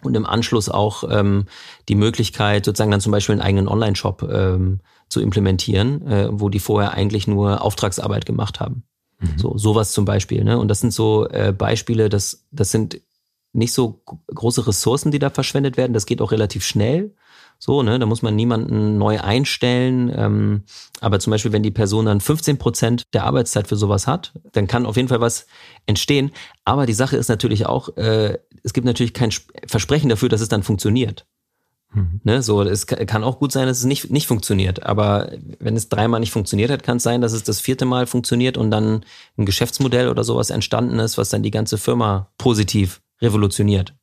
und 0.03 0.17
im 0.17 0.27
Anschluss 0.27 0.69
auch 0.69 1.05
ähm, 1.09 1.47
die 1.89 1.95
Möglichkeit, 1.95 2.65
sozusagen 2.65 2.91
dann 2.91 3.01
zum 3.01 3.13
Beispiel 3.13 3.35
einen 3.35 3.43
eigenen 3.43 3.69
Online-Shop 3.69 4.23
ähm, 4.31 4.81
zu 5.13 5.21
implementieren, 5.21 6.07
äh, 6.07 6.29
wo 6.31 6.49
die 6.49 6.59
vorher 6.59 6.93
eigentlich 6.93 7.29
nur 7.29 7.63
Auftragsarbeit 7.63 8.27
gemacht 8.27 8.61
haben. 8.61 8.85
Mhm. 9.21 9.39
So 9.39 9.59
sowas 9.59 9.93
zum 9.93 10.05
Beispiel. 10.05 10.43
Ne? 10.43 10.59
Und 10.59 10.69
das 10.69 10.81
sind 10.81 10.93
so 10.93 11.29
äh, 11.29 11.53
Beispiele, 11.53 12.09
das, 12.09 12.47
das 12.51 12.71
sind 12.71 13.01
nicht 13.53 13.75
so 13.75 14.03
große 14.35 14.67
Ressourcen, 14.67 15.13
die 15.13 15.19
da 15.19 15.29
verschwendet 15.29 15.77
werden. 15.77 15.93
Das 15.93 16.07
geht 16.07 16.23
auch 16.23 16.33
relativ 16.33 16.65
schnell. 16.65 17.15
So, 17.59 17.83
ne, 17.83 17.99
da 17.99 18.07
muss 18.07 18.23
man 18.23 18.35
niemanden 18.35 18.99
neu 18.99 19.21
einstellen. 19.21 20.11
Ähm, 20.17 20.63
aber 21.01 21.21
zum 21.21 21.31
Beispiel, 21.31 21.53
wenn 21.53 21.63
die 21.63 21.71
Person 21.71 22.07
dann 22.07 22.21
15 22.21 22.59
Prozent 22.59 23.05
der 23.13 23.25
Arbeitszeit 23.25 23.69
für 23.69 23.77
sowas 23.77 24.07
hat, 24.07 24.33
dann 24.53 24.67
kann 24.67 24.87
auf 24.87 24.97
jeden 24.97 25.09
Fall 25.09 25.21
was 25.21 25.47
entstehen. 25.87 26.33
Aber 26.65 26.87
die 26.87 26.93
Sache 26.93 27.17
ist 27.17 27.29
natürlich 27.29 27.67
auch, 27.67 27.97
äh, 27.99 28.39
es 28.65 28.73
gibt 28.73 28.87
natürlich 28.87 29.13
kein 29.13 29.31
Versprechen 29.67 30.09
dafür, 30.09 30.29
dass 30.29 30.41
es 30.41 30.49
dann 30.49 30.63
funktioniert. 30.63 31.27
Mhm. 31.95 32.21
Ne, 32.25 32.43
so, 32.43 32.63
es 32.63 32.87
kann 32.87 33.25
auch 33.25 33.39
gut 33.39 33.53
sein, 33.53 33.67
dass 33.67 33.79
es 33.79 33.85
nicht, 33.85 34.11
nicht 34.11 34.27
funktioniert. 34.27 34.85
Aber 34.85 35.33
wenn 35.59 35.77
es 35.77 35.89
dreimal 35.89 36.21
nicht 36.21 36.33
funktioniert 36.33 36.71
hat, 36.71 36.83
kann 36.83 36.97
es 36.97 37.03
sein, 37.03 37.21
dass 37.21 37.33
es 37.33 37.43
das 37.43 37.61
vierte 37.61 37.85
Mal 37.85 38.07
funktioniert 38.07 38.57
und 38.57 38.71
dann 38.71 39.05
ein 39.37 39.47
Geschäftsmodell 39.47 40.09
oder 40.09 40.25
sowas 40.25 40.51
entstanden 40.51 40.99
ist, 40.99 41.19
was 41.19 41.29
dann 41.29 41.43
die 41.43 41.51
ganze 41.51 41.79
Firma 41.79 42.31
positiv 42.39 43.01
revolutioniert. 43.21 43.95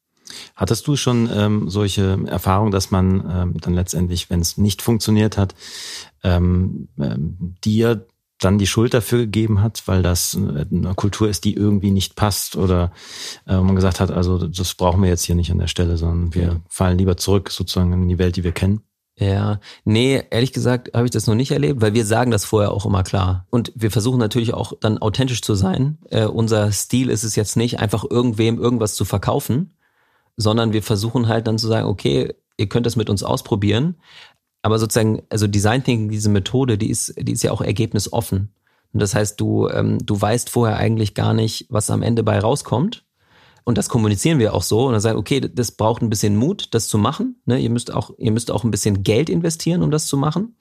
Hattest 0.56 0.88
du 0.88 0.96
schon 0.96 1.30
ähm, 1.34 1.70
solche 1.70 2.20
Erfahrungen, 2.28 2.72
dass 2.72 2.92
man 2.92 3.26
ähm, 3.32 3.58
dann 3.60 3.74
letztendlich, 3.74 4.30
wenn 4.30 4.42
es 4.42 4.58
nicht 4.58 4.82
funktioniert 4.82 5.38
hat, 5.38 5.56
ähm, 6.24 6.88
ähm, 7.00 7.56
dir 7.64 8.06
dann 8.40 8.58
die 8.58 8.68
Schuld 8.68 8.94
dafür 8.94 9.20
gegeben 9.20 9.62
hat, 9.62 9.84
weil 9.86 10.02
das 10.02 10.36
eine 10.36 10.94
Kultur 10.96 11.30
ist, 11.30 11.44
die 11.44 11.54
irgendwie 11.54 11.92
nicht 11.92 12.16
passt 12.16 12.56
oder 12.56 12.92
äh, 13.46 13.58
man 13.58 13.76
gesagt 13.76 14.00
hat, 14.00 14.12
also 14.12 14.48
das 14.48 14.74
brauchen 14.76 15.04
wir 15.04 15.10
jetzt 15.10 15.26
hier 15.26 15.36
nicht 15.36 15.52
an 15.52 15.60
der 15.60 15.68
Stelle, 15.68 15.98
sondern 15.98 16.34
wir 16.34 16.44
ja. 16.44 16.62
fallen 16.68 16.98
lieber 16.98 17.18
zurück 17.18 17.52
sozusagen 17.52 17.94
in 17.94 18.08
die 18.08 18.18
Welt, 18.18 18.38
die 18.38 18.44
wir 18.44 18.54
kennen? 18.54 18.82
Ja, 19.18 19.60
nee, 19.84 20.24
ehrlich 20.30 20.54
gesagt 20.54 20.92
habe 20.94 21.04
ich 21.04 21.12
das 21.12 21.28
noch 21.28 21.36
nicht 21.36 21.52
erlebt, 21.52 21.82
weil 21.82 21.94
wir 21.94 22.06
sagen 22.06 22.32
das 22.32 22.46
vorher 22.46 22.72
auch 22.72 22.86
immer 22.86 23.04
klar. 23.04 23.46
Und 23.50 23.74
wir 23.76 23.92
versuchen 23.92 24.18
natürlich 24.18 24.54
auch 24.54 24.72
dann 24.80 24.98
authentisch 24.98 25.42
zu 25.42 25.56
sein. 25.56 25.98
Äh, 26.10 26.26
unser 26.26 26.72
Stil 26.72 27.10
ist 27.10 27.26
es 27.26 27.36
jetzt 27.36 27.58
nicht, 27.58 27.80
einfach 27.80 28.06
irgendwem 28.10 28.58
irgendwas 28.58 28.96
zu 28.96 29.04
verkaufen, 29.04 29.74
sondern 30.38 30.72
wir 30.72 30.82
versuchen 30.82 31.28
halt 31.28 31.48
dann 31.48 31.58
zu 31.58 31.68
sagen, 31.68 31.88
okay, 31.88 32.34
ihr 32.56 32.70
könnt 32.70 32.86
das 32.86 32.96
mit 32.96 33.10
uns 33.10 33.24
ausprobieren, 33.24 33.96
aber 34.62 34.80
sozusagen, 34.80 35.22
also 35.30 35.48
Design 35.48 35.84
Thinking, 35.84 36.10
diese 36.10 36.30
Methode, 36.30 36.78
die 36.78 36.90
ist, 36.90 37.14
die 37.18 37.32
ist 37.32 37.44
ja 37.44 37.52
auch 37.52 37.62
ergebnisoffen. 37.62 38.54
Und 38.92 39.02
das 39.02 39.16
heißt, 39.16 39.40
du, 39.40 39.70
ähm, 39.70 40.00
du 40.04 40.20
weißt 40.20 40.50
vorher 40.50 40.78
eigentlich 40.78 41.14
gar 41.14 41.34
nicht, 41.34 41.68
was 41.70 41.90
am 41.90 42.02
Ende 42.02 42.24
bei 42.24 42.40
rauskommt. 42.40 43.06
Und 43.64 43.78
das 43.78 43.90
kommunizieren 43.90 44.40
wir 44.40 44.54
auch 44.56 44.64
so. 44.64 44.88
Und 44.88 44.94
dann 44.94 45.02
sagen, 45.02 45.20
okay, 45.20 45.40
das 45.42 45.72
braucht 45.72 46.02
ein 46.02 46.10
bisschen 46.10 46.36
Mut, 46.36 46.70
das 46.72 46.88
zu 46.88 46.98
machen. 46.98 47.40
Ne? 47.46 47.60
Ihr 47.60 47.70
müsst 47.70 47.94
auch, 47.94 48.12
ihr 48.18 48.32
müsst 48.32 48.50
auch 48.52 48.64
ein 48.64 48.72
bisschen 48.72 49.04
Geld 49.04 49.30
investieren, 49.30 49.84
um 49.84 49.92
das 49.92 50.08
zu 50.08 50.18
machen. 50.18 50.56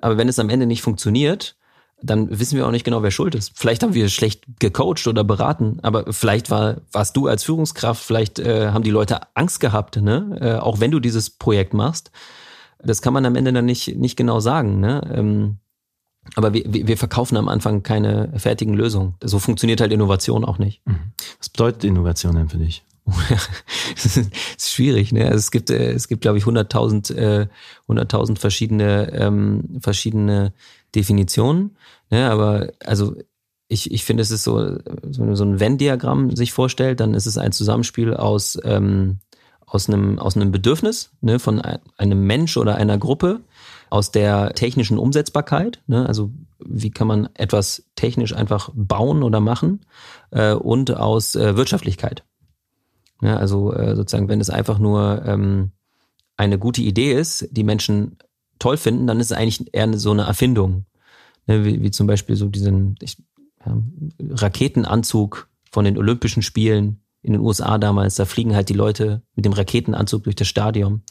Aber 0.00 0.16
wenn 0.16 0.28
es 0.28 0.38
am 0.38 0.48
Ende 0.48 0.66
nicht 0.66 0.82
funktioniert, 0.82 1.56
dann 2.02 2.38
wissen 2.38 2.56
wir 2.56 2.66
auch 2.66 2.70
nicht 2.70 2.84
genau, 2.84 3.02
wer 3.02 3.10
schuld 3.10 3.34
ist. 3.34 3.52
Vielleicht 3.54 3.82
haben 3.82 3.94
wir 3.94 4.08
schlecht 4.08 4.44
gecoacht 4.58 5.06
oder 5.06 5.24
beraten, 5.24 5.78
aber 5.82 6.12
vielleicht 6.12 6.50
war, 6.50 6.82
warst 6.92 7.16
du 7.16 7.26
als 7.26 7.44
Führungskraft, 7.44 8.02
vielleicht 8.02 8.38
äh, 8.38 8.68
haben 8.68 8.82
die 8.82 8.90
Leute 8.90 9.20
Angst 9.34 9.60
gehabt, 9.60 9.96
ne? 9.96 10.38
Äh, 10.40 10.54
auch 10.58 10.78
wenn 10.78 10.90
du 10.90 11.00
dieses 11.00 11.30
Projekt 11.30 11.72
machst. 11.72 12.10
Das 12.82 13.02
kann 13.02 13.12
man 13.12 13.24
am 13.26 13.36
Ende 13.36 13.52
dann 13.52 13.64
nicht, 13.64 13.96
nicht 13.96 14.16
genau 14.16 14.40
sagen. 14.40 14.80
Ne? 14.80 15.00
Ähm, 15.12 15.56
aber 16.34 16.52
wir, 16.52 16.64
wir 16.66 16.96
verkaufen 16.96 17.36
am 17.36 17.48
Anfang 17.48 17.82
keine 17.82 18.32
fertigen 18.36 18.74
Lösungen. 18.74 19.14
So 19.22 19.38
funktioniert 19.38 19.80
halt 19.80 19.92
Innovation 19.92 20.44
auch 20.44 20.58
nicht. 20.58 20.84
Mhm. 20.86 21.12
Was 21.38 21.48
bedeutet 21.48 21.84
Innovation 21.84 22.34
denn 22.34 22.48
für 22.48 22.58
dich? 22.58 22.84
das 23.94 24.16
ist 24.16 24.32
schwierig, 24.58 25.12
ne? 25.12 25.26
Also 25.26 25.36
es 25.36 25.50
gibt, 25.52 25.70
äh, 25.70 25.92
es 25.92 26.08
gibt, 26.08 26.22
glaube 26.22 26.38
ich, 26.38 26.44
100.000 26.44 27.14
äh, 27.14 27.46
100.000 27.88 28.36
verschiedene, 28.38 29.12
ähm, 29.12 29.78
verschiedene 29.80 30.52
Definitionen. 30.94 31.76
Ne? 32.10 32.28
Aber 32.28 32.72
also 32.84 33.14
ich, 33.68 33.92
ich 33.92 34.04
finde, 34.04 34.22
es 34.22 34.30
ist 34.30 34.42
so, 34.42 34.56
wenn 34.56 35.26
man 35.26 35.36
so 35.36 35.44
ein 35.44 35.60
Venn-Diagramm 35.60 36.34
sich 36.34 36.52
vorstellt, 36.52 37.00
dann 37.00 37.14
ist 37.14 37.26
es 37.26 37.38
ein 37.38 37.52
Zusammenspiel 37.52 38.14
aus 38.14 38.58
ähm, 38.64 39.18
aus 39.66 39.88
einem, 39.88 40.18
aus 40.18 40.36
einem 40.36 40.52
Bedürfnis 40.52 41.10
ne, 41.20 41.38
von 41.38 41.60
einem 41.60 42.26
Mensch 42.26 42.56
oder 42.56 42.76
einer 42.76 42.98
Gruppe, 42.98 43.40
aus 43.90 44.10
der 44.10 44.52
technischen 44.54 44.98
Umsetzbarkeit, 44.98 45.82
ne, 45.86 46.06
also 46.06 46.30
wie 46.58 46.90
kann 46.90 47.06
man 47.06 47.28
etwas 47.34 47.84
technisch 47.94 48.34
einfach 48.34 48.70
bauen 48.74 49.22
oder 49.22 49.40
machen, 49.40 49.84
äh, 50.30 50.54
und 50.54 50.96
aus 50.96 51.34
äh, 51.34 51.56
Wirtschaftlichkeit. 51.56 52.24
Ja, 53.22 53.36
also 53.36 53.72
äh, 53.72 53.96
sozusagen, 53.96 54.28
wenn 54.28 54.40
es 54.40 54.50
einfach 54.50 54.78
nur 54.78 55.22
ähm, 55.24 55.72
eine 56.36 56.58
gute 56.58 56.82
Idee 56.82 57.12
ist, 57.12 57.48
die 57.50 57.64
Menschen 57.64 58.18
toll 58.58 58.76
finden, 58.76 59.06
dann 59.06 59.20
ist 59.20 59.30
es 59.30 59.36
eigentlich 59.36 59.72
eher 59.72 59.96
so 59.98 60.10
eine 60.10 60.22
Erfindung. 60.22 60.86
Ne, 61.46 61.64
wie, 61.64 61.82
wie 61.82 61.90
zum 61.90 62.06
Beispiel 62.06 62.36
so 62.36 62.48
diesen 62.48 62.96
ich, 63.00 63.22
ja, 63.64 63.76
Raketenanzug 64.20 65.48
von 65.70 65.84
den 65.84 65.96
Olympischen 65.96 66.42
Spielen, 66.42 67.00
in 67.26 67.32
den 67.32 67.42
USA 67.42 67.76
damals, 67.76 68.14
da 68.14 68.24
fliegen 68.24 68.54
halt 68.54 68.68
die 68.68 68.74
Leute 68.74 69.22
mit 69.34 69.44
dem 69.44 69.52
Raketenanzug 69.52 70.24
durch 70.24 70.36
das 70.36 70.46
Stadion. 70.46 71.02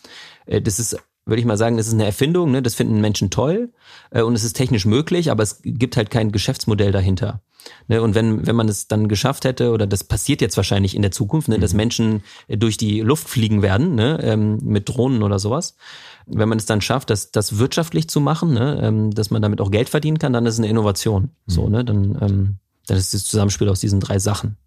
Äh, 0.45 0.61
das 0.61 0.79
ist, 0.79 0.97
würde 1.25 1.39
ich 1.39 1.45
mal 1.45 1.57
sagen, 1.57 1.77
das 1.77 1.87
ist 1.87 1.93
eine 1.93 2.05
Erfindung, 2.05 2.51
ne? 2.51 2.61
das 2.61 2.73
finden 2.73 3.01
Menschen 3.01 3.29
toll 3.29 3.73
äh, 4.11 4.21
und 4.21 4.33
es 4.33 4.45
ist 4.45 4.53
technisch 4.53 4.85
möglich, 4.85 5.29
aber 5.29 5.43
es 5.43 5.59
gibt 5.63 5.97
halt 5.97 6.09
kein 6.09 6.31
Geschäftsmodell 6.31 6.93
dahinter. 6.93 7.41
Ne? 7.89 8.01
Und 8.01 8.15
wenn, 8.15 8.47
wenn 8.47 8.55
man 8.55 8.69
es 8.69 8.87
dann 8.87 9.09
geschafft 9.09 9.43
hätte, 9.43 9.71
oder 9.71 9.87
das 9.87 10.05
passiert 10.05 10.39
jetzt 10.39 10.55
wahrscheinlich 10.55 10.95
in 10.95 11.01
der 11.01 11.11
Zukunft, 11.11 11.49
ne? 11.49 11.59
dass 11.59 11.73
mhm. 11.73 11.77
Menschen 11.77 12.23
durch 12.47 12.77
die 12.77 13.01
Luft 13.01 13.27
fliegen 13.27 13.61
werden, 13.61 13.95
ne? 13.95 14.19
Ähm, 14.21 14.59
mit 14.63 14.87
Drohnen 14.87 15.21
oder 15.21 15.39
sowas, 15.39 15.75
wenn 16.27 16.47
man 16.47 16.57
es 16.57 16.65
dann 16.65 16.81
schafft, 16.81 17.09
das, 17.09 17.31
das 17.31 17.57
wirtschaftlich 17.57 18.07
zu 18.07 18.21
machen, 18.21 18.53
ne? 18.53 18.79
Ähm, 18.81 19.11
dass 19.11 19.31
man 19.31 19.41
damit 19.41 19.61
auch 19.61 19.71
Geld 19.71 19.89
verdienen 19.89 20.19
kann, 20.19 20.31
dann 20.31 20.45
ist 20.45 20.53
es 20.53 20.59
eine 20.59 20.69
Innovation. 20.69 21.31
So, 21.47 21.65
mhm. 21.65 21.71
ne? 21.71 21.85
Dann, 21.85 22.17
ähm, 22.21 22.55
dann 22.87 22.97
ist 22.97 23.13
das 23.13 23.25
Zusammenspiel 23.25 23.67
aus 23.67 23.79
diesen 23.79 23.99
drei 23.99 24.19
Sachen. 24.19 24.57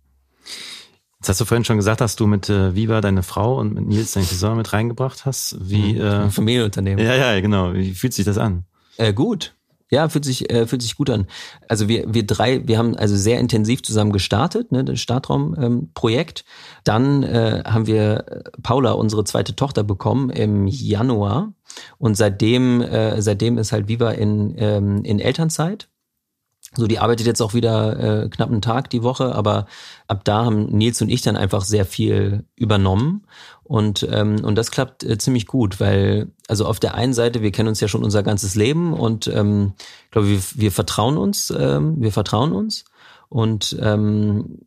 Jetzt 1.21 1.31
hast 1.31 1.41
du 1.41 1.45
vorhin 1.45 1.65
schon 1.65 1.77
gesagt, 1.79 2.01
dass 2.01 2.15
du 2.15 2.27
mit 2.27 2.49
äh, 2.49 2.75
Viva 2.77 3.01
deine 3.01 3.25
Frau 3.25 3.59
und 3.59 3.75
mit 3.75 3.87
Nils 3.87 4.13
deine 4.13 4.27
Saison 4.27 4.57
mit 4.57 4.73
reingebracht 4.73 5.27
hast. 5.27 5.57
Wie 5.61 5.95
mhm. 5.95 6.01
äh, 6.01 6.31
Familienunternehmen. 6.31 7.05
Ja, 7.05 7.15
ja, 7.15 7.41
genau. 7.41 7.75
Wie 7.75 7.93
fühlt 7.93 8.15
sich 8.15 8.25
das 8.25 8.39
an? 8.39 8.65
Äh, 8.99 9.13
gut. 9.13 9.55
Ja, 9.91 10.09
fühlt 10.09 10.25
sich 10.25 10.51
äh, 10.51 10.67
fühlt 10.67 10.83
sich 10.83 10.97
gut 10.97 11.09
an. 11.09 11.27
Also 11.67 11.89
wir 11.89 12.13
wir 12.13 12.27
drei, 12.27 12.69
wir 12.69 12.77
haben 12.77 12.95
also 12.95 13.17
sehr 13.17 13.41
intensiv 13.41 13.83
zusammen 13.83 14.13
gestartet, 14.13 14.71
ne, 14.71 14.85
das 14.85 15.01
Startraum-Projekt. 15.01 16.45
Ähm, 16.47 16.81
Dann 16.85 17.23
äh, 17.23 17.63
haben 17.65 17.87
wir 17.87 18.25
äh, 18.29 18.43
Paula, 18.63 18.93
unsere 18.93 19.25
zweite 19.25 19.57
Tochter, 19.57 19.85
bekommen 19.85 20.29
im 20.29 20.67
Januar 20.67 21.55
und 21.97 22.17
seitdem 22.17 22.83
äh, 22.83 23.23
seitdem 23.23 23.57
ist 23.57 23.73
halt 23.73 23.89
Viva 23.89 24.11
in 24.11 24.55
ähm, 24.59 25.05
in 25.05 25.21
Elternzeit. 25.21 25.89
So, 26.79 26.87
die 26.87 27.01
arbeitet 27.01 27.27
jetzt 27.27 27.43
auch 27.43 27.55
wieder 27.55 28.25
äh, 28.25 28.29
knapp 28.29 28.51
einen 28.51 28.63
Tag 28.63 28.89
die 28.89 29.03
Woche, 29.03 29.35
aber 29.35 29.67
ab 30.07 30.21
da 30.23 30.45
haben 30.45 30.67
Nils 30.67 31.03
und 31.03 31.09
ich 31.09 31.23
dann 31.23 31.37
einfach 31.37 31.65
sehr 31.65 31.85
viel 31.85 32.45
übernommen. 32.55 33.27
Und 33.65 34.07
ähm, 34.13 34.45
und 34.45 34.55
das 34.55 34.71
klappt 34.71 35.03
äh, 35.03 35.19
ziemlich 35.19 35.47
gut, 35.47 35.81
weil 35.81 36.29
also 36.47 36.67
auf 36.67 36.79
der 36.79 36.95
einen 36.95 37.15
Seite 37.15 37.43
wir 37.43 37.51
kennen 37.51 37.69
uns 37.69 37.81
ja 37.81 37.89
schon 37.89 38.05
unser 38.05 38.23
ganzes 38.23 38.55
Leben 38.55 38.95
und 38.95 39.27
ähm, 39.27 39.73
ich 40.05 40.11
glaube 40.13 40.29
wir, 40.29 40.41
wir 40.55 40.71
vertrauen 40.73 41.19
uns, 41.19 41.53
ähm, 41.59 42.01
wir 42.01 42.13
vertrauen 42.13 42.53
uns. 42.53 42.85
Und 43.29 43.77
ähm, 43.83 44.61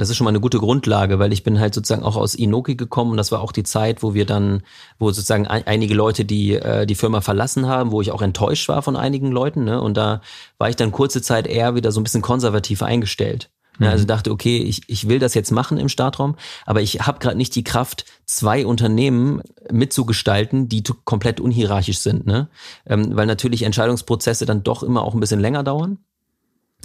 das 0.00 0.10
ist 0.10 0.16
schon 0.16 0.24
mal 0.24 0.30
eine 0.30 0.40
gute 0.40 0.58
Grundlage, 0.58 1.18
weil 1.18 1.32
ich 1.32 1.42
bin 1.42 1.60
halt 1.60 1.74
sozusagen 1.74 2.02
auch 2.02 2.16
aus 2.16 2.34
Inoki 2.34 2.74
gekommen 2.74 3.12
und 3.12 3.16
das 3.16 3.30
war 3.30 3.40
auch 3.40 3.52
die 3.52 3.62
Zeit, 3.62 4.02
wo 4.02 4.14
wir 4.14 4.26
dann, 4.26 4.62
wo 4.98 5.10
sozusagen 5.10 5.46
einige 5.46 5.94
Leute 5.94 6.24
die 6.24 6.54
äh, 6.54 6.86
die 6.86 6.94
Firma 6.94 7.20
verlassen 7.20 7.66
haben, 7.66 7.92
wo 7.92 8.00
ich 8.00 8.10
auch 8.10 8.22
enttäuscht 8.22 8.68
war 8.68 8.82
von 8.82 8.96
einigen 8.96 9.30
Leuten, 9.30 9.64
ne? 9.64 9.80
Und 9.80 9.96
da 9.96 10.20
war 10.58 10.68
ich 10.68 10.76
dann 10.76 10.92
kurze 10.92 11.22
Zeit 11.22 11.46
eher 11.46 11.74
wieder 11.74 11.92
so 11.92 12.00
ein 12.00 12.04
bisschen 12.04 12.22
konservativ 12.22 12.82
eingestellt. 12.82 13.50
Ne? 13.80 13.88
Also 13.88 14.02
mhm. 14.02 14.08
dachte, 14.08 14.30
okay, 14.30 14.58
ich, 14.58 14.82
ich 14.88 15.08
will 15.08 15.18
das 15.18 15.32
jetzt 15.32 15.50
machen 15.50 15.78
im 15.78 15.88
Startraum, 15.88 16.36
aber 16.66 16.82
ich 16.82 17.00
habe 17.00 17.18
gerade 17.18 17.36
nicht 17.36 17.54
die 17.54 17.64
Kraft, 17.64 18.04
zwei 18.26 18.66
Unternehmen 18.66 19.42
mitzugestalten, 19.72 20.68
die 20.68 20.82
komplett 21.04 21.40
unhierarchisch 21.40 21.98
sind, 21.98 22.26
ne? 22.26 22.48
Ähm, 22.86 23.16
weil 23.16 23.26
natürlich 23.26 23.62
Entscheidungsprozesse 23.62 24.44
dann 24.44 24.62
doch 24.62 24.82
immer 24.82 25.02
auch 25.02 25.14
ein 25.14 25.20
bisschen 25.20 25.40
länger 25.40 25.62
dauern. 25.62 25.98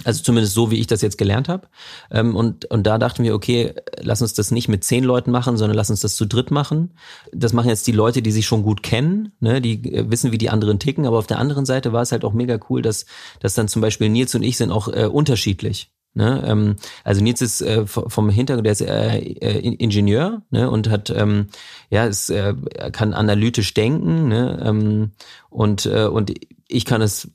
Also 0.04 0.22
zumindest 0.22 0.54
so, 0.54 0.70
wie 0.70 0.78
ich 0.78 0.86
das 0.86 1.00
jetzt 1.02 1.16
gelernt 1.16 1.48
habe. 1.48 1.68
Ähm, 2.10 2.36
und, 2.36 2.66
und 2.66 2.86
da 2.86 2.98
dachten 2.98 3.24
wir, 3.24 3.34
okay, 3.34 3.74
lass 4.00 4.22
uns 4.22 4.34
das 4.34 4.50
nicht 4.50 4.68
mit 4.68 4.84
zehn 4.84 5.04
Leuten 5.04 5.30
machen, 5.30 5.56
sondern 5.56 5.76
lass 5.76 5.90
uns 5.90 6.00
das 6.00 6.16
zu 6.16 6.26
dritt 6.26 6.50
machen. 6.50 6.94
Das 7.32 7.52
machen 7.52 7.68
jetzt 7.68 7.86
die 7.86 7.92
Leute, 7.92 8.20
die 8.20 8.32
sich 8.32 8.46
schon 8.46 8.62
gut 8.62 8.82
kennen, 8.82 9.32
ne, 9.40 9.60
die 9.60 9.92
äh, 9.92 10.10
wissen, 10.10 10.32
wie 10.32 10.38
die 10.38 10.50
anderen 10.50 10.78
ticken. 10.78 11.06
Aber 11.06 11.18
auf 11.18 11.26
der 11.26 11.38
anderen 11.38 11.64
Seite 11.64 11.92
war 11.92 12.02
es 12.02 12.12
halt 12.12 12.24
auch 12.24 12.34
mega 12.34 12.58
cool, 12.68 12.82
dass, 12.82 13.06
dass 13.40 13.54
dann 13.54 13.68
zum 13.68 13.82
Beispiel 13.82 14.08
Nils 14.08 14.34
und 14.34 14.42
ich 14.42 14.58
sind 14.58 14.70
auch 14.70 14.88
äh, 14.88 15.06
unterschiedlich. 15.06 15.90
Ne? 16.16 16.42
Ähm, 16.46 16.76
also 17.04 17.22
Nils 17.22 17.42
ist 17.42 17.60
äh, 17.60 17.86
vom 17.86 18.30
Hintergrund, 18.30 18.64
der 18.64 18.72
ist 18.72 18.80
äh, 18.80 19.18
äh, 19.18 19.58
Ingenieur 19.58 20.42
ne? 20.50 20.70
und 20.70 20.88
hat, 20.88 21.10
ähm, 21.10 21.48
ja, 21.90 22.06
es 22.06 22.30
äh, 22.30 22.54
kann 22.90 23.12
analytisch 23.12 23.74
denken 23.74 24.28
ne? 24.28 24.62
ähm, 24.64 25.10
und, 25.50 25.84
äh, 25.84 26.06
und 26.06 26.32
ich 26.68 26.86
kann 26.86 27.02
es 27.02 27.30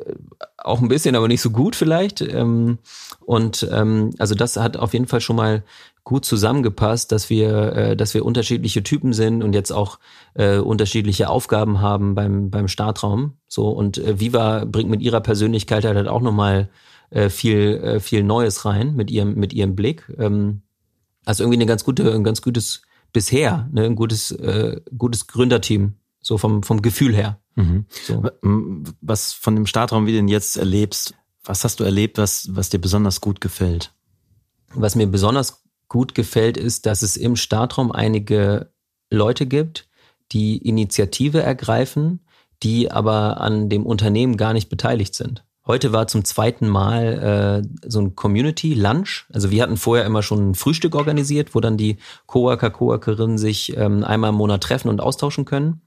auch 0.63 0.81
ein 0.81 0.87
bisschen, 0.87 1.15
aber 1.15 1.27
nicht 1.27 1.41
so 1.41 1.49
gut 1.49 1.75
vielleicht. 1.75 2.21
Ähm, 2.21 2.79
und 3.19 3.67
ähm, 3.71 4.11
also 4.17 4.35
das 4.35 4.57
hat 4.57 4.77
auf 4.77 4.93
jeden 4.93 5.07
Fall 5.07 5.21
schon 5.21 5.35
mal 5.35 5.63
gut 6.03 6.25
zusammengepasst, 6.25 7.11
dass 7.11 7.29
wir, 7.29 7.73
äh, 7.73 7.97
dass 7.97 8.13
wir 8.13 8.25
unterschiedliche 8.25 8.83
Typen 8.83 9.13
sind 9.13 9.43
und 9.43 9.53
jetzt 9.53 9.71
auch 9.71 9.99
äh, 10.33 10.57
unterschiedliche 10.57 11.29
Aufgaben 11.29 11.81
haben 11.81 12.15
beim 12.15 12.49
beim 12.49 12.67
Startraum. 12.67 13.33
So 13.47 13.69
und 13.69 13.97
äh, 13.97 14.19
Viva 14.19 14.65
bringt 14.65 14.89
mit 14.89 15.01
ihrer 15.01 15.21
Persönlichkeit 15.21 15.85
halt 15.85 16.07
auch 16.07 16.21
nochmal 16.21 16.69
äh, 17.11 17.29
viel, 17.29 17.77
äh, 17.83 17.99
viel 17.99 18.23
Neues 18.23 18.65
rein 18.65 18.95
mit 18.95 19.11
ihrem, 19.11 19.35
mit 19.35 19.53
ihrem 19.53 19.75
Blick. 19.75 20.11
Ähm, 20.17 20.61
also 21.25 21.43
irgendwie 21.43 21.57
eine 21.57 21.65
ganz 21.67 21.83
gute, 21.83 22.11
ein 22.11 22.23
ganz 22.23 22.41
gutes 22.41 22.81
bisher, 23.13 23.69
ne, 23.71 23.83
ein 23.83 23.95
gutes, 23.95 24.31
äh, 24.31 24.79
gutes 24.97 25.27
Gründerteam, 25.27 25.95
so 26.21 26.37
vom, 26.37 26.63
vom 26.63 26.81
Gefühl 26.81 27.15
her. 27.15 27.39
Mhm. 27.55 27.85
So. 28.05 28.23
Was 29.01 29.33
von 29.33 29.55
dem 29.55 29.65
Startraum, 29.65 30.05
wie 30.05 30.11
du 30.11 30.17
den 30.17 30.27
jetzt 30.27 30.57
erlebst, 30.57 31.15
was 31.43 31.63
hast 31.63 31.79
du 31.79 31.83
erlebt, 31.83 32.17
was, 32.17 32.55
was 32.55 32.69
dir 32.69 32.79
besonders 32.79 33.21
gut 33.21 33.41
gefällt? 33.41 33.93
Was 34.73 34.95
mir 34.95 35.07
besonders 35.07 35.63
gut 35.87 36.15
gefällt, 36.15 36.57
ist, 36.57 36.85
dass 36.85 37.01
es 37.01 37.17
im 37.17 37.35
Startraum 37.35 37.91
einige 37.91 38.71
Leute 39.09 39.45
gibt, 39.45 39.89
die 40.31 40.57
Initiative 40.57 41.41
ergreifen, 41.41 42.21
die 42.63 42.91
aber 42.91 43.41
an 43.41 43.69
dem 43.69 43.85
Unternehmen 43.85 44.37
gar 44.37 44.53
nicht 44.53 44.69
beteiligt 44.69 45.15
sind. 45.15 45.43
Heute 45.65 45.93
war 45.93 46.07
zum 46.07 46.25
zweiten 46.25 46.67
Mal 46.67 47.63
äh, 47.63 47.87
so 47.87 47.99
ein 48.01 48.15
Community 48.15 48.73
Lunch. 48.73 49.27
Also 49.31 49.51
wir 49.51 49.61
hatten 49.61 49.77
vorher 49.77 50.05
immer 50.05 50.23
schon 50.23 50.51
ein 50.51 50.55
Frühstück 50.55 50.95
organisiert, 50.95 51.53
wo 51.53 51.59
dann 51.59 51.77
die 51.77 51.97
Coworker, 52.25 52.71
Coworkerinnen 52.71 53.37
sich 53.37 53.75
ähm, 53.77 54.03
einmal 54.03 54.31
im 54.31 54.37
Monat 54.37 54.63
treffen 54.63 54.89
und 54.89 55.01
austauschen 55.01 55.45
können. 55.45 55.81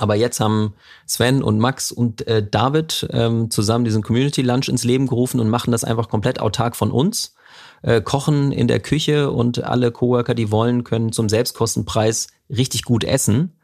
Aber 0.00 0.14
jetzt 0.14 0.40
haben 0.40 0.74
Sven 1.06 1.42
und 1.42 1.58
Max 1.58 1.92
und 1.92 2.26
äh, 2.26 2.46
David 2.48 3.06
ähm, 3.10 3.50
zusammen 3.50 3.84
diesen 3.84 4.02
Community 4.02 4.42
Lunch 4.42 4.68
ins 4.68 4.84
Leben 4.84 5.06
gerufen 5.06 5.40
und 5.40 5.48
machen 5.48 5.72
das 5.72 5.84
einfach 5.84 6.08
komplett 6.08 6.40
autark 6.40 6.74
von 6.74 6.90
uns. 6.90 7.34
Äh, 7.82 8.00
kochen 8.00 8.50
in 8.50 8.66
der 8.66 8.80
Küche 8.80 9.30
und 9.30 9.62
alle 9.62 9.90
Coworker, 9.90 10.34
die 10.34 10.50
wollen, 10.50 10.84
können 10.84 11.12
zum 11.12 11.28
Selbstkostenpreis 11.28 12.28
richtig 12.48 12.84
gut 12.84 13.04
essen. 13.04 13.58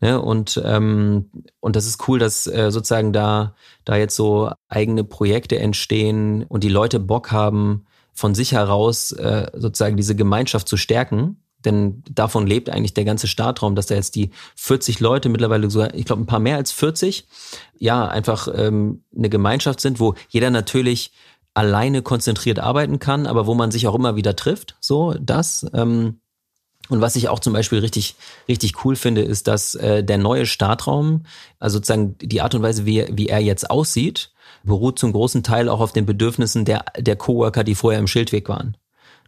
Ne? 0.00 0.20
Und, 0.20 0.60
ähm, 0.64 1.30
und 1.60 1.74
das 1.74 1.86
ist 1.86 2.06
cool, 2.06 2.18
dass 2.18 2.46
äh, 2.46 2.70
sozusagen 2.70 3.12
da, 3.12 3.54
da 3.84 3.96
jetzt 3.96 4.14
so 4.14 4.50
eigene 4.68 5.04
Projekte 5.04 5.58
entstehen 5.58 6.44
und 6.44 6.64
die 6.64 6.68
Leute 6.68 7.00
Bock 7.00 7.32
haben, 7.32 7.86
von 8.12 8.34
sich 8.34 8.52
heraus 8.52 9.12
äh, 9.12 9.48
sozusagen 9.54 9.96
diese 9.96 10.16
Gemeinschaft 10.16 10.68
zu 10.68 10.76
stärken. 10.76 11.40
Denn 11.64 12.02
davon 12.10 12.46
lebt 12.46 12.70
eigentlich 12.70 12.94
der 12.94 13.04
ganze 13.04 13.26
Startraum, 13.26 13.74
dass 13.74 13.86
da 13.86 13.96
jetzt 13.96 14.14
die 14.14 14.30
40 14.56 15.00
Leute, 15.00 15.28
mittlerweile 15.28 15.68
sogar, 15.70 15.94
ich 15.94 16.04
glaube, 16.04 16.22
ein 16.22 16.26
paar 16.26 16.38
mehr 16.38 16.56
als 16.56 16.70
40, 16.72 17.26
ja, 17.78 18.06
einfach 18.06 18.48
ähm, 18.54 19.02
eine 19.16 19.28
Gemeinschaft 19.28 19.80
sind, 19.80 19.98
wo 19.98 20.14
jeder 20.28 20.50
natürlich 20.50 21.12
alleine 21.54 22.02
konzentriert 22.02 22.60
arbeiten 22.60 23.00
kann, 23.00 23.26
aber 23.26 23.46
wo 23.46 23.54
man 23.54 23.72
sich 23.72 23.88
auch 23.88 23.94
immer 23.96 24.14
wieder 24.14 24.36
trifft. 24.36 24.76
So, 24.80 25.14
das. 25.20 25.66
Ähm, 25.74 26.20
und 26.88 27.00
was 27.00 27.16
ich 27.16 27.28
auch 27.28 27.40
zum 27.40 27.52
Beispiel 27.52 27.80
richtig, 27.80 28.14
richtig 28.48 28.84
cool 28.84 28.96
finde, 28.96 29.22
ist, 29.22 29.48
dass 29.48 29.74
äh, 29.74 30.04
der 30.04 30.18
neue 30.18 30.46
Startraum, 30.46 31.24
also 31.58 31.78
sozusagen 31.78 32.16
die 32.18 32.40
Art 32.40 32.54
und 32.54 32.62
Weise, 32.62 32.86
wie, 32.86 33.06
wie 33.10 33.28
er 33.28 33.40
jetzt 33.40 33.70
aussieht, 33.70 34.30
beruht 34.62 34.98
zum 34.98 35.12
großen 35.12 35.42
Teil 35.42 35.68
auch 35.68 35.80
auf 35.80 35.92
den 35.92 36.06
Bedürfnissen 36.06 36.64
der, 36.64 36.84
der 36.96 37.16
Coworker, 37.16 37.64
die 37.64 37.74
vorher 37.74 38.00
im 38.00 38.06
Schildweg 38.06 38.48
waren. 38.48 38.76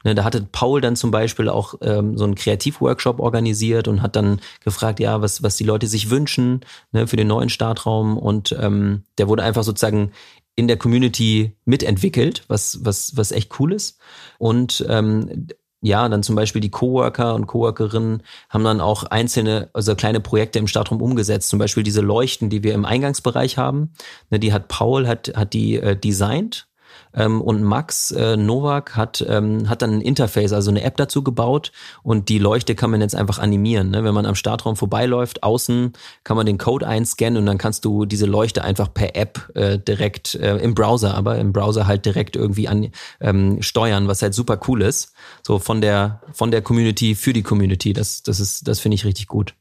Ne, 0.05 0.15
da 0.15 0.25
hatte 0.25 0.47
Paul 0.51 0.81
dann 0.81 0.97
zum 0.97 1.11
Beispiel 1.11 1.49
auch 1.49 1.75
ähm, 1.83 2.17
so 2.17 2.25
einen 2.25 2.35
Kreativworkshop 2.35 3.21
organisiert 3.21 3.87
und 3.87 4.01
hat 4.03 4.17
dann 4.17 4.41
gefragt, 4.65 4.99
ja, 4.99 5.21
was, 5.21 5.43
was 5.43 5.57
die 5.57 5.65
Leute 5.65 5.87
sich 5.87 6.09
wünschen 6.09 6.61
ne, 6.93 7.07
für 7.07 7.17
den 7.17 7.29
neuen 7.29 7.51
Startraum. 7.51 8.17
Und 8.17 8.57
ähm, 8.59 9.05
der 9.19 9.29
wurde 9.29 9.43
einfach 9.43 9.63
sozusagen 9.63 10.13
in 10.57 10.69
der 10.69 10.79
Community 10.79 11.55
mitentwickelt, 11.65 12.45
was, 12.49 12.79
was, 12.83 13.17
was 13.17 13.33
echt 13.33 13.59
cool 13.61 13.73
ist. 13.73 13.99
Und 14.39 14.85
ähm, 14.89 15.49
ja, 15.83 16.09
dann 16.09 16.23
zum 16.23 16.35
Beispiel 16.35 16.61
die 16.61 16.71
Coworker 16.71 17.35
und 17.35 17.47
Coworkerinnen 17.47 18.23
haben 18.51 18.65
dann 18.65 18.81
auch 18.81 19.05
einzelne, 19.05 19.71
also 19.73 19.95
kleine 19.95 20.21
Projekte 20.21 20.59
im 20.59 20.67
Startraum 20.67 21.01
umgesetzt. 21.01 21.49
Zum 21.49 21.59
Beispiel 21.59 21.83
diese 21.83 22.03
Leuchten, 22.03 22.51
die 22.51 22.63
wir 22.63 22.75
im 22.75 22.85
Eingangsbereich 22.85 23.59
haben. 23.59 23.93
Ne, 24.31 24.39
die 24.39 24.53
hat 24.53 24.69
Paul, 24.69 25.07
hat, 25.07 25.33
hat 25.35 25.53
die 25.53 25.77
äh, 25.77 25.97
designt 25.97 26.70
ähm, 27.15 27.41
und 27.41 27.63
Max 27.63 28.11
äh, 28.11 28.37
Novak 28.37 28.97
hat, 28.97 29.25
ähm, 29.29 29.69
hat 29.69 29.83
dann 29.83 29.95
ein 29.95 30.01
Interface, 30.01 30.53
also 30.53 30.71
eine 30.71 30.83
App 30.83 30.97
dazu 30.97 31.23
gebaut 31.23 31.73
und 32.03 32.29
die 32.29 32.39
Leuchte 32.39 32.75
kann 32.75 32.91
man 32.91 33.01
jetzt 33.01 33.15
einfach 33.15 33.39
animieren. 33.39 33.91
Ne? 33.91 34.05
Wenn 34.05 34.15
man 34.15 34.27
am 34.27 34.35
Startraum 34.35 34.77
vorbeiläuft, 34.77 35.43
außen 35.43 35.93
kann 36.25 36.37
man 36.37 36.47
den 36.47 36.59
Code 36.59 36.87
einscannen 36.87 37.39
und 37.39 37.47
dann 37.47 37.59
kannst 37.59 37.85
du 37.85 38.05
diese 38.05 38.27
Leuchte 38.27 38.63
einfach 38.63 38.93
per 38.93 39.17
App 39.17 39.51
äh, 39.55 39.79
direkt 39.79 40.35
äh, 40.35 40.57
im 40.59 40.75
Browser, 40.75 41.15
aber 41.15 41.39
im 41.39 41.53
Browser 41.53 41.87
halt 41.87 42.07
direkt 42.07 42.37
irgendwie 42.37 42.69
an 42.69 42.89
ähm, 43.21 43.63
steuern, 43.63 44.09
was 44.09 44.23
halt 44.23 44.35
super 44.35 44.61
cool 44.69 44.83
ist. 44.83 45.13
So 45.43 45.59
von 45.59 45.81
der 45.81 46.21
von 46.33 46.51
der 46.51 46.63
Community 46.63 47.15
für 47.15 47.33
die 47.33 47.43
Community. 47.43 47.93
Das 47.93 48.23
das 48.23 48.41
ist 48.41 48.69
das 48.69 48.81
finde 48.81 48.95
ich 48.95 49.05
richtig 49.05 49.27
gut. 49.27 49.55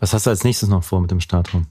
Was 0.00 0.12
hast 0.12 0.26
du 0.26 0.30
als 0.30 0.44
nächstes 0.44 0.68
noch 0.68 0.84
vor 0.84 1.00
mit 1.00 1.10
dem 1.10 1.20
Startraum? 1.20 1.66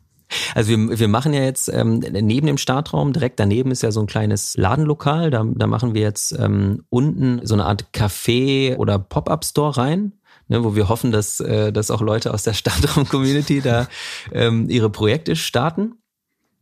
Also 0.56 0.70
wir, 0.70 1.00
wir 1.00 1.08
machen 1.08 1.34
ja 1.34 1.42
jetzt 1.42 1.70
ähm, 1.74 2.00
neben 2.00 2.48
dem 2.48 2.58
Startraum, 2.58 3.14
direkt 3.14 3.40
daneben 3.40 3.72
ist 3.72 3.84
ja 3.84 3.92
so 3.92 4.02
ein 4.02 4.08
kleines 4.08 4.56
Ladenlokal. 4.58 5.30
Da, 5.32 5.46
da 5.46 5.68
machen 5.68 5.94
wir 5.94 6.02
jetzt 6.02 6.32
ähm, 6.38 6.84
unten 6.90 7.46
so 7.46 7.54
eine 7.54 7.66
Art 7.66 7.88
Café 7.94 8.78
oder 8.78 9.00
Pop-up-Store 9.00 9.78
rein. 9.78 10.14
Ne, 10.48 10.66
wo 10.66 10.76
wir 10.76 10.90
hoffen, 10.90 11.14
dass, 11.14 11.40
äh, 11.40 11.72
dass 11.72 11.92
auch 11.92 12.02
Leute 12.02 12.34
aus 12.34 12.44
der 12.44 12.54
Startraum-Community 12.54 13.62
da 13.62 13.88
ähm, 14.34 14.68
ihre 14.68 14.90
Projekte 14.90 15.38
starten. 15.38 15.94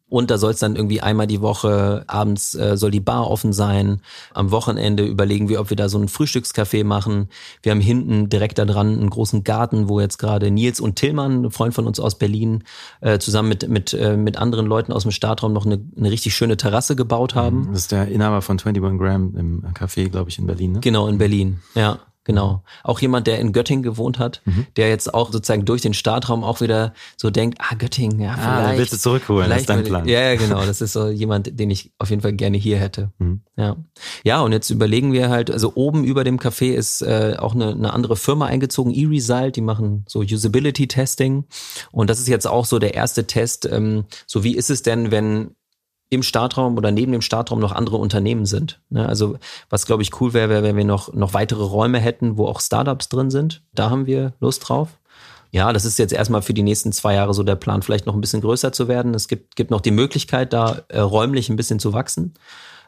Und 0.10 0.32
da 0.32 0.38
soll 0.38 0.52
es 0.52 0.60
dann 0.60 0.76
irgendwie 0.76 1.02
einmal 1.02 1.28
die 1.28 1.42
Woche 1.42 2.04
abends 2.08 2.56
äh, 2.56 2.78
soll 2.78 2.92
die 2.92 3.00
Bar 3.00 3.30
offen 3.30 3.54
sein. 3.54 4.02
Am 4.34 4.52
Wochenende 4.52 5.06
überlegen 5.06 5.50
wir, 5.50 5.62
ob 5.62 5.70
wir 5.70 5.78
da 5.78 5.88
so 5.88 6.00
ein 6.00 6.08
Frühstückscafé 6.08 6.84
machen. 6.84 7.30
Wir 7.62 7.72
haben 7.72 7.82
hinten 7.82 8.28
direkt 8.28 8.58
da 8.58 8.66
dran 8.66 8.98
einen 9.00 9.10
großen 9.10 9.44
Garten, 9.44 9.88
wo 9.88 10.00
jetzt 10.00 10.18
gerade 10.18 10.50
Nils 10.52 10.80
und 10.80 10.96
Tillmann, 10.96 11.46
ein 11.46 11.52
Freund 11.52 11.74
von 11.74 11.86
uns 11.86 12.00
aus 12.00 12.18
Berlin, 12.18 12.64
äh, 13.02 13.20
zusammen 13.20 13.50
mit 13.50 13.70
mit 13.70 13.94
äh, 13.94 14.18
mit 14.18 14.38
anderen 14.38 14.66
Leuten 14.66 14.92
aus 14.92 15.04
dem 15.04 15.12
Startraum 15.12 15.54
noch 15.54 15.66
eine, 15.66 15.80
eine 15.96 16.12
richtig 16.12 16.36
schöne 16.36 16.58
Terrasse 16.58 16.96
gebaut 16.96 17.36
haben. 17.36 17.68
Das 17.72 17.82
ist 17.82 17.92
der 17.92 18.08
Inhaber 18.08 18.42
von 18.42 18.58
21 18.60 19.00
Gram 19.00 19.36
im 19.36 19.64
Café, 19.74 20.10
glaube 20.10 20.30
ich, 20.30 20.40
in 20.40 20.48
Berlin. 20.48 20.74
Ne? 20.74 20.80
Genau 20.80 21.08
in 21.08 21.18
Berlin. 21.18 21.60
Ja. 21.76 22.00
Genau. 22.30 22.62
Auch 22.84 23.00
jemand, 23.00 23.26
der 23.26 23.40
in 23.40 23.54
Göttingen 23.54 23.82
gewohnt 23.82 24.20
hat, 24.20 24.44
mhm. 24.46 24.68
der 24.78 24.90
jetzt 24.90 25.12
auch 25.12 25.32
sozusagen 25.32 25.66
durch 25.66 25.82
den 25.82 25.96
Startraum 25.96 26.44
auch 26.44 26.62
wieder 26.62 26.94
so 27.18 27.32
denkt, 27.32 27.58
ah, 27.60 27.74
Göttingen, 27.76 28.20
ja, 28.20 28.34
vielleicht. 28.34 28.76
Ah, 28.76 28.78
willst 28.78 28.94
du 28.94 28.98
zurückholen, 28.98 29.50
das 29.50 29.62
ist 29.62 29.70
dein 29.70 29.84
Plan. 29.84 30.08
Ja, 30.08 30.22
ja, 30.22 30.36
genau. 30.36 30.64
Das 30.64 30.80
ist 30.80 30.94
so 30.94 31.08
jemand, 31.08 31.60
den 31.60 31.72
ich 31.72 31.92
auf 31.98 32.12
jeden 32.12 32.22
Fall 32.22 32.34
gerne 32.34 32.58
hier 32.58 32.78
hätte. 32.78 33.12
Mhm. 33.18 33.42
Ja. 33.58 33.78
Ja, 34.24 34.42
und 34.42 34.52
jetzt 34.52 34.70
überlegen 34.70 35.12
wir 35.12 35.30
halt, 35.30 35.50
also 35.50 35.72
oben 35.74 36.04
über 36.04 36.24
dem 36.24 36.38
Café 36.38 36.74
ist 36.74 37.02
äh, 37.02 37.36
auch 37.40 37.56
eine, 37.56 37.72
eine 37.72 37.94
andere 37.94 38.16
Firma 38.16 38.46
eingezogen, 38.46 38.94
eResult, 38.94 39.56
die 39.56 39.62
machen 39.62 40.06
so 40.08 40.20
Usability 40.20 40.88
Testing. 40.88 41.46
Und 41.92 42.12
das 42.12 42.20
ist 42.20 42.28
jetzt 42.28 42.46
auch 42.46 42.66
so 42.66 42.78
der 42.78 42.94
erste 42.94 43.26
Test. 43.26 43.68
Ähm, 43.72 44.06
so 44.28 44.44
wie 44.44 44.56
ist 44.56 44.70
es 44.70 44.84
denn, 44.84 45.10
wenn 45.10 45.56
im 46.10 46.24
Startraum 46.24 46.78
oder 46.78 46.92
neben 46.92 47.12
dem 47.12 47.22
Startraum 47.22 47.60
noch 47.60 47.72
andere 47.72 47.98
Unternehmen 47.98 48.46
sind. 48.46 48.82
Ne? 48.90 49.08
Also 49.08 49.38
was, 49.70 49.86
glaube 49.86 50.02
ich, 50.02 50.20
cool 50.20 50.34
wäre, 50.34 50.50
wäre, 50.50 50.64
wenn 50.64 50.76
wir 50.76 50.86
noch, 50.86 51.14
noch 51.14 51.34
weitere 51.34 51.64
Räume 51.64 52.00
hätten, 52.00 52.38
wo 52.38 52.48
auch 52.48 52.62
Startups 52.62 53.10
drin 53.10 53.30
sind. 53.30 53.62
Da 53.74 53.90
haben 53.90 54.08
wir 54.08 54.34
Lust 54.40 54.68
drauf. 54.68 54.90
Ja, 55.52 55.74
das 55.74 55.86
ist 55.86 55.98
jetzt 55.98 56.14
erstmal 56.14 56.42
für 56.42 56.54
die 56.54 56.64
nächsten 56.64 56.92
zwei 56.92 57.16
Jahre 57.16 57.34
so 57.34 57.44
der 57.44 57.56
Plan, 57.56 57.82
vielleicht 57.82 58.06
noch 58.06 58.14
ein 58.14 58.22
bisschen 58.22 58.42
größer 58.42 58.72
zu 58.72 58.88
werden. 58.88 59.14
Es 59.14 59.28
gibt, 59.28 59.56
gibt 59.56 59.72
noch 59.72 59.82
die 59.82 59.92
Möglichkeit, 59.92 60.54
da 60.54 60.84
äh, 60.90 61.00
räumlich 61.00 61.50
ein 61.50 61.56
bisschen 61.56 61.80
zu 61.80 61.94
wachsen. 61.94 62.36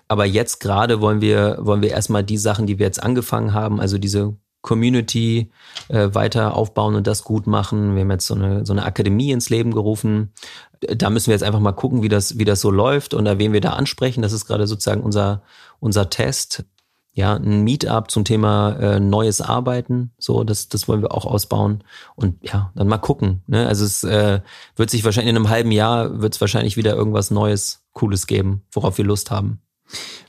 Aber 0.08 0.26
jetzt 0.26 0.60
gerade 0.60 1.00
wollen 1.00 1.22
wir, 1.22 1.58
wollen 1.62 1.82
wir 1.82 1.92
erstmal 1.92 2.24
die 2.24 2.38
Sachen, 2.38 2.68
die 2.68 2.78
wir 2.78 2.86
jetzt 2.86 3.02
angefangen 3.02 3.54
haben, 3.54 3.80
also 3.80 3.98
diese 3.98 4.36
Community 4.62 5.52
äh, 5.90 6.10
weiter 6.14 6.56
aufbauen 6.56 6.96
und 6.96 7.08
das 7.08 7.24
gut 7.24 7.48
machen. 7.48 7.96
Wir 7.96 8.02
haben 8.02 8.12
jetzt 8.12 8.28
so 8.28 8.36
eine, 8.36 8.66
so 8.66 8.74
eine 8.74 8.84
Akademie 8.84 9.32
ins 9.32 9.50
Leben 9.50 9.74
gerufen. 9.74 10.32
Da 10.80 11.10
müssen 11.10 11.28
wir 11.28 11.34
jetzt 11.34 11.44
einfach 11.44 11.60
mal 11.60 11.72
gucken, 11.72 12.02
wie 12.02 12.10
das, 12.10 12.38
wie 12.38 12.46
das 12.46 12.62
so 12.62 12.72
läuft 12.72 13.14
und 13.14 13.26
wen 13.40 13.54
wir 13.54 13.62
da 13.62 13.74
ansprechen. 13.74 14.22
Das 14.22 14.34
ist 14.34 14.46
gerade 14.46 14.68
sozusagen 14.68 15.02
unser, 15.02 15.42
unser 15.80 16.10
Test. 16.10 16.66
Ja, 17.14 17.36
ein 17.36 17.64
Meetup 17.64 18.10
zum 18.10 18.24
Thema 18.24 18.78
äh, 18.80 19.00
neues 19.02 19.42
Arbeiten. 19.42 20.12
So, 20.18 20.46
das, 20.46 20.70
das 20.70 20.88
wollen 20.88 21.02
wir 21.02 21.12
auch 21.12 21.26
ausbauen. 21.26 21.84
Und 22.16 22.38
ja, 22.42 22.72
dann 22.74 22.88
mal 22.88 23.00
gucken. 23.00 23.42
Ne? 23.48 23.68
Also 23.68 23.84
es 23.84 24.04
äh, 24.06 24.40
wird 24.78 24.90
sich 24.90 25.04
wahrscheinlich 25.04 25.32
in 25.32 25.36
einem 25.36 25.50
halben 25.50 25.72
Jahr 25.72 26.22
wird 26.22 26.36
es 26.36 26.42
wahrscheinlich 26.42 26.78
wieder 26.78 26.96
irgendwas 26.96 27.30
Neues, 27.30 27.84
Cooles 27.92 28.28
geben, 28.28 28.62
worauf 28.72 28.98
wir 28.98 29.04
Lust 29.04 29.30
haben. 29.30 29.60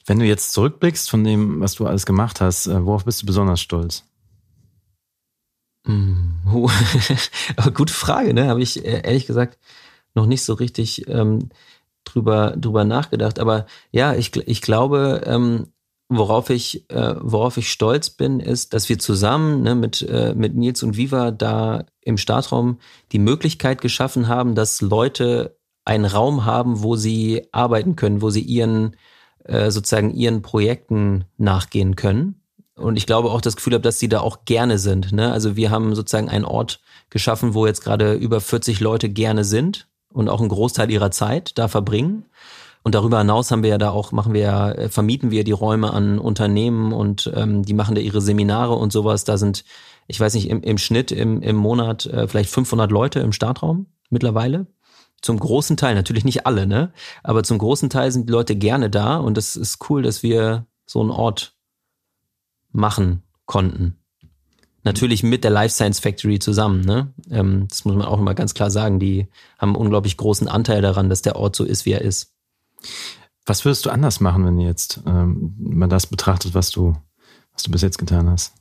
Wenn 0.06 0.18
du 0.18 0.24
jetzt 0.24 0.52
zurückblickst 0.52 1.08
von 1.08 1.22
dem, 1.22 1.60
was 1.60 1.74
du 1.74 1.86
alles 1.86 2.04
gemacht 2.04 2.40
hast, 2.40 2.66
äh, 2.66 2.84
worauf 2.84 3.04
bist 3.04 3.22
du 3.22 3.26
besonders 3.26 3.60
stolz? 3.60 4.04
Aber 7.56 7.70
gute 7.72 7.92
Frage, 7.92 8.34
ne? 8.34 8.48
Habe 8.48 8.62
ich 8.62 8.84
äh, 8.84 9.02
ehrlich 9.02 9.26
gesagt 9.26 9.58
noch 10.14 10.26
nicht 10.26 10.42
so 10.42 10.54
richtig 10.54 11.08
ähm, 11.08 11.48
drüber, 12.04 12.54
drüber 12.56 12.84
nachgedacht. 12.84 13.38
Aber 13.38 13.66
ja, 13.90 14.14
ich, 14.14 14.36
ich 14.36 14.62
glaube, 14.62 15.22
ähm, 15.26 15.68
worauf 16.08 16.50
ich, 16.50 16.88
äh, 16.90 17.14
worauf 17.20 17.56
ich 17.56 17.70
stolz 17.70 18.10
bin, 18.10 18.40
ist, 18.40 18.74
dass 18.74 18.88
wir 18.88 18.98
zusammen 18.98 19.62
ne, 19.62 19.74
mit, 19.74 20.02
äh, 20.02 20.34
mit 20.34 20.54
Nils 20.54 20.82
und 20.82 20.96
Viva 20.96 21.30
da 21.30 21.86
im 22.00 22.18
Startraum 22.18 22.78
die 23.12 23.18
Möglichkeit 23.18 23.80
geschaffen 23.80 24.28
haben, 24.28 24.54
dass 24.54 24.80
Leute 24.80 25.58
einen 25.84 26.04
Raum 26.04 26.44
haben, 26.44 26.82
wo 26.82 26.96
sie 26.96 27.48
arbeiten 27.50 27.96
können, 27.96 28.22
wo 28.22 28.30
sie 28.30 28.42
ihren 28.42 28.96
äh, 29.44 29.70
sozusagen 29.70 30.14
ihren 30.14 30.42
Projekten 30.42 31.24
nachgehen 31.38 31.96
können 31.96 32.41
und 32.82 32.96
ich 32.96 33.06
glaube 33.06 33.30
auch 33.30 33.40
das 33.40 33.56
Gefühl 33.56 33.74
habe, 33.74 33.82
dass 33.82 33.98
sie 33.98 34.08
da 34.08 34.20
auch 34.20 34.44
gerne 34.44 34.78
sind. 34.78 35.12
Ne? 35.12 35.32
Also 35.32 35.56
wir 35.56 35.70
haben 35.70 35.94
sozusagen 35.94 36.28
einen 36.28 36.44
Ort 36.44 36.80
geschaffen, 37.10 37.54
wo 37.54 37.66
jetzt 37.66 37.82
gerade 37.82 38.14
über 38.14 38.40
40 38.40 38.80
Leute 38.80 39.08
gerne 39.08 39.44
sind 39.44 39.88
und 40.12 40.28
auch 40.28 40.40
einen 40.40 40.48
Großteil 40.48 40.90
ihrer 40.90 41.10
Zeit 41.10 41.58
da 41.58 41.68
verbringen. 41.68 42.26
Und 42.82 42.94
darüber 42.94 43.18
hinaus 43.18 43.50
haben 43.50 43.62
wir 43.62 43.70
ja 43.70 43.78
da 43.78 43.90
auch, 43.90 44.10
machen 44.12 44.34
wir 44.34 44.40
ja, 44.40 44.72
äh, 44.72 44.88
vermieten 44.88 45.30
wir 45.30 45.44
die 45.44 45.52
Räume 45.52 45.92
an 45.92 46.18
Unternehmen 46.18 46.92
und 46.92 47.30
ähm, 47.34 47.64
die 47.64 47.74
machen 47.74 47.94
da 47.94 48.00
ihre 48.00 48.20
Seminare 48.20 48.74
und 48.74 48.92
sowas. 48.92 49.24
Da 49.24 49.38
sind, 49.38 49.64
ich 50.08 50.18
weiß 50.18 50.34
nicht, 50.34 50.50
im, 50.50 50.62
im 50.62 50.78
Schnitt 50.78 51.12
im, 51.12 51.42
im 51.42 51.56
Monat 51.56 52.06
äh, 52.06 52.26
vielleicht 52.26 52.50
500 52.50 52.90
Leute 52.90 53.20
im 53.20 53.32
Startraum 53.32 53.86
mittlerweile. 54.10 54.66
Zum 55.20 55.38
großen 55.38 55.76
Teil, 55.76 55.94
natürlich 55.94 56.24
nicht 56.24 56.46
alle, 56.46 56.66
ne? 56.66 56.92
Aber 57.22 57.44
zum 57.44 57.56
großen 57.58 57.88
Teil 57.88 58.10
sind 58.10 58.28
die 58.28 58.32
Leute 58.32 58.56
gerne 58.56 58.90
da 58.90 59.18
und 59.18 59.36
das 59.36 59.54
ist 59.54 59.88
cool, 59.88 60.02
dass 60.02 60.24
wir 60.24 60.66
so 60.84 61.00
einen 61.00 61.12
Ort 61.12 61.54
machen 62.72 63.22
konnten. 63.46 63.98
Natürlich 64.84 65.22
mit 65.22 65.44
der 65.44 65.50
Life 65.50 65.74
Science 65.74 66.00
Factory 66.00 66.38
zusammen. 66.40 66.80
Ne? 66.80 67.14
Ähm, 67.30 67.68
das 67.68 67.84
muss 67.84 67.94
man 67.94 68.06
auch 68.06 68.18
immer 68.18 68.34
ganz 68.34 68.54
klar 68.54 68.70
sagen. 68.70 68.98
Die 68.98 69.28
haben 69.58 69.70
einen 69.70 69.76
unglaublich 69.76 70.16
großen 70.16 70.48
Anteil 70.48 70.82
daran, 70.82 71.08
dass 71.08 71.22
der 71.22 71.36
Ort 71.36 71.54
so 71.54 71.64
ist, 71.64 71.86
wie 71.86 71.92
er 71.92 72.00
ist. 72.00 72.32
Was 73.46 73.64
würdest 73.64 73.86
du 73.86 73.90
anders 73.90 74.20
machen, 74.20 74.44
wenn 74.44 74.58
jetzt 74.58 75.00
ähm, 75.06 75.54
man 75.58 75.88
das 75.88 76.06
betrachtet, 76.06 76.54
was 76.54 76.70
du, 76.70 76.96
was 77.52 77.62
du 77.62 77.70
bis 77.70 77.82
jetzt 77.82 77.98
getan 77.98 78.28
hast? 78.28 78.54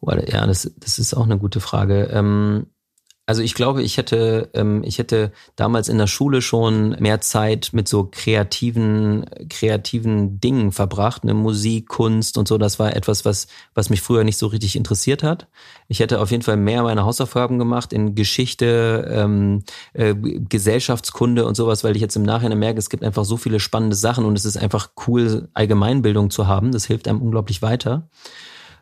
Ja, 0.00 0.46
das, 0.46 0.72
das 0.76 0.98
ist 1.00 1.14
auch 1.14 1.24
eine 1.24 1.38
gute 1.38 1.60
Frage. 1.60 2.04
Ähm, 2.12 2.66
also 3.28 3.42
ich 3.42 3.52
glaube, 3.52 3.82
ich 3.82 3.98
hätte, 3.98 4.48
ähm, 4.54 4.82
ich 4.82 4.96
hätte 4.96 5.32
damals 5.54 5.90
in 5.90 5.98
der 5.98 6.06
Schule 6.06 6.40
schon 6.40 6.96
mehr 6.98 7.20
Zeit 7.20 7.68
mit 7.74 7.86
so 7.86 8.08
kreativen, 8.10 9.26
kreativen 9.50 10.40
Dingen 10.40 10.72
verbracht, 10.72 11.24
ne 11.24 11.34
Musik, 11.34 11.88
Kunst 11.88 12.38
und 12.38 12.48
so. 12.48 12.56
Das 12.56 12.78
war 12.78 12.96
etwas, 12.96 13.26
was, 13.26 13.46
was 13.74 13.90
mich 13.90 14.00
früher 14.00 14.24
nicht 14.24 14.38
so 14.38 14.46
richtig 14.46 14.76
interessiert 14.76 15.22
hat. 15.22 15.46
Ich 15.88 16.00
hätte 16.00 16.22
auf 16.22 16.30
jeden 16.30 16.42
Fall 16.42 16.56
mehr 16.56 16.82
meine 16.84 17.04
Hausaufgaben 17.04 17.58
gemacht 17.58 17.92
in 17.92 18.14
Geschichte, 18.14 19.06
ähm, 19.12 19.62
äh, 19.92 20.14
Gesellschaftskunde 20.14 21.44
und 21.44 21.54
sowas, 21.54 21.84
weil 21.84 21.96
ich 21.96 22.00
jetzt 22.00 22.16
im 22.16 22.22
Nachhinein 22.22 22.58
merke, 22.58 22.78
es 22.78 22.88
gibt 22.88 23.04
einfach 23.04 23.26
so 23.26 23.36
viele 23.36 23.60
spannende 23.60 23.96
Sachen 23.96 24.24
und 24.24 24.38
es 24.38 24.46
ist 24.46 24.56
einfach 24.56 24.92
cool, 25.06 25.50
Allgemeinbildung 25.52 26.30
zu 26.30 26.46
haben. 26.46 26.72
Das 26.72 26.86
hilft 26.86 27.06
einem 27.06 27.20
unglaublich 27.20 27.60
weiter. 27.60 28.08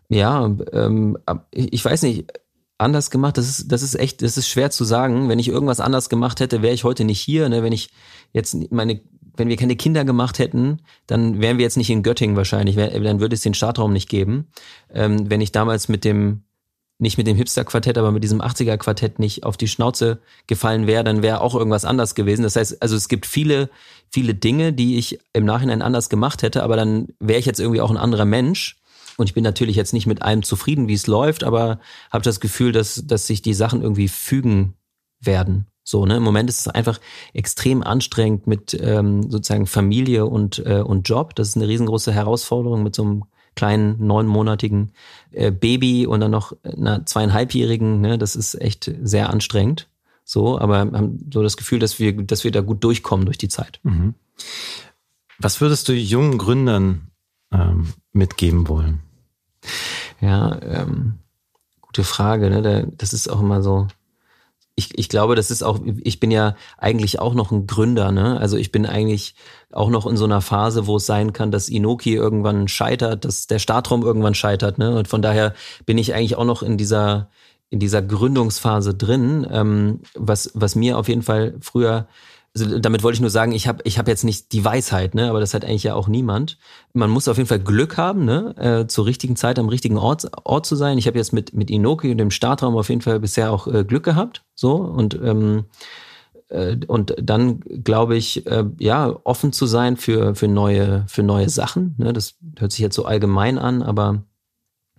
Ja, 0.09 0.55
ähm, 0.73 1.19
ich 1.51 1.85
weiß 1.85 2.03
nicht 2.03 2.27
anders 2.79 3.11
gemacht? 3.11 3.39
Das 3.39 3.49
ist, 3.49 3.73
das 3.73 3.83
ist 3.83 3.95
echt, 3.95 4.23
das 4.23 4.37
ist 4.37 4.49
schwer 4.49 4.71
zu 4.71 4.85
sagen. 4.85 5.29
Wenn 5.29 5.39
ich 5.39 5.49
irgendwas 5.49 5.81
anders 5.81 6.09
gemacht 6.09 6.41
hätte, 6.41 6.63
wäre 6.63 6.75
ich 6.75 6.85
heute 6.85 7.05
nicht 7.05 7.21
hier. 7.21 7.49
Ne? 7.49 7.63
Wenn 7.63 7.73
ich 7.73 7.91
jetzt 8.33 8.57
meine, 8.71 9.01
wenn 9.37 9.49
wir 9.49 9.57
keine 9.57 9.77
Kinder 9.77 10.05
gemacht 10.05 10.39
hätten, 10.39 10.83
dann 11.07 11.41
wären 11.41 11.59
wir 11.59 11.65
jetzt 11.65 11.77
nicht 11.77 11.91
in 11.91 12.03
Göttingen 12.03 12.37
wahrscheinlich. 12.37 12.77
Dann 12.77 13.21
würde 13.21 13.35
es 13.35 13.43
den 13.43 13.55
Startraum 13.55 13.93
nicht 13.93 14.09
geben. 14.09 14.49
Ähm, 14.93 15.31
wenn 15.31 15.41
ich 15.41 15.53
damals 15.53 15.89
mit 15.89 16.05
dem, 16.05 16.43
nicht 16.99 17.19
mit 17.19 17.27
dem 17.27 17.37
Hipster-Quartett, 17.37 17.99
aber 17.99 18.11
mit 18.11 18.25
diesem 18.25 18.41
80er-Quartett 18.41 19.19
nicht 19.19 19.45
auf 19.45 19.57
die 19.57 19.69
Schnauze 19.69 20.21
gefallen 20.47 20.87
wäre, 20.87 21.05
dann 21.05 21.23
wäre 21.23 21.43
auch 21.43 21.55
irgendwas 21.55 21.85
anders 21.85 22.15
gewesen. 22.15 22.43
Das 22.43 22.57
heißt, 22.57 22.83
also 22.83 22.97
es 22.97 23.09
gibt 23.09 23.27
viele, 23.27 23.69
viele 24.11 24.35
Dinge, 24.35 24.73
die 24.73 24.97
ich 24.97 25.19
im 25.35 25.45
Nachhinein 25.45 25.83
anders 25.83 26.09
gemacht 26.09 26.43
hätte, 26.43 26.63
aber 26.63 26.77
dann 26.77 27.09
wäre 27.21 27.39
ich 27.39 27.47
jetzt 27.47 27.61
irgendwie 27.61 27.83
auch 27.83 27.91
ein 27.91 27.99
anderer 27.99 28.25
Mensch. 28.25 28.77
Und 29.17 29.29
ich 29.29 29.35
bin 29.35 29.45
natürlich 29.45 29.77
jetzt 29.77 29.93
nicht 29.93 30.07
mit 30.07 30.23
allem 30.23 30.43
zufrieden, 30.43 30.89
wie 30.89 30.95
es 30.95 31.07
läuft, 31.07 31.45
aber 31.45 31.81
habe 32.11 32.25
das 32.25 32.41
Gefühl, 32.41 32.73
dass, 32.73 33.07
dass 33.07 33.27
sich 33.27 33.43
die 33.43 33.55
Sachen 33.55 33.83
irgendwie 33.83 34.09
fügen 34.09 34.75
werden. 35.21 35.67
So, 35.89 36.05
ne? 36.05 36.17
Im 36.17 36.23
Moment 36.23 36.51
ist 36.51 36.61
es 36.61 36.69
einfach 36.69 37.01
extrem 37.33 37.83
anstrengend 37.83 38.47
mit 38.47 38.77
ähm, 38.81 39.31
sozusagen 39.31 39.67
Familie 39.67 40.27
und, 40.27 40.59
äh, 40.67 40.81
und 40.81 41.09
Job. 41.09 41.35
Das 41.37 41.49
ist 41.49 41.57
eine 41.57 41.69
riesengroße 41.69 42.13
Herausforderung 42.13 42.83
mit 42.83 42.97
so 42.97 43.03
einem 43.03 43.25
kleinen 43.55 44.05
neunmonatigen 44.05 44.93
äh, 45.31 45.53
Baby 45.53 46.07
und 46.07 46.21
dann 46.21 46.33
noch 46.33 46.53
einer 46.65 47.07
zweieinhalbjährigen. 47.07 48.01
Ne? 48.01 48.19
Das 48.19 48.35
ist 48.35 48.61
echt 48.61 48.93
sehr 49.03 49.31
anstrengend. 49.31 49.89
So, 50.25 50.59
aber 50.59 50.79
haben 50.79 51.31
so 51.33 51.43
das 51.43 51.57
Gefühl, 51.57 51.79
dass 51.79 52.01
wir, 52.01 52.13
dass 52.13 52.43
wir 52.43 52.51
da 52.51 52.61
gut 52.61 52.83
durchkommen 52.83 53.27
durch 53.27 53.39
die 53.39 53.49
Zeit. 53.49 53.79
Mhm. 53.85 54.15
Was 55.39 55.61
würdest 55.61 55.89
du 55.89 55.93
jungen 55.93 56.37
Gründern 56.37 57.13
ähm, 57.53 57.93
mitgeben 58.13 58.67
wollen? 58.67 59.06
Ja, 60.21 60.59
ähm, 60.63 61.19
gute 61.81 62.05
Frage. 62.05 62.51
Ne? 62.51 62.93
Das 62.97 63.13
ist 63.13 63.29
auch 63.29 63.41
immer 63.41 63.63
so. 63.63 63.87
Ich, 64.79 64.99
ich 64.99 65.09
glaube, 65.09 65.37
das 65.37 65.51
ist 65.51 65.63
auch, 65.63 65.81
ich 66.03 66.21
bin 66.21 66.31
ja 66.31 66.55
eigentlich 66.77 67.19
auch 67.19 67.33
noch 67.33 67.51
ein 67.51 67.67
Gründer, 67.67 68.13
ne? 68.13 68.39
Also 68.39 68.59
ich 68.59 68.73
bin 68.73 68.85
eigentlich 68.85 69.35
auch 69.73 69.89
noch 69.89 70.07
in 70.07 70.19
so 70.19 70.27
einer 70.27 70.43
Phase, 70.43 70.87
wo 70.87 70.97
es 70.97 71.07
sein 71.07 71.33
kann, 71.33 71.51
dass 71.51 71.71
Inoki 71.71 72.15
irgendwann 72.15 72.69
scheitert, 72.69 73.25
dass 73.25 73.47
der 73.47 73.59
Startraum 73.59 74.03
irgendwann 74.03 74.35
scheitert, 74.35 74.77
ne? 74.77 74.95
Und 74.95 75.09
von 75.09 75.23
daher 75.23 75.55
bin 75.87 75.97
ich 75.97 76.13
eigentlich 76.13 76.37
auch 76.37 76.45
noch 76.45 76.63
in 76.63 76.77
dieser, 76.77 77.31
in 77.71 77.81
dieser 77.81 78.03
Gründungsphase 78.03 78.95
drin, 78.95 79.47
ähm, 79.51 80.01
was, 80.15 80.51
was 80.53 80.75
mir 80.75 80.99
auf 80.99 81.09
jeden 81.09 81.23
Fall 81.23 81.55
früher 81.61 82.07
also 82.57 82.79
damit 82.79 83.03
wollte 83.03 83.17
ich 83.17 83.21
nur 83.21 83.31
sagen, 83.31 83.53
ich 83.53 83.69
habe 83.69 83.83
ich 83.85 83.99
hab 83.99 84.09
jetzt 84.09 84.25
nicht 84.25 84.53
die 84.53 84.65
Weisheit, 84.65 85.15
ne, 85.15 85.29
aber 85.29 85.41
das 85.41 85.53
hat 85.53 85.65
eigentlich 85.65 85.83
ja 85.83 85.95
auch 85.95 86.09
niemand. 86.09 86.59
Man 86.95 87.11
muss 87.11 87.29
auf 87.29 87.37
jeden 87.37 87.49
Fall 87.49 87.61
Glück 87.61 87.97
haben, 87.99 88.25
ne, 88.25 88.55
äh, 88.57 88.87
zur 88.87 89.05
richtigen 89.07 89.37
Zeit 89.37 89.59
am 89.59 89.69
richtigen 89.69 89.99
Ort, 89.99 90.31
Ort 90.45 90.65
zu 90.65 90.75
sein. 90.77 90.99
Ich 90.99 91.07
habe 91.07 91.19
jetzt 91.19 91.33
mit 91.33 91.53
mit 91.55 91.71
Inoki 91.71 92.11
und 92.11 92.19
dem 92.19 92.31
Startraum 92.31 92.77
auf 92.77 92.89
jeden 92.89 93.03
Fall 93.03 93.21
bisher 93.21 93.53
auch 93.53 93.67
äh, 93.67 93.85
Glück 93.85 94.05
gehabt, 94.05 94.45
so 94.55 94.77
und 94.77 95.15
ähm, 95.23 95.65
äh, 96.49 96.77
und 96.87 97.15
dann 97.21 97.61
glaube 97.61 98.17
ich, 98.17 98.47
äh, 98.47 98.65
ja, 98.79 99.15
offen 99.25 99.53
zu 99.53 99.67
sein 99.67 99.97
für 99.97 100.35
für 100.35 100.49
neue 100.49 101.05
für 101.09 101.23
neue 101.23 101.49
Sachen. 101.51 101.95
Ne, 101.99 102.13
das 102.13 102.37
hört 102.59 102.73
sich 102.73 102.81
jetzt 102.81 102.97
so 102.97 103.05
allgemein 103.05 103.59
an, 103.59 103.83
aber 103.83 104.23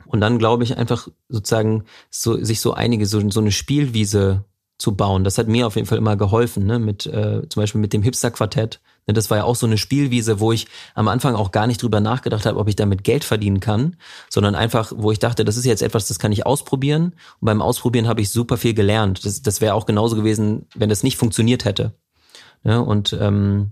und 0.05 0.21
dann 0.21 0.37
glaube 0.37 0.63
ich 0.63 0.77
einfach 0.77 1.07
sozusagen 1.27 1.85
so 2.09 2.43
sich 2.43 2.61
so 2.61 2.73
einige 2.73 3.05
so 3.05 3.29
so 3.29 3.39
eine 3.39 3.51
Spielwiese 3.51 4.45
zu 4.77 4.95
bauen. 4.95 5.23
Das 5.23 5.37
hat 5.37 5.47
mir 5.47 5.65
auf 5.65 5.75
jeden 5.75 5.87
Fall 5.87 5.97
immer 5.97 6.15
geholfen, 6.15 6.65
ne? 6.65 6.77
mit 6.77 7.05
äh, 7.07 7.47
zum 7.49 7.61
Beispiel 7.61 7.81
mit 7.81 7.93
dem 7.93 8.03
Hipster-Quartett. 8.03 8.79
Ne? 9.07 9.13
Das 9.13 9.29
war 9.29 9.37
ja 9.37 9.43
auch 9.43 9.55
so 9.55 9.65
eine 9.65 9.77
Spielwiese, 9.77 10.39
wo 10.39 10.51
ich 10.51 10.67
am 10.93 11.07
Anfang 11.07 11.35
auch 11.35 11.51
gar 11.51 11.65
nicht 11.65 11.81
drüber 11.81 11.99
nachgedacht 11.99 12.45
habe, 12.45 12.59
ob 12.59 12.67
ich 12.67 12.75
damit 12.75 13.03
Geld 13.03 13.23
verdienen 13.23 13.59
kann, 13.59 13.95
sondern 14.29 14.53
einfach, 14.53 14.93
wo 14.95 15.11
ich 15.11 15.19
dachte, 15.19 15.45
das 15.45 15.57
ist 15.57 15.65
jetzt 15.65 15.81
etwas, 15.81 16.07
das 16.07 16.19
kann 16.19 16.31
ich 16.31 16.45
ausprobieren. 16.45 17.15
Und 17.39 17.45
beim 17.45 17.61
Ausprobieren 17.61 18.07
habe 18.07 18.21
ich 18.21 18.29
super 18.29 18.57
viel 18.57 18.75
gelernt. 18.75 19.25
Das, 19.25 19.41
das 19.41 19.61
wäre 19.61 19.73
auch 19.73 19.87
genauso 19.87 20.15
gewesen, 20.15 20.67
wenn 20.75 20.89
das 20.89 21.03
nicht 21.03 21.17
funktioniert 21.17 21.65
hätte. 21.65 21.95
Ne? 22.63 22.83
Und 22.83 23.17
ähm, 23.19 23.71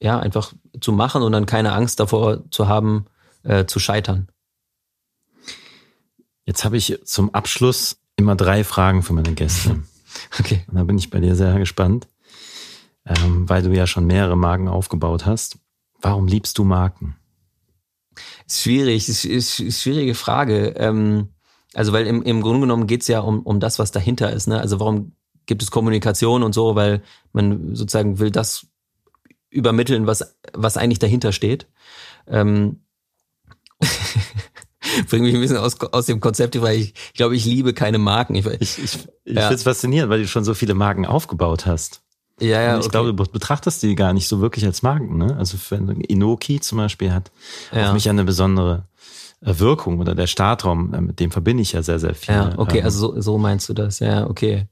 ja, 0.00 0.20
einfach 0.20 0.52
zu 0.80 0.92
machen 0.92 1.22
und 1.22 1.32
dann 1.32 1.46
keine 1.46 1.72
Angst 1.72 1.98
davor 1.98 2.48
zu 2.50 2.68
haben, 2.68 3.06
äh, 3.42 3.64
zu 3.66 3.80
scheitern. 3.80 4.28
Jetzt 6.44 6.64
habe 6.64 6.76
ich 6.76 7.00
zum 7.04 7.34
Abschluss 7.34 7.96
immer 8.16 8.36
drei 8.36 8.62
Fragen 8.62 9.02
für 9.02 9.14
meine 9.14 9.32
Gäste. 9.32 9.82
Okay. 10.40 10.64
Und 10.68 10.76
da 10.76 10.84
bin 10.84 10.98
ich 10.98 11.10
bei 11.10 11.20
dir 11.20 11.34
sehr 11.36 11.58
gespannt, 11.58 12.08
ähm, 13.06 13.48
weil 13.48 13.62
du 13.62 13.72
ja 13.72 13.86
schon 13.86 14.06
mehrere 14.06 14.36
Marken 14.36 14.68
aufgebaut 14.68 15.26
hast. 15.26 15.58
Warum 16.00 16.26
liebst 16.26 16.58
du 16.58 16.64
Marken? 16.64 17.16
Schwierig, 18.48 19.08
ist, 19.08 19.24
ist, 19.24 19.60
ist 19.60 19.82
schwierige 19.82 20.14
Frage. 20.14 20.74
Ähm, 20.76 21.28
also 21.74 21.92
weil 21.92 22.06
im, 22.06 22.22
im 22.22 22.42
Grunde 22.42 22.60
genommen 22.60 22.86
geht's 22.86 23.08
ja 23.08 23.20
um, 23.20 23.40
um 23.40 23.60
das, 23.60 23.78
was 23.78 23.90
dahinter 23.90 24.32
ist. 24.32 24.46
Ne? 24.46 24.60
Also 24.60 24.80
warum 24.80 25.12
gibt 25.46 25.62
es 25.62 25.70
Kommunikation 25.70 26.42
und 26.42 26.54
so, 26.54 26.74
weil 26.74 27.02
man 27.32 27.74
sozusagen 27.74 28.18
will 28.18 28.30
das 28.30 28.66
übermitteln, 29.50 30.06
was, 30.06 30.36
was 30.52 30.76
eigentlich 30.76 30.98
dahinter 30.98 31.32
steht. 31.32 31.66
Ähm, 32.26 32.80
bringt 35.08 35.24
mich 35.24 35.34
ein 35.34 35.40
bisschen 35.40 35.56
aus, 35.56 35.80
aus 35.80 36.06
dem 36.06 36.20
Konzept, 36.20 36.60
weil 36.60 36.78
ich, 36.78 36.94
ich 37.08 37.14
glaube, 37.14 37.36
ich 37.36 37.44
liebe 37.44 37.74
keine 37.74 37.98
Marken. 37.98 38.34
Ich, 38.34 38.46
ich, 38.46 38.78
ich, 38.78 39.08
ich 39.24 39.34
ja. 39.34 39.42
finde 39.42 39.54
es 39.54 39.62
faszinierend, 39.62 40.10
weil 40.10 40.22
du 40.22 40.28
schon 40.28 40.44
so 40.44 40.54
viele 40.54 40.74
Marken 40.74 41.06
aufgebaut 41.06 41.66
hast. 41.66 42.02
Ja, 42.40 42.60
ja. 42.60 42.74
Und 42.74 42.80
ich 42.80 42.86
okay. 42.86 42.92
glaube, 42.92 43.14
du 43.14 43.24
betrachtest 43.24 43.82
die 43.82 43.94
gar 43.94 44.12
nicht 44.12 44.28
so 44.28 44.40
wirklich 44.40 44.64
als 44.64 44.82
Marken, 44.82 45.18
ne? 45.18 45.36
Also 45.36 45.56
wenn 45.70 46.00
Inoki 46.00 46.60
zum 46.60 46.78
Beispiel 46.78 47.12
hat 47.12 47.30
ja. 47.72 47.88
auf 47.88 47.92
mich 47.92 48.08
eine 48.08 48.24
besondere 48.24 48.88
äh, 49.40 49.58
Wirkung 49.58 50.00
oder 50.00 50.14
der 50.14 50.26
Startraum, 50.26 50.92
äh, 50.94 51.00
mit 51.00 51.20
dem 51.20 51.30
verbinde 51.30 51.62
ich 51.62 51.72
ja 51.72 51.82
sehr, 51.82 51.98
sehr 51.98 52.14
viel. 52.14 52.34
Ja, 52.34 52.54
okay, 52.56 52.78
ähm, 52.78 52.84
also 52.84 53.14
so, 53.14 53.20
so 53.20 53.38
meinst 53.38 53.68
du 53.68 53.74
das, 53.74 54.00
ja, 54.00 54.26
okay. 54.26 54.66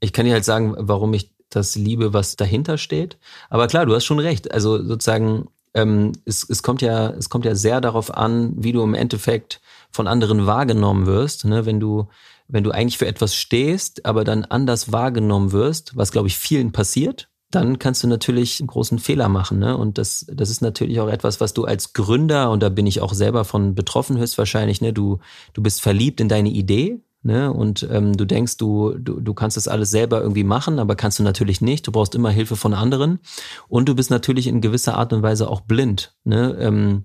Ich 0.00 0.12
kann 0.12 0.26
dir 0.26 0.32
halt 0.32 0.44
sagen, 0.44 0.74
warum 0.78 1.14
ich 1.14 1.32
das 1.50 1.74
liebe, 1.74 2.12
was 2.12 2.36
dahinter 2.36 2.78
steht. 2.78 3.18
Aber 3.50 3.66
klar, 3.66 3.84
du 3.84 3.94
hast 3.94 4.04
schon 4.04 4.18
recht. 4.18 4.52
Also 4.52 4.82
sozusagen, 4.82 5.48
ähm, 5.74 6.12
es, 6.24 6.48
es 6.48 6.62
kommt 6.62 6.82
ja, 6.82 7.10
es 7.10 7.28
kommt 7.28 7.44
ja 7.44 7.54
sehr 7.54 7.80
darauf 7.80 8.14
an, 8.14 8.52
wie 8.56 8.72
du 8.72 8.82
im 8.82 8.94
Endeffekt 8.94 9.60
von 9.90 10.06
anderen 10.06 10.46
wahrgenommen 10.46 11.06
wirst. 11.06 11.44
Ne? 11.44 11.66
Wenn 11.66 11.80
du, 11.80 12.08
wenn 12.48 12.64
du 12.64 12.70
eigentlich 12.70 12.98
für 12.98 13.06
etwas 13.06 13.34
stehst, 13.34 14.06
aber 14.06 14.24
dann 14.24 14.44
anders 14.44 14.92
wahrgenommen 14.92 15.52
wirst, 15.52 15.96
was 15.96 16.12
glaube 16.12 16.28
ich 16.28 16.36
vielen 16.36 16.72
passiert, 16.72 17.28
dann 17.50 17.80
kannst 17.80 18.02
du 18.04 18.06
natürlich 18.06 18.60
einen 18.60 18.68
großen 18.68 18.98
Fehler 18.98 19.28
machen. 19.28 19.58
Ne? 19.58 19.76
Und 19.76 19.98
das, 19.98 20.24
das 20.32 20.50
ist 20.50 20.62
natürlich 20.62 21.00
auch 21.00 21.08
etwas, 21.08 21.40
was 21.40 21.52
du 21.52 21.64
als 21.64 21.92
Gründer, 21.92 22.50
und 22.50 22.62
da 22.62 22.68
bin 22.68 22.86
ich 22.86 23.00
auch 23.00 23.12
selber 23.12 23.44
von 23.44 23.74
betroffen 23.74 24.18
höchstwahrscheinlich, 24.18 24.80
ne? 24.80 24.92
du, 24.92 25.18
du 25.52 25.62
bist 25.62 25.80
verliebt 25.80 26.20
in 26.20 26.28
deine 26.28 26.50
Idee, 26.50 27.00
Ne? 27.22 27.52
Und 27.52 27.86
ähm, 27.90 28.16
du 28.16 28.24
denkst, 28.24 28.56
du, 28.56 28.94
du, 28.98 29.20
du 29.20 29.34
kannst 29.34 29.56
das 29.56 29.68
alles 29.68 29.90
selber 29.90 30.22
irgendwie 30.22 30.44
machen, 30.44 30.78
aber 30.78 30.96
kannst 30.96 31.18
du 31.18 31.22
natürlich 31.22 31.60
nicht. 31.60 31.86
Du 31.86 31.92
brauchst 31.92 32.14
immer 32.14 32.30
Hilfe 32.30 32.56
von 32.56 32.72
anderen. 32.72 33.20
Und 33.68 33.88
du 33.88 33.94
bist 33.94 34.10
natürlich 34.10 34.46
in 34.46 34.60
gewisser 34.60 34.96
Art 34.96 35.12
und 35.12 35.22
Weise 35.22 35.48
auch 35.48 35.60
blind 35.60 36.14
ne? 36.24 36.56
ähm, 36.58 37.04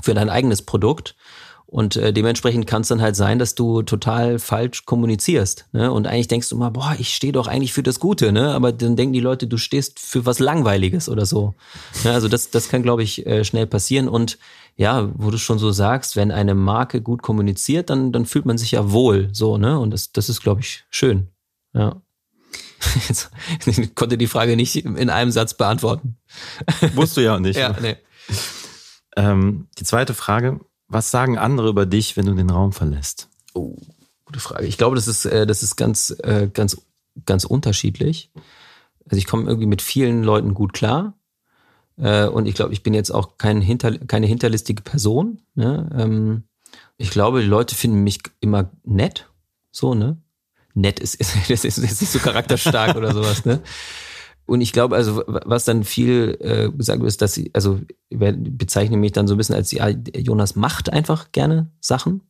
für 0.00 0.14
dein 0.14 0.30
eigenes 0.30 0.62
Produkt. 0.62 1.16
Und 1.70 1.94
äh, 1.94 2.12
dementsprechend 2.12 2.66
kann 2.66 2.82
es 2.82 2.88
dann 2.88 3.00
halt 3.00 3.14
sein, 3.14 3.38
dass 3.38 3.54
du 3.54 3.82
total 3.82 4.40
falsch 4.40 4.86
kommunizierst. 4.86 5.66
Ne? 5.72 5.92
Und 5.92 6.08
eigentlich 6.08 6.26
denkst 6.26 6.48
du 6.48 6.56
mal, 6.56 6.70
boah, 6.70 6.96
ich 6.98 7.14
stehe 7.14 7.32
doch 7.32 7.46
eigentlich 7.46 7.72
für 7.72 7.84
das 7.84 8.00
Gute, 8.00 8.32
ne? 8.32 8.52
Aber 8.54 8.72
dann 8.72 8.96
denken 8.96 9.12
die 9.12 9.20
Leute, 9.20 9.46
du 9.46 9.56
stehst 9.56 10.00
für 10.00 10.26
was 10.26 10.40
Langweiliges 10.40 11.08
oder 11.08 11.26
so. 11.26 11.54
Ne? 12.02 12.10
Also 12.10 12.26
das, 12.26 12.50
das 12.50 12.70
kann, 12.70 12.82
glaube 12.82 13.04
ich, 13.04 13.24
äh, 13.24 13.44
schnell 13.44 13.68
passieren. 13.68 14.08
Und 14.08 14.36
ja, 14.80 15.10
wo 15.14 15.30
du 15.30 15.36
schon 15.36 15.58
so 15.58 15.72
sagst, 15.72 16.16
wenn 16.16 16.30
eine 16.30 16.54
Marke 16.54 17.02
gut 17.02 17.20
kommuniziert, 17.20 17.90
dann, 17.90 18.12
dann 18.12 18.24
fühlt 18.24 18.46
man 18.46 18.56
sich 18.56 18.70
ja 18.70 18.90
wohl 18.90 19.28
so, 19.30 19.58
ne? 19.58 19.78
Und 19.78 19.90
das, 19.90 20.10
das 20.12 20.30
ist, 20.30 20.40
glaube 20.40 20.62
ich, 20.62 20.86
schön. 20.88 21.28
Ja. 21.74 22.00
Jetzt, 23.06 23.30
ich 23.66 23.94
konnte 23.94 24.16
die 24.16 24.26
Frage 24.26 24.56
nicht 24.56 24.76
in 24.76 25.10
einem 25.10 25.32
Satz 25.32 25.52
beantworten. 25.52 26.16
Wusste 26.94 27.20
ja 27.20 27.38
nicht. 27.38 27.58
ja, 27.58 27.76
nee. 27.78 27.98
Ähm, 29.18 29.68
die 29.78 29.84
zweite 29.84 30.14
Frage, 30.14 30.60
was 30.88 31.10
sagen 31.10 31.36
andere 31.36 31.68
über 31.68 31.84
dich, 31.84 32.16
wenn 32.16 32.24
du 32.24 32.32
den 32.32 32.48
Raum 32.48 32.72
verlässt? 32.72 33.28
Oh, 33.52 33.76
gute 34.24 34.40
Frage. 34.40 34.64
Ich 34.64 34.78
glaube, 34.78 34.96
das 34.96 35.08
ist, 35.08 35.26
äh, 35.26 35.46
das 35.46 35.62
ist 35.62 35.76
ganz, 35.76 36.16
äh, 36.22 36.48
ganz, 36.50 36.80
ganz 37.26 37.44
unterschiedlich. 37.44 38.30
Also 39.04 39.18
ich 39.18 39.26
komme 39.26 39.46
irgendwie 39.46 39.66
mit 39.66 39.82
vielen 39.82 40.22
Leuten 40.22 40.54
gut 40.54 40.72
klar. 40.72 41.19
Äh, 42.00 42.26
und 42.26 42.46
ich 42.46 42.54
glaube, 42.54 42.72
ich 42.72 42.82
bin 42.82 42.94
jetzt 42.94 43.10
auch 43.10 43.36
kein 43.38 43.60
hinter, 43.60 43.98
keine 43.98 44.26
hinterlistige 44.26 44.82
Person. 44.82 45.40
Ne? 45.54 45.88
Ähm, 45.96 46.44
ich 46.96 47.10
glaube, 47.10 47.40
die 47.40 47.48
Leute 47.48 47.74
finden 47.74 48.02
mich 48.02 48.20
immer 48.40 48.70
nett. 48.84 49.28
So, 49.70 49.94
ne? 49.94 50.16
Nett 50.74 51.00
ist, 51.00 51.14
ist, 51.48 51.64
ist, 51.64 51.64
ist 51.64 52.00
nicht 52.00 52.12
so 52.12 52.18
charakterstark 52.18 52.96
oder 52.96 53.12
sowas, 53.12 53.44
ne? 53.44 53.60
Und 54.46 54.62
ich 54.62 54.72
glaube, 54.72 54.96
also 54.96 55.22
was 55.26 55.64
dann 55.64 55.84
viel 55.84 56.36
äh, 56.40 56.76
gesagt 56.76 57.00
wird, 57.00 57.08
ist, 57.08 57.22
dass 57.22 57.34
sie, 57.34 57.52
also 57.52 57.80
bezeichne 58.10 58.96
mich 58.96 59.12
dann 59.12 59.28
so 59.28 59.34
ein 59.34 59.36
bisschen 59.36 59.54
als 59.54 59.70
ja, 59.70 59.88
Jonas 59.88 60.56
macht 60.56 60.92
einfach 60.92 61.30
gerne 61.30 61.70
Sachen. 61.78 62.22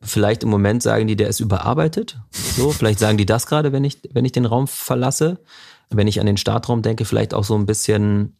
Vielleicht 0.00 0.42
im 0.42 0.48
Moment 0.48 0.82
sagen 0.82 1.06
die, 1.06 1.16
der 1.16 1.28
ist 1.28 1.40
überarbeitet. 1.40 2.18
So, 2.30 2.70
vielleicht 2.70 2.98
sagen 2.98 3.18
die 3.18 3.26
das 3.26 3.46
gerade, 3.46 3.72
wenn 3.72 3.84
ich, 3.84 3.98
wenn 4.12 4.24
ich 4.24 4.32
den 4.32 4.46
Raum 4.46 4.68
verlasse. 4.68 5.38
Wenn 5.90 6.06
ich 6.06 6.18
an 6.18 6.26
den 6.26 6.38
Startraum 6.38 6.80
denke, 6.80 7.04
vielleicht 7.04 7.34
auch 7.34 7.44
so 7.44 7.56
ein 7.56 7.66
bisschen 7.66 8.38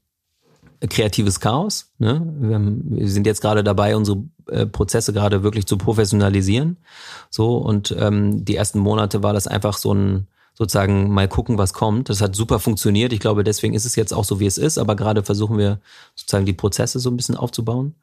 kreatives 0.80 1.40
Chaos. 1.40 1.92
Ne? 1.98 2.22
Wir, 2.40 2.54
haben, 2.54 2.82
wir 2.88 3.08
sind 3.08 3.26
jetzt 3.26 3.40
gerade 3.40 3.64
dabei, 3.64 3.96
unsere 3.96 4.22
äh, 4.46 4.66
Prozesse 4.66 5.12
gerade 5.12 5.42
wirklich 5.42 5.66
zu 5.66 5.76
professionalisieren. 5.76 6.76
So 7.30 7.56
und 7.56 7.94
ähm, 7.98 8.44
die 8.44 8.56
ersten 8.56 8.78
Monate 8.78 9.22
war 9.22 9.32
das 9.32 9.46
einfach 9.46 9.76
so 9.76 9.92
ein 9.92 10.26
sozusagen 10.54 11.10
mal 11.10 11.28
gucken, 11.28 11.56
was 11.56 11.72
kommt. 11.72 12.08
Das 12.08 12.20
hat 12.20 12.34
super 12.34 12.58
funktioniert. 12.58 13.12
Ich 13.12 13.20
glaube, 13.20 13.44
deswegen 13.44 13.74
ist 13.74 13.84
es 13.84 13.94
jetzt 13.94 14.12
auch 14.12 14.24
so, 14.24 14.40
wie 14.40 14.46
es 14.46 14.58
ist. 14.58 14.76
Aber 14.76 14.96
gerade 14.96 15.22
versuchen 15.22 15.56
wir 15.56 15.78
sozusagen 16.16 16.46
die 16.46 16.52
Prozesse 16.52 16.98
so 16.98 17.10
ein 17.10 17.16
bisschen 17.16 17.36
aufzubauen. 17.36 17.94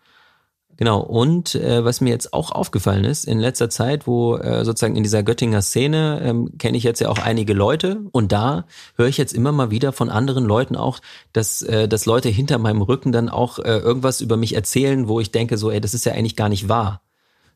Genau. 0.77 0.99
Und 0.99 1.55
äh, 1.55 1.85
was 1.85 2.01
mir 2.01 2.09
jetzt 2.09 2.33
auch 2.33 2.51
aufgefallen 2.51 3.05
ist 3.05 3.25
in 3.25 3.39
letzter 3.39 3.69
Zeit, 3.69 4.07
wo 4.07 4.35
äh, 4.35 4.65
sozusagen 4.65 4.95
in 4.95 5.03
dieser 5.03 5.23
Göttinger 5.23 5.61
Szene 5.61 6.21
ähm, 6.23 6.57
kenne 6.57 6.77
ich 6.77 6.83
jetzt 6.83 6.99
ja 6.99 7.09
auch 7.09 7.19
einige 7.19 7.53
Leute 7.53 8.01
und 8.11 8.31
da 8.31 8.65
höre 8.97 9.07
ich 9.07 9.17
jetzt 9.17 9.33
immer 9.33 9.51
mal 9.51 9.71
wieder 9.71 9.93
von 9.93 10.09
anderen 10.09 10.43
Leuten 10.43 10.75
auch, 10.75 10.99
dass 11.31 11.61
äh, 11.61 11.87
dass 11.87 12.05
Leute 12.05 12.29
hinter 12.29 12.57
meinem 12.57 12.81
Rücken 12.81 13.11
dann 13.11 13.29
auch 13.29 13.59
äh, 13.59 13.77
irgendwas 13.77 14.19
über 14.19 14.35
mich 14.35 14.53
erzählen, 14.53 15.07
wo 15.07 15.19
ich 15.19 15.31
denke 15.31 15.57
so, 15.57 15.71
ey, 15.71 15.79
das 15.79 15.93
ist 15.93 16.05
ja 16.05 16.13
eigentlich 16.13 16.35
gar 16.35 16.49
nicht 16.49 16.67
wahr. 16.67 17.01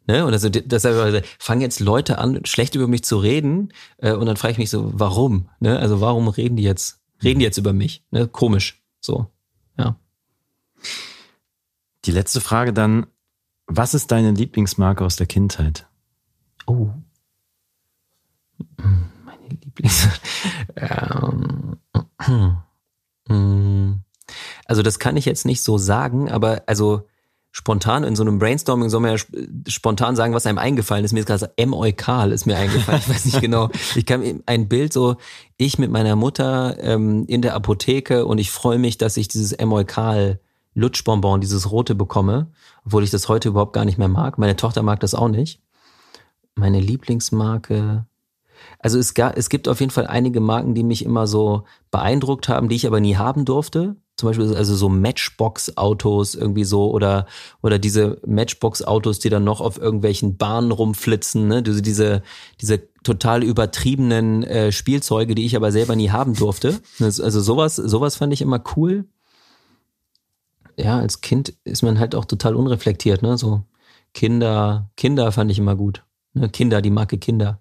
Ne? 0.10 0.26
Und 0.26 0.34
also 0.34 0.50
deshalb 0.50 1.24
fangen 1.38 1.62
jetzt 1.62 1.80
Leute 1.80 2.18
an, 2.18 2.44
schlecht 2.44 2.74
über 2.74 2.88
mich 2.88 3.04
zu 3.04 3.20
reden. 3.20 3.74
Äh, 3.98 4.14
und 4.14 4.26
dann 4.26 4.38
frage 4.38 4.54
ich 4.54 4.58
mich 4.58 4.72
so, 4.72 4.92
warum? 4.96 5.50
Ne? 5.60 5.78
Also 5.78 6.02
warum 6.02 6.28
reden 6.30 6.56
die 6.56 6.64
jetzt, 6.64 7.00
reden 7.24 7.38
die 7.38 7.46
jetzt 7.46 7.60
über 7.60 7.74
mich? 7.74 8.04
Ne? 8.10 8.28
Komisch. 8.28 8.82
So, 9.02 9.28
ja. 9.78 9.98
Die 12.06 12.12
letzte 12.12 12.41
Frage 12.41 12.74
dann, 12.74 13.08
was 13.68 13.93
ist 13.93 14.12
deine 14.12 14.32
Lieblingsmarke 14.32 15.06
aus 15.06 15.16
der 15.16 15.28
Kindheit? 15.28 15.88
Oh. 16.66 16.89
Meine 18.78 19.47
Lieblings. 19.50 20.08
ähm. 20.76 21.78
Also 24.66 24.84
das 24.84 25.00
kann 25.00 25.18
ich 25.18 25.26
jetzt 25.26 25.45
nicht 25.45 25.62
so 25.62 25.78
sagen, 25.78 26.30
aber 26.30 26.64
also 26.68 27.08
spontan 27.52 28.04
in 28.04 28.16
so 28.16 28.24
einem 28.24 28.38
Brainstorming 28.38 28.89
soll 28.89 29.02
man 29.02 29.18
ja 29.18 29.24
spontan 29.68 30.16
sagen, 30.16 30.34
was 30.34 30.45
einem 30.45 30.60
eingefallen 30.60 31.04
ist. 31.04 31.12
Mir 31.12 31.22
ist 31.22 31.26
gerade 31.26 31.39
so 31.39 31.47
M-Eukal 31.56 32.32
ist 32.32 32.45
mir 32.45 32.56
eingefallen. 32.56 33.02
Ich 33.02 33.10
weiß 33.10 33.26
nicht 33.26 33.41
genau. 33.41 33.70
Ich 33.95 34.06
kann 34.06 34.43
ein 34.45 34.70
Bild 34.70 34.93
so, 34.93 35.18
ich 35.58 35.80
mit 35.80 35.91
meiner 35.91 36.16
Mutter 36.16 36.78
ähm, 36.80 37.26
in 37.28 37.41
der 37.41 37.56
Apotheke 37.56 38.26
und 38.26 38.38
ich 38.38 38.52
freue 38.52 38.78
mich, 38.78 38.97
dass 38.97 39.18
ich 39.18 39.28
dieses 39.28 39.54
M-Eukal 39.54 40.39
Lutschbonbon, 40.74 41.42
dieses 41.42 41.72
rote 41.72 41.96
bekomme, 41.96 42.52
obwohl 42.86 43.04
ich 43.04 43.10
das 43.10 43.28
heute 43.28 43.50
überhaupt 43.50 43.74
gar 43.74 43.86
nicht 43.86 43.98
mehr 43.98 44.08
mag. 44.08 44.38
Meine 44.38 44.56
Tochter 44.56 44.84
mag 44.84 45.00
das 45.00 45.16
auch 45.16 45.30
nicht. 45.30 45.62
Meine 46.56 46.80
Lieblingsmarke. 46.80 48.06
Also 48.80 49.00
es, 49.00 49.14
gab, 49.14 49.38
es 49.38 49.50
gibt 49.50 49.68
auf 49.68 49.80
jeden 49.80 49.92
Fall 49.92 50.08
einige 50.08 50.42
Marken, 50.42 50.76
die 50.76 50.84
mich 50.84 51.06
immer 51.06 51.28
so 51.28 51.64
beeindruckt 51.92 52.50
haben, 52.50 52.70
die 52.70 52.76
ich 52.76 52.88
aber 52.88 53.00
nie 53.00 53.16
haben 53.16 53.46
durfte 53.46 53.96
zum 54.20 54.30
Beispiel 54.30 54.54
also 54.54 54.76
so 54.76 54.90
Matchbox-Autos 54.90 56.36
irgendwie 56.36 56.66
so 56.66 56.92
oder 56.92 57.26
oder 57.64 57.80
diese 57.80 58.20
Matchbox-Autos, 58.28 59.20
die 59.20 59.30
dann 59.30 59.46
noch 59.46 59.62
auf 59.62 59.80
irgendwelchen 59.80 60.38
Bahnen 60.38 60.72
rumflitzen, 60.72 61.48
ne? 61.48 61.64
Diese 61.64 61.82
diese, 61.82 62.22
diese 62.60 62.82
total 63.04 63.44
übertriebenen 63.44 64.44
äh, 64.44 64.72
Spielzeuge, 64.72 65.36
die 65.36 65.46
ich 65.46 65.56
aber 65.56 65.72
selber 65.72 65.96
nie 65.96 66.12
haben 66.12 66.36
durfte. 66.36 66.80
Also 67.00 67.40
sowas 67.40 67.78
sowas 67.78 68.18
fand 68.18 68.34
ich 68.34 68.42
immer 68.42 68.62
cool. 68.76 69.06
Ja, 70.80 71.00
als 71.00 71.22
Kind 71.22 71.54
ist 71.64 71.84
man 71.84 72.00
halt 72.00 72.16
auch 72.16 72.26
total 72.26 72.56
unreflektiert, 72.56 73.22
ne? 73.22 73.38
So 73.38 73.64
Kinder 74.14 74.90
Kinder 74.96 75.32
fand 75.32 75.52
ich 75.52 75.60
immer 75.60 75.76
gut. 75.76 76.04
Ne? 76.34 76.50
Kinder, 76.50 76.82
die 76.82 76.90
Marke 76.90 77.18
Kinder. 77.18 77.60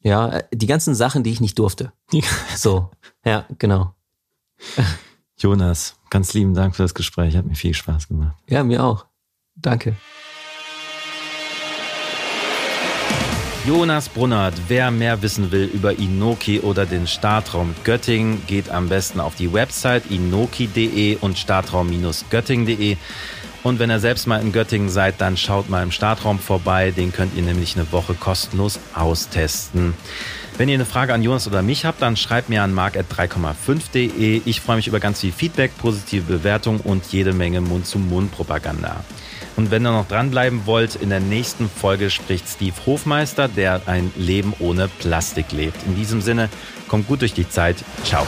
Ja, 0.00 0.28
äh, 0.28 0.44
die 0.52 0.66
ganzen 0.66 0.94
Sachen, 0.94 1.22
die 1.22 1.32
ich 1.32 1.40
nicht 1.40 1.58
durfte. 1.58 1.92
so, 2.56 2.90
ja, 3.24 3.44
genau. 3.58 3.94
Jonas, 5.38 5.96
ganz 6.10 6.32
lieben 6.32 6.54
Dank 6.54 6.76
für 6.76 6.82
das 6.82 6.94
Gespräch. 6.94 7.36
Hat 7.36 7.46
mir 7.46 7.56
viel 7.56 7.74
Spaß 7.74 8.08
gemacht. 8.08 8.36
Ja, 8.48 8.64
mir 8.64 8.84
auch. 8.84 9.06
Danke. 9.56 9.96
Jonas 13.66 14.08
Brunnert, 14.08 14.54
wer 14.68 14.92
mehr 14.92 15.22
wissen 15.22 15.50
will 15.50 15.64
über 15.64 15.98
Inoki 15.98 16.60
oder 16.60 16.86
den 16.86 17.08
Startraum 17.08 17.74
Göttingen, 17.82 18.46
geht 18.46 18.70
am 18.70 18.88
besten 18.88 19.18
auf 19.18 19.34
die 19.34 19.52
Website 19.52 20.08
inoki.de 20.08 21.16
und 21.16 21.36
startraum-göttingen.de. 21.36 22.96
Und 23.64 23.80
wenn 23.80 23.90
ihr 23.90 23.98
selbst 23.98 24.28
mal 24.28 24.40
in 24.40 24.52
Göttingen 24.52 24.88
seid, 24.88 25.20
dann 25.20 25.36
schaut 25.36 25.68
mal 25.68 25.82
im 25.82 25.90
Startraum 25.90 26.38
vorbei. 26.38 26.92
Den 26.92 27.12
könnt 27.12 27.34
ihr 27.34 27.42
nämlich 27.42 27.74
eine 27.74 27.90
Woche 27.90 28.14
kostenlos 28.14 28.78
austesten. 28.94 29.94
Wenn 30.56 30.68
ihr 30.68 30.76
eine 30.76 30.86
Frage 30.86 31.12
an 31.12 31.24
Jonas 31.24 31.48
oder 31.48 31.62
mich 31.62 31.84
habt, 31.84 32.00
dann 32.02 32.16
schreibt 32.16 32.48
mir 32.48 32.62
an 32.62 32.72
mark.3,5.de. 32.72 34.42
Ich 34.44 34.60
freue 34.60 34.76
mich 34.76 34.86
über 34.86 35.00
ganz 35.00 35.22
viel 35.22 35.32
Feedback, 35.32 35.76
positive 35.78 36.22
Bewertung 36.22 36.78
und 36.78 37.04
jede 37.06 37.32
Menge 37.32 37.60
Mund-zu-Mund-Propaganda. 37.60 39.02
Und 39.56 39.70
wenn 39.70 39.86
ihr 39.86 39.92
noch 39.92 40.06
dranbleiben 40.06 40.66
wollt, 40.66 40.94
in 40.96 41.08
der 41.08 41.20
nächsten 41.20 41.68
Folge 41.68 42.10
spricht 42.10 42.46
Steve 42.48 42.74
Hofmeister, 42.84 43.48
der 43.48 43.80
ein 43.86 44.12
Leben 44.16 44.52
ohne 44.58 44.88
Plastik 44.88 45.50
lebt. 45.52 45.82
In 45.86 45.96
diesem 45.96 46.20
Sinne, 46.20 46.50
kommt 46.88 47.08
gut 47.08 47.22
durch 47.22 47.32
die 47.32 47.48
Zeit. 47.48 47.76
Ciao. 48.04 48.26